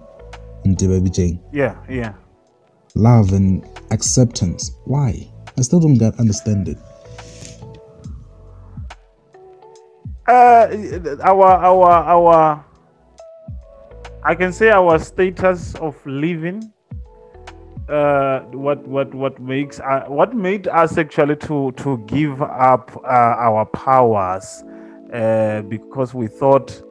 Baby 0.75 1.09
Jane, 1.09 1.39
Yeah, 1.53 1.78
yeah. 1.89 2.13
love 2.93 3.32
and 3.32 3.65
acceptance. 3.91 4.71
Why? 4.84 5.32
I 5.57 5.61
still 5.61 5.80
don't 5.80 5.97
get 5.97 6.19
understand 6.19 6.67
it. 6.67 6.78
Uh, 10.28 10.67
our 11.23 11.45
our 11.45 11.89
our 11.89 12.65
I 14.23 14.36
can 14.36 14.51
say 14.51 14.69
our 14.71 14.99
status 14.99 15.73
of 15.75 15.95
living 16.05 16.69
uh 17.88 18.41
what 18.51 18.86
what 18.86 19.13
what 19.15 19.39
makes 19.39 19.80
uh, 19.80 20.03
what 20.09 20.36
made 20.36 20.67
us 20.67 20.97
actually 20.97 21.38
to 21.38 21.71
to 21.78 21.97
give 22.07 22.41
up 22.41 22.91
uh, 23.05 23.07
our 23.07 23.65
powers 23.67 24.65
uh 25.14 25.62
because 25.64 26.14
we 26.14 26.28
thought 26.28 26.82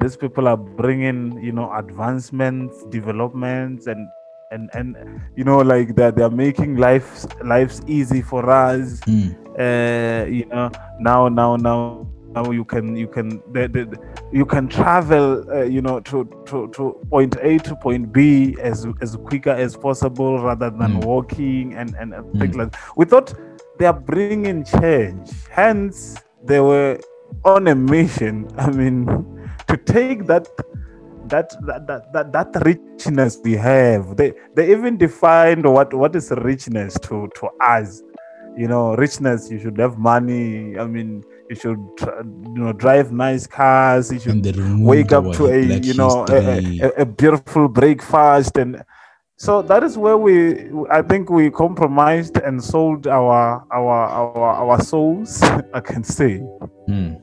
these 0.00 0.16
people 0.16 0.46
are 0.48 0.56
bringing 0.56 1.38
you 1.42 1.52
know 1.52 1.72
advancements 1.74 2.84
developments 2.90 3.86
and 3.86 4.08
and 4.52 4.70
and 4.74 4.96
you 5.36 5.44
know 5.44 5.58
like 5.58 5.94
that 5.96 6.14
they're 6.16 6.30
making 6.30 6.76
life 6.76 7.26
lives 7.44 7.82
easy 7.86 8.22
for 8.22 8.48
us 8.48 9.00
Mm. 9.06 9.34
uh, 9.58 10.26
you 10.26 10.44
know 10.46 10.70
now 11.00 11.28
now 11.28 11.56
now 11.56 12.06
now 12.34 12.50
you 12.50 12.64
can 12.64 12.94
you 12.96 13.08
can 13.08 13.42
the, 13.52 13.66
the, 13.68 13.98
you 14.32 14.44
can 14.44 14.68
travel 14.68 15.44
uh, 15.50 15.62
you 15.62 15.80
know 15.82 16.00
to, 16.00 16.24
to 16.46 16.68
to 16.68 16.94
point 17.10 17.36
a 17.40 17.58
to 17.58 17.74
point 17.76 18.12
b 18.12 18.54
as 18.60 18.86
as 19.00 19.16
quicker 19.16 19.50
as 19.50 19.76
possible 19.76 20.38
rather 20.42 20.70
than 20.70 21.00
Mm. 21.00 21.04
walking 21.04 21.74
and 21.74 21.94
and 21.98 22.14
and 22.14 22.24
things 22.38 22.54
like 22.56 22.70
that. 22.72 22.80
we 22.96 23.04
thought 23.04 23.34
they 23.78 23.86
are 23.86 23.98
bringing 23.98 24.62
change 24.64 25.30
hence 25.50 26.16
they 26.44 26.60
were 26.60 26.98
on 27.44 27.68
a 27.68 27.74
mission 27.74 28.48
i 28.58 28.70
mean 28.70 29.06
to 29.68 29.76
take 29.76 30.26
that 30.26 30.48
that 31.28 31.50
that, 31.66 32.12
that 32.12 32.32
that 32.32 32.62
richness 32.64 33.40
we 33.42 33.54
have. 33.54 34.16
They 34.16 34.32
they 34.54 34.70
even 34.70 34.96
defined 34.96 35.66
what 35.66 35.92
what 35.92 36.14
is 36.14 36.30
richness 36.30 36.94
to 37.00 37.28
to 37.34 37.48
us. 37.60 38.00
You 38.56 38.68
know 38.68 38.94
richness 38.94 39.50
you 39.50 39.58
should 39.58 39.76
have 39.78 39.98
money. 39.98 40.78
I 40.78 40.86
mean 40.86 41.24
you 41.50 41.56
should 41.56 41.78
you 42.00 42.54
know 42.62 42.72
drive 42.72 43.10
nice 43.10 43.44
cars. 43.44 44.12
You 44.12 44.20
should 44.20 44.34
And 44.34 44.44
they 44.44 44.52
removed 44.52 44.84
wake 44.86 45.12
up 45.12 45.32
to 45.32 45.46
a 45.48 45.58
you 45.88 45.94
know 45.94 46.26
a, 46.30 46.36
a, 46.36 46.88
a- 46.90 47.02
a 47.02 47.06
beautiful 47.06 47.68
breakfast. 47.68 48.56
And 48.56 48.84
so 49.36 49.62
that 49.62 49.82
is 49.82 49.98
where 49.98 50.16
we 50.16 50.70
i 50.90 51.02
think 51.02 51.28
we 51.28 51.50
compromised 51.50 52.36
and 52.38 52.62
sold 52.62 53.06
our 53.08 53.66
our 53.72 53.96
our, 54.06 54.52
our 54.62 54.80
souls 54.80 55.42
i 55.74 55.80
can 55.80 56.04
say. 56.04 56.40
Mm. 56.88 57.20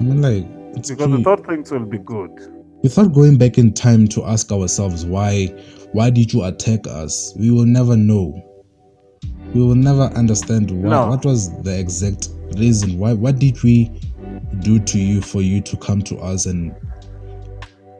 I 0.00 0.02
mean, 0.02 0.22
like 0.22 0.46
it's 0.76 0.90
because 0.90 1.08
we 1.08 1.22
thought 1.22 1.46
things 1.46 1.70
will 1.70 1.84
be 1.84 1.98
good 1.98 2.30
Without 2.82 3.12
going 3.12 3.36
back 3.36 3.58
in 3.58 3.74
time 3.74 4.08
to 4.08 4.24
ask 4.24 4.50
ourselves 4.50 5.04
why, 5.04 5.46
why 5.92 6.08
did 6.08 6.32
you 6.32 6.44
attack 6.44 6.86
us? 6.86 7.34
We 7.38 7.50
will 7.50 7.66
never 7.66 7.94
know. 7.94 8.42
We 9.52 9.60
will 9.60 9.74
never 9.74 10.04
understand 10.14 10.70
what, 10.70 10.88
No. 10.88 11.08
what 11.08 11.24
was 11.26 11.50
the 11.62 11.78
exact 11.78 12.30
reason. 12.56 12.98
Why? 12.98 13.12
What 13.12 13.38
did 13.38 13.62
we 13.62 13.90
do 14.60 14.78
to 14.78 14.98
you 14.98 15.20
for 15.20 15.42
you 15.42 15.60
to 15.60 15.76
come 15.76 16.00
to 16.02 16.16
us 16.20 16.46
and 16.46 16.74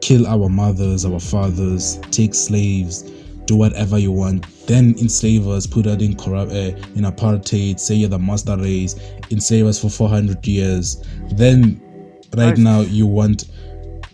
kill 0.01 0.25
our 0.25 0.49
mothers, 0.49 1.05
our 1.05 1.19
fathers, 1.19 1.99
take 2.09 2.33
slaves, 2.33 3.03
do 3.45 3.55
whatever 3.55 3.99
you 3.99 4.11
want, 4.11 4.47
then 4.65 4.95
enslave 4.97 5.47
us, 5.47 5.67
put 5.67 5.85
us 5.85 6.01
in 6.01 6.15
corrupt, 6.15 6.51
uh, 6.51 6.71
in 6.95 7.03
apartheid, 7.03 7.79
say 7.79 7.93
you're 7.93 8.09
the 8.09 8.17
master 8.17 8.57
race, 8.57 8.95
enslave 9.29 9.67
us 9.67 9.79
for 9.79 9.89
400 9.89 10.45
years. 10.47 11.03
Then, 11.33 11.79
right 12.35 12.57
now, 12.57 12.81
you 12.81 13.05
want 13.05 13.45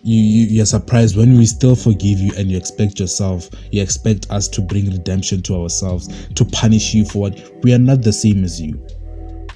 you, 0.04 0.18
you 0.18 0.46
you're 0.48 0.66
surprised 0.66 1.18
when 1.18 1.38
we 1.38 1.46
still 1.46 1.76
forgive 1.76 2.20
you 2.20 2.32
and 2.38 2.50
you 2.50 2.58
expect 2.58 3.00
yourself 3.00 3.50
you 3.72 3.82
expect 3.82 4.30
us 4.32 4.48
to 4.48 4.62
bring 4.62 4.90
redemption 4.90 5.42
to 5.42 5.56
ourselves 5.56 6.28
to 6.34 6.46
punish 6.46 6.94
you 6.94 7.04
for 7.04 7.24
what? 7.24 7.64
We 7.64 7.74
are 7.74 7.80
not 7.80 8.04
the 8.04 8.14
same 8.14 8.44
as 8.44 8.62
you. 8.62 8.82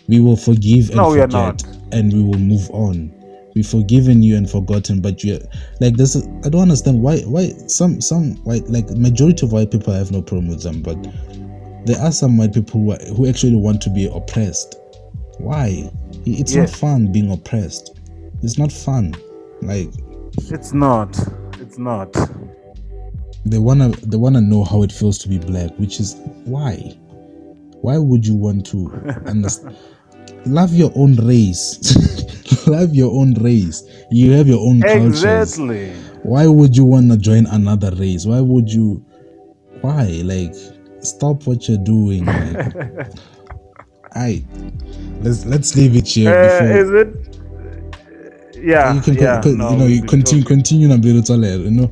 We 0.09 0.19
will 0.19 0.35
forgive 0.35 0.89
and 0.89 0.97
No, 0.97 1.11
forget 1.11 1.63
and 1.93 2.11
we 2.11 2.21
will 2.21 2.39
move 2.39 2.69
on. 2.71 3.13
We've 3.55 3.67
forgiven 3.67 4.23
you 4.23 4.35
and 4.35 4.49
forgotten 4.49 5.01
but 5.01 5.23
you're 5.23 5.39
like 5.79 5.95
this 5.95 6.15
is, 6.15 6.27
i 6.45 6.49
don't 6.49 6.61
understand 6.61 7.01
why 7.01 7.19
why 7.21 7.49
some 7.67 8.01
some 8.01 8.35
white 8.43 8.67
like 8.69 8.89
majority 8.91 9.45
of 9.45 9.51
white 9.51 9.71
people 9.71 9.93
I 9.93 9.97
have 9.97 10.11
no 10.11 10.21
problem 10.21 10.47
with 10.49 10.63
them 10.63 10.81
but 10.81 10.97
there 11.85 11.99
are 11.99 12.11
some 12.11 12.37
white 12.37 12.53
people 12.53 12.81
who, 12.81 12.91
are, 12.91 13.13
who 13.15 13.27
actually 13.27 13.55
want 13.55 13.81
to 13.81 13.89
be 13.89 14.05
oppressed. 14.13 14.75
Why? 15.39 15.89
It's 16.25 16.53
not 16.53 16.69
fun 16.69 17.11
being 17.11 17.31
oppressed 17.31 18.00
it's 18.43 18.57
not 18.57 18.71
fun 18.71 19.13
like 19.61 19.89
it's 20.49 20.73
not 20.73 21.17
it's 21.59 21.77
not 21.77 22.11
they 23.45 23.57
wanna 23.57 23.89
they 23.89 24.17
wanna 24.17 24.41
know 24.41 24.63
how 24.63 24.83
it 24.83 24.91
feels 24.91 25.17
to 25.19 25.29
be 25.29 25.37
black, 25.39 25.71
which 25.77 25.99
is 25.99 26.15
why. 26.45 26.75
Why 27.81 27.97
would 27.97 28.25
you 28.25 28.35
want 28.35 28.65
to 28.67 28.91
understand? 29.25 29.77
Love 30.45 30.73
your 30.73 30.91
own 30.95 31.15
race. 31.15 32.67
Love 32.67 32.93
your 32.93 33.11
own 33.11 33.33
race. 33.35 33.83
You 34.11 34.31
have 34.31 34.47
your 34.47 34.59
own 34.59 34.81
cultures. 34.81 35.23
exactly 35.23 35.91
Why 36.23 36.45
would 36.47 36.75
you 36.77 36.85
wanna 36.85 37.17
join 37.17 37.47
another 37.47 37.91
race? 37.95 38.25
Why 38.25 38.41
would 38.41 38.69
you? 38.69 39.03
Why? 39.81 40.21
Like, 40.23 40.53
stop 40.99 41.47
what 41.47 41.67
you're 41.67 41.79
doing. 41.79 42.25
Like, 42.25 42.75
I 44.13 44.45
let's 45.21 45.45
let's 45.45 45.75
leave 45.75 45.95
it 45.95 46.07
here 46.07 46.29
uh, 46.29 46.59
before. 46.59 46.77
is 46.77 46.91
it 46.91 47.30
yeah 48.63 48.93
you 48.95 49.01
can 49.01 49.13
yeah, 49.15 49.41
con- 49.41 49.57
no, 49.57 49.71
you 49.71 49.77
know 49.77 49.85
you 49.87 50.01
continue 50.01 50.43
talk- 50.43 50.53
continue 50.53 50.87
na 50.87 50.97
mbili 50.97 51.21
tole, 51.21 51.47
you 51.47 51.71
know. 51.71 51.89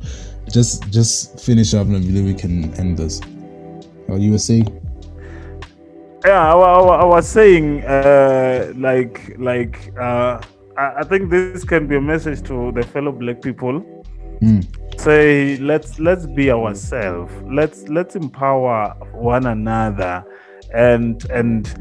Just 0.52 0.90
just 0.90 1.40
finish 1.40 1.74
up 1.74 1.86
and 1.88 2.04
believe 2.06 2.24
we 2.26 2.34
can 2.34 2.74
end 2.78 2.98
this. 2.98 3.20
Oh 4.08 4.16
you 4.16 4.30
were 4.30 4.38
saying? 4.38 4.66
Yeah 6.26 6.54
I, 6.54 6.58
I, 6.58 7.02
I 7.02 7.04
was 7.04 7.28
saying 7.28 7.84
uh 7.84 8.72
like 8.76 9.36
like 9.38 9.92
uh 10.00 10.40
I, 10.76 10.92
I 10.98 11.04
think 11.04 11.30
this 11.30 11.64
can 11.64 11.86
be 11.86 11.96
a 11.96 12.00
message 12.00 12.42
to 12.48 12.72
the 12.72 12.82
fellow 12.82 13.12
black 13.12 13.42
people. 13.42 13.82
Mm. 14.42 14.64
say 15.00 15.56
let's 15.58 15.98
let's 15.98 16.26
be 16.26 16.50
ourselves. 16.50 17.32
Let's 17.50 17.88
let's 17.88 18.16
empower 18.16 18.94
one 19.12 19.46
another 19.46 20.24
and 20.74 21.28
and 21.30 21.74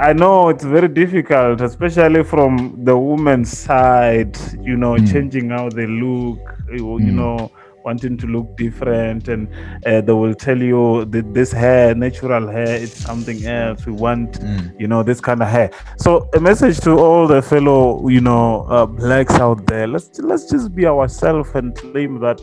i 0.00 0.12
know 0.12 0.48
it's 0.48 0.64
very 0.64 0.88
difficult 0.88 1.60
especially 1.60 2.22
from 2.22 2.74
the 2.84 2.96
woman's 2.96 3.56
side 3.56 4.36
you 4.62 4.76
know 4.76 4.94
Mm. 4.96 5.12
changing 5.12 5.50
how 5.50 5.68
they 5.68 5.86
look 5.86 6.38
you, 6.72 6.84
Mm. 6.84 7.14
know 7.14 7.50
wanting 7.84 8.16
to 8.16 8.26
look 8.26 8.56
different 8.56 9.28
and 9.28 9.46
uh, 9.86 10.00
they 10.00 10.12
will 10.12 10.34
tell 10.34 10.60
you 10.60 11.04
that 11.04 11.32
this 11.34 11.52
hair 11.52 11.94
natural 11.94 12.48
hair 12.48 12.68
it's 12.84 12.96
something 12.96 13.44
else 13.46 13.86
we 13.86 13.92
want 13.92 14.40
Mm. 14.40 14.72
you 14.80 14.88
know 14.88 15.02
this 15.04 15.20
kind 15.20 15.40
of 15.42 15.48
hair 15.48 15.70
so 15.96 16.28
a 16.34 16.40
message 16.40 16.78
to 16.80 16.92
all 16.98 17.26
the 17.28 17.40
fellow 17.42 18.08
you 18.08 18.20
know 18.20 18.62
uh, 18.68 18.86
blacks 18.86 19.34
out 19.34 19.66
there 19.66 19.86
let's 19.86 20.18
let's 20.20 20.50
just 20.50 20.74
be 20.74 20.84
ourselves 20.86 21.50
and 21.54 21.76
claim 21.76 22.18
that 22.20 22.40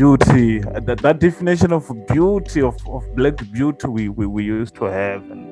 beauty 0.00 0.58
that, 0.86 0.98
that 1.06 1.18
definition 1.18 1.72
of 1.72 1.84
beauty 2.12 2.60
of, 2.60 2.76
of 2.96 3.02
black 3.16 3.36
beauty 3.52 3.86
we, 3.88 4.08
we 4.18 4.26
we 4.26 4.42
used 4.44 4.74
to 4.74 4.84
have 4.84 5.22
and 5.30 5.44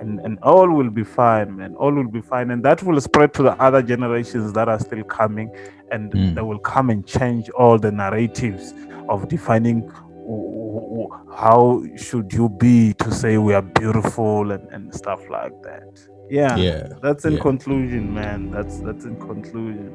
and 0.00 0.20
and 0.26 0.38
all 0.42 0.68
will 0.78 0.90
be 0.90 1.04
fine 1.04 1.58
and 1.64 1.74
all 1.76 1.92
will 1.92 2.10
be 2.18 2.20
fine 2.20 2.50
and 2.52 2.62
that 2.64 2.82
will 2.82 3.00
spread 3.00 3.32
to 3.34 3.42
the 3.42 3.52
other 3.66 3.82
generations 3.82 4.52
that 4.52 4.68
are 4.68 4.78
still 4.78 5.04
coming 5.04 5.48
and 5.90 6.12
Mm. 6.12 6.34
they 6.34 6.42
will 6.42 6.58
come 6.74 6.90
and 6.90 7.06
change 7.06 7.48
all 7.50 7.76
the 7.78 7.90
narratives 7.90 8.74
of 9.08 9.26
defining 9.28 9.78
how 11.34 11.82
should 11.96 12.32
you 12.32 12.48
be 12.48 12.92
to 12.94 13.10
say 13.10 13.38
we 13.38 13.54
are 13.54 13.62
beautiful 13.62 14.50
and, 14.52 14.68
and 14.70 14.94
stuff 14.94 15.20
like 15.30 15.52
that. 15.62 15.82
Yeah, 16.30 16.56
Yeah, 16.56 16.88
That's 17.02 17.24
in 17.24 17.34
yeah. 17.34 17.40
conclusion, 17.40 18.12
man. 18.12 18.50
That's 18.50 18.80
that's 18.80 19.04
in 19.06 19.16
conclusion. 19.18 19.90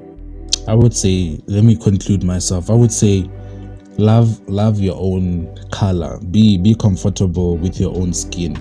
I 0.67 0.73
would 0.73 0.95
say, 0.95 1.39
let 1.47 1.63
me 1.63 1.75
conclude 1.75 2.23
myself. 2.23 2.69
I 2.69 2.73
would 2.73 2.91
say, 2.91 3.29
love, 3.97 4.39
love 4.49 4.79
your 4.79 4.95
own 4.97 5.53
color. 5.71 6.19
Be, 6.31 6.57
be 6.57 6.75
comfortable 6.75 7.57
with 7.57 7.79
your 7.79 7.95
own 7.95 8.13
skin. 8.13 8.55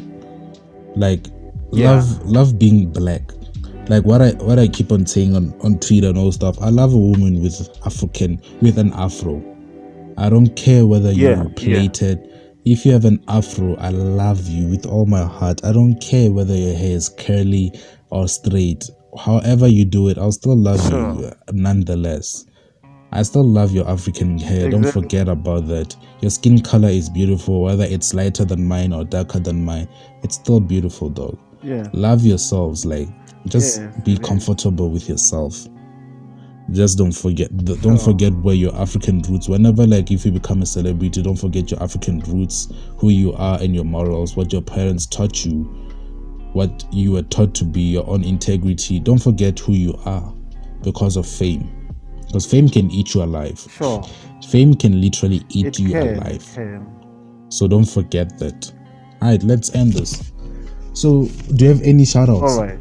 Like, 0.97 1.27
Yeah. 1.73 1.93
love, 1.93 2.27
love 2.27 2.59
being 2.59 2.91
black. 2.93 3.23
Like 3.89 4.05
what 4.05 4.23
I, 4.23 4.31
what 4.45 4.59
I 4.59 4.69
keep 4.69 4.93
on 4.93 5.07
saying 5.07 5.35
on 5.35 5.53
on 5.61 5.79
Twitter 5.81 6.09
and 6.09 6.17
all 6.19 6.31
stuff. 6.31 6.57
I 6.61 6.69
love 6.71 6.95
a 6.95 6.99
woman 6.99 7.43
with 7.43 7.69
African, 7.85 8.41
with 8.61 8.79
an 8.79 8.93
afro. 8.93 9.43
I 10.17 10.29
don't 10.31 10.55
care 10.55 10.87
whether 10.87 11.11
Yeah, 11.13 11.45
you 11.59 11.91
yeah. 11.91 12.15
If 12.65 12.87
you 12.87 12.93
have 12.93 13.05
an 13.05 13.23
afro, 13.27 13.75
I 13.77 13.89
love 13.89 14.47
you 14.49 14.69
with 14.69 14.87
all 14.87 15.05
my 15.05 15.25
heart. 15.25 15.65
I 15.65 15.73
don't 15.73 16.01
care 16.01 16.31
whether 16.31 16.55
your 16.55 16.75
hair 16.77 16.95
is 16.97 17.09
curly 17.09 17.73
or 18.11 18.29
straight. 18.29 18.89
However 19.19 19.67
you 19.67 19.85
do 19.85 20.09
it, 20.09 20.17
I'll 20.17 20.31
still 20.31 20.57
love 20.57 20.81
Sure. 20.89 21.15
you 21.21 21.33
nonetheless. 21.53 22.47
I 23.15 23.23
still 23.23 23.47
love 23.47 23.73
your 23.73 23.89
African 23.89 24.39
hair. 24.39 24.71
Don't 24.71 24.91
forget 24.91 25.29
about 25.29 25.67
that. 25.69 25.95
Your 26.23 26.31
skin 26.31 26.61
color 26.63 26.89
is 26.89 27.11
beautiful, 27.11 27.63
whether 27.63 27.85
it's 27.85 28.15
lighter 28.15 28.45
than 28.45 28.67
mine 28.67 28.93
or 28.93 29.05
darker 29.05 29.39
than 29.39 29.63
mine. 29.65 29.87
It's 30.23 30.37
still 30.37 30.61
beautiful, 30.61 31.11
dog. 31.11 31.39
Yeah. 31.63 31.87
Love 31.93 32.25
yourselves. 32.25 32.87
Like, 32.87 33.09
just 33.47 33.81
Yes, 33.81 34.01
be 34.05 34.13
is. 34.15 34.19
comfortable 34.21 34.89
with 34.91 35.09
yourself. 35.09 35.69
Just 36.71 36.97
don't 36.97 37.13
forget. 37.13 37.55
Don't 37.65 37.83
Sure. 37.83 37.99
forget 37.99 38.33
where 38.43 38.55
your 38.55 38.75
African 38.77 39.21
roots. 39.23 39.47
Whenever, 39.49 39.87
like, 39.87 40.11
if 40.11 40.25
you 40.25 40.33
become 40.33 40.63
a 40.63 40.67
celebrity, 40.67 41.21
don't 41.21 41.37
forget 41.39 41.71
your 41.71 41.83
African 41.83 42.21
roots, 42.21 42.69
who 42.97 43.11
you 43.11 43.35
are, 43.35 43.61
and 43.61 43.75
your 43.75 43.85
morals. 43.85 44.37
What 44.37 44.53
your 44.55 44.63
parents 44.63 45.05
taught 45.05 45.45
you, 45.45 45.65
what 46.55 46.85
you 46.93 47.13
were 47.13 47.23
taught 47.23 47.53
to 47.57 47.65
be, 47.65 47.83
your 47.83 48.09
own 48.09 48.25
integrity. 48.25 49.01
Don't 49.01 49.21
forget 49.23 49.59
who 49.59 49.73
you 49.73 49.99
are, 50.07 50.33
because 50.83 51.17
of 51.17 51.27
fame. 51.27 51.69
Because 52.33 52.47
fame 52.47 52.67
can 52.67 52.91
eat 52.91 53.15
you 53.15 53.23
alive. 53.23 53.59
Sure. 53.77 54.03
Fame 54.49 54.73
can 54.73 55.03
literally 55.03 55.43
eat 55.51 55.67
It 55.67 55.79
you 55.79 55.91
can. 55.91 56.17
Alive. 56.17 56.51
can. 56.55 56.87
So 57.51 57.69
don't 57.69 57.85
forget 57.85 58.39
that. 58.39 58.73
All 59.21 59.29
right, 59.29 59.43
let's 59.43 59.75
end 59.75 59.93
this. 59.93 60.33
So, 60.95 61.27
do 61.57 61.65
you 61.67 61.71
have 61.71 61.83
any 61.83 62.07
shout 62.07 62.31
outs? 62.31 62.41
All 62.55 62.63
right. 62.65 62.79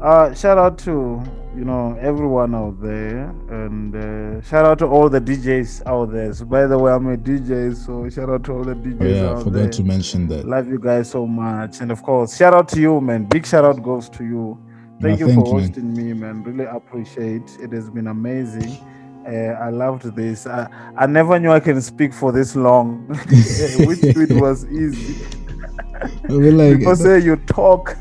Uh, 0.00 0.32
shout 0.34 0.56
out 0.58 0.78
to 0.78 1.22
you 1.56 1.64
know 1.64 1.96
everyone 2.00 2.54
out 2.54 2.80
there, 2.82 3.28
and 3.50 3.94
uh, 3.94 4.40
shout 4.42 4.64
out 4.64 4.78
to 4.78 4.86
all 4.86 5.08
the 5.08 5.20
DJs 5.20 5.86
out 5.86 6.12
there. 6.12 6.32
So 6.32 6.44
by 6.44 6.66
the 6.66 6.78
way, 6.78 6.92
I'm 6.92 7.06
a 7.06 7.16
DJ, 7.16 7.74
so 7.74 8.08
shout 8.10 8.28
out 8.28 8.44
to 8.44 8.52
all 8.52 8.64
the 8.64 8.74
DJs 8.74 9.00
Oh, 9.00 9.04
yeah, 9.04 9.32
I 9.32 9.36
forgot 9.42 9.52
there. 9.52 9.68
to 9.70 9.82
mention 9.84 10.26
that. 10.28 10.46
Love 10.46 10.68
you 10.68 10.78
guys 10.78 11.10
so 11.10 11.26
much, 11.26 11.80
and 11.80 11.90
of 11.90 12.02
course, 12.02 12.36
shout 12.36 12.54
out 12.54 12.68
to 12.70 12.80
you, 12.80 13.00
man. 13.00 13.24
Big 13.24 13.46
shout 13.46 13.64
out 13.64 13.82
goes 13.82 14.08
to 14.10 14.24
you. 14.24 14.58
Thank 15.00 15.20
Yeah, 15.20 15.26
you 15.26 15.26
thank 15.26 15.44
for 15.44 15.46
you, 15.46 15.60
hosting 15.60 15.94
me, 15.94 16.12
man. 16.14 16.42
Really 16.42 16.64
appreciate. 16.64 17.56
It 17.60 17.72
has 17.72 17.90
been 17.90 18.06
amazing. 18.08 18.78
Uh, 19.26 19.54
I 19.60 19.70
loved 19.70 20.14
this. 20.16 20.46
I, 20.46 20.68
I 20.96 21.06
never 21.06 21.38
knew 21.38 21.50
I 21.50 21.60
can 21.60 21.80
speak 21.82 22.12
for 22.14 22.32
this 22.32 22.56
long, 22.56 23.06
which 23.08 24.02
it 24.02 24.32
was 24.40 24.64
easy. 24.66 25.26
I 26.28 26.32
mean, 26.32 26.56
like, 26.56 26.78
People 26.78 26.96
say 26.96 27.18
you 27.20 27.36
talk. 27.36 27.96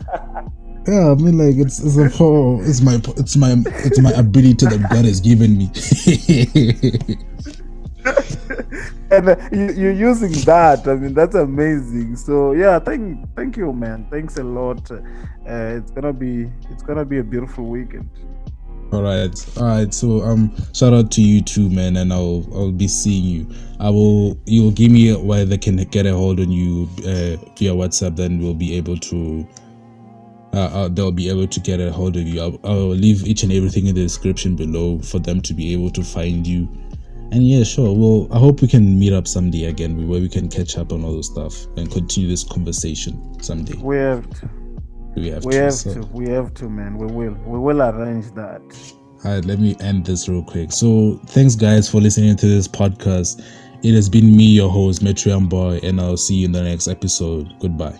yeah, 0.87 1.11
I 1.11 1.15
mean, 1.15 1.37
like, 1.37 1.55
it's 1.57 1.79
it's 1.79 1.97
a 1.97 2.09
whole, 2.09 2.61
it's 2.63 2.81
my, 2.81 2.95
it's 3.17 3.35
my, 3.37 3.55
it's 3.83 3.99
my 3.99 4.11
ability 4.11 4.65
that 4.67 4.87
God 4.89 5.05
has 5.05 5.19
given 5.19 5.57
me. 5.57 5.71
and 9.11 9.29
uh, 9.29 9.35
you, 9.51 9.71
you're 9.71 9.91
using 9.91 10.31
that. 10.45 10.87
I 10.87 10.95
mean, 10.95 11.13
that's 11.13 11.35
amazing. 11.35 12.15
So 12.15 12.53
yeah, 12.53 12.79
thank 12.79 13.35
thank 13.35 13.57
you, 13.57 13.71
man. 13.73 14.07
Thanks 14.09 14.37
a 14.37 14.43
lot. 14.43 14.89
Uh, 14.91 14.99
it's 15.45 15.91
gonna 15.91 16.13
be 16.13 16.49
it's 16.69 16.83
gonna 16.83 17.05
be 17.05 17.19
a 17.19 17.23
beautiful 17.23 17.65
weekend. 17.65 18.09
all 18.91 19.01
right, 19.01 19.57
all 19.57 19.63
right. 19.63 19.93
So, 19.93 20.21
um, 20.21 20.55
shout 20.73 20.93
out 20.93 21.11
to 21.11 21.21
you 21.21 21.41
too, 21.41 21.69
man, 21.69 21.97
and 21.97 22.11
I'll 22.13 22.47
I'll 22.53 22.71
be 22.71 22.87
seeing 22.87 23.23
you. 23.23 23.55
I 23.79 23.89
will. 23.89 24.39
You'll 24.45 24.71
give 24.71 24.91
me 24.91 25.13
where 25.15 25.45
they 25.45 25.57
can 25.57 25.77
get 25.77 26.05
a 26.05 26.13
hold 26.13 26.39
on 26.39 26.51
you 26.51 26.87
uh, 26.99 27.37
via 27.57 27.73
WhatsApp. 27.73 28.15
Then 28.15 28.39
we'll 28.39 28.53
be 28.53 28.75
able 28.77 28.97
to. 28.97 29.47
Uh, 30.53 30.85
uh, 30.85 30.87
they'll 30.87 31.11
be 31.11 31.29
able 31.29 31.45
to 31.45 31.59
get 31.59 31.81
a 31.81 31.91
hold 31.91 32.15
of 32.15 32.25
you. 32.25 32.41
I'll, 32.41 32.57
I'll 32.63 32.87
leave 32.87 33.27
each 33.27 33.43
and 33.43 33.51
everything 33.51 33.87
in 33.87 33.95
the 33.95 34.01
description 34.01 34.55
below 34.55 34.99
for 34.99 35.19
them 35.19 35.41
to 35.41 35.53
be 35.53 35.73
able 35.73 35.89
to 35.91 36.01
find 36.01 36.47
you. 36.47 36.69
And 37.31 37.45
yeah, 37.47 37.63
sure. 37.63 37.93
Well, 37.93 38.27
I 38.31 38.39
hope 38.39 38.61
we 38.61 38.67
can 38.67 38.97
meet 38.97 39.11
up 39.13 39.27
someday 39.27 39.65
again 39.65 40.07
where 40.07 40.21
we 40.21 40.29
can 40.29 40.47
catch 40.47 40.77
up 40.77 40.93
on 40.93 41.03
all 41.03 41.17
this 41.17 41.27
stuff 41.27 41.65
and 41.75 41.91
continue 41.91 42.29
this 42.29 42.43
conversation 42.43 43.41
someday. 43.43 43.77
We 43.77 43.97
have 43.97 44.29
to. 44.39 44.49
We 45.15 45.29
have 45.29 45.43
We 45.45 45.53
to. 45.53 45.61
have 45.63 45.73
so- 45.73 45.93
to. 45.95 45.99
We 46.13 46.29
have 46.29 46.53
to, 46.55 46.69
man. 46.69 46.97
We 46.97 47.07
will. 47.07 47.33
We 47.45 47.59
will 47.59 47.81
arrange 47.81 48.31
that. 48.35 48.61
All 49.23 49.31
right, 49.31 49.43
let 49.45 49.59
me 49.59 49.75
end 49.79 50.05
this 50.05 50.29
real 50.29 50.43
quick. 50.43 50.71
So, 50.71 51.19
thanks 51.27 51.55
guys 51.55 51.89
for 51.89 51.99
listening 51.99 52.35
to 52.37 52.47
this 52.47 52.67
podcast. 52.67 53.41
It 53.83 53.93
has 53.95 54.07
been 54.07 54.35
me, 54.35 54.45
your 54.45 54.69
host, 54.69 55.03
Metrium 55.03 55.49
Boy, 55.49 55.79
and 55.83 55.99
I'll 55.99 56.17
see 56.17 56.35
you 56.35 56.45
in 56.45 56.51
the 56.51 56.61
next 56.63 56.87
episode. 56.87 57.53
Goodbye. 57.59 57.97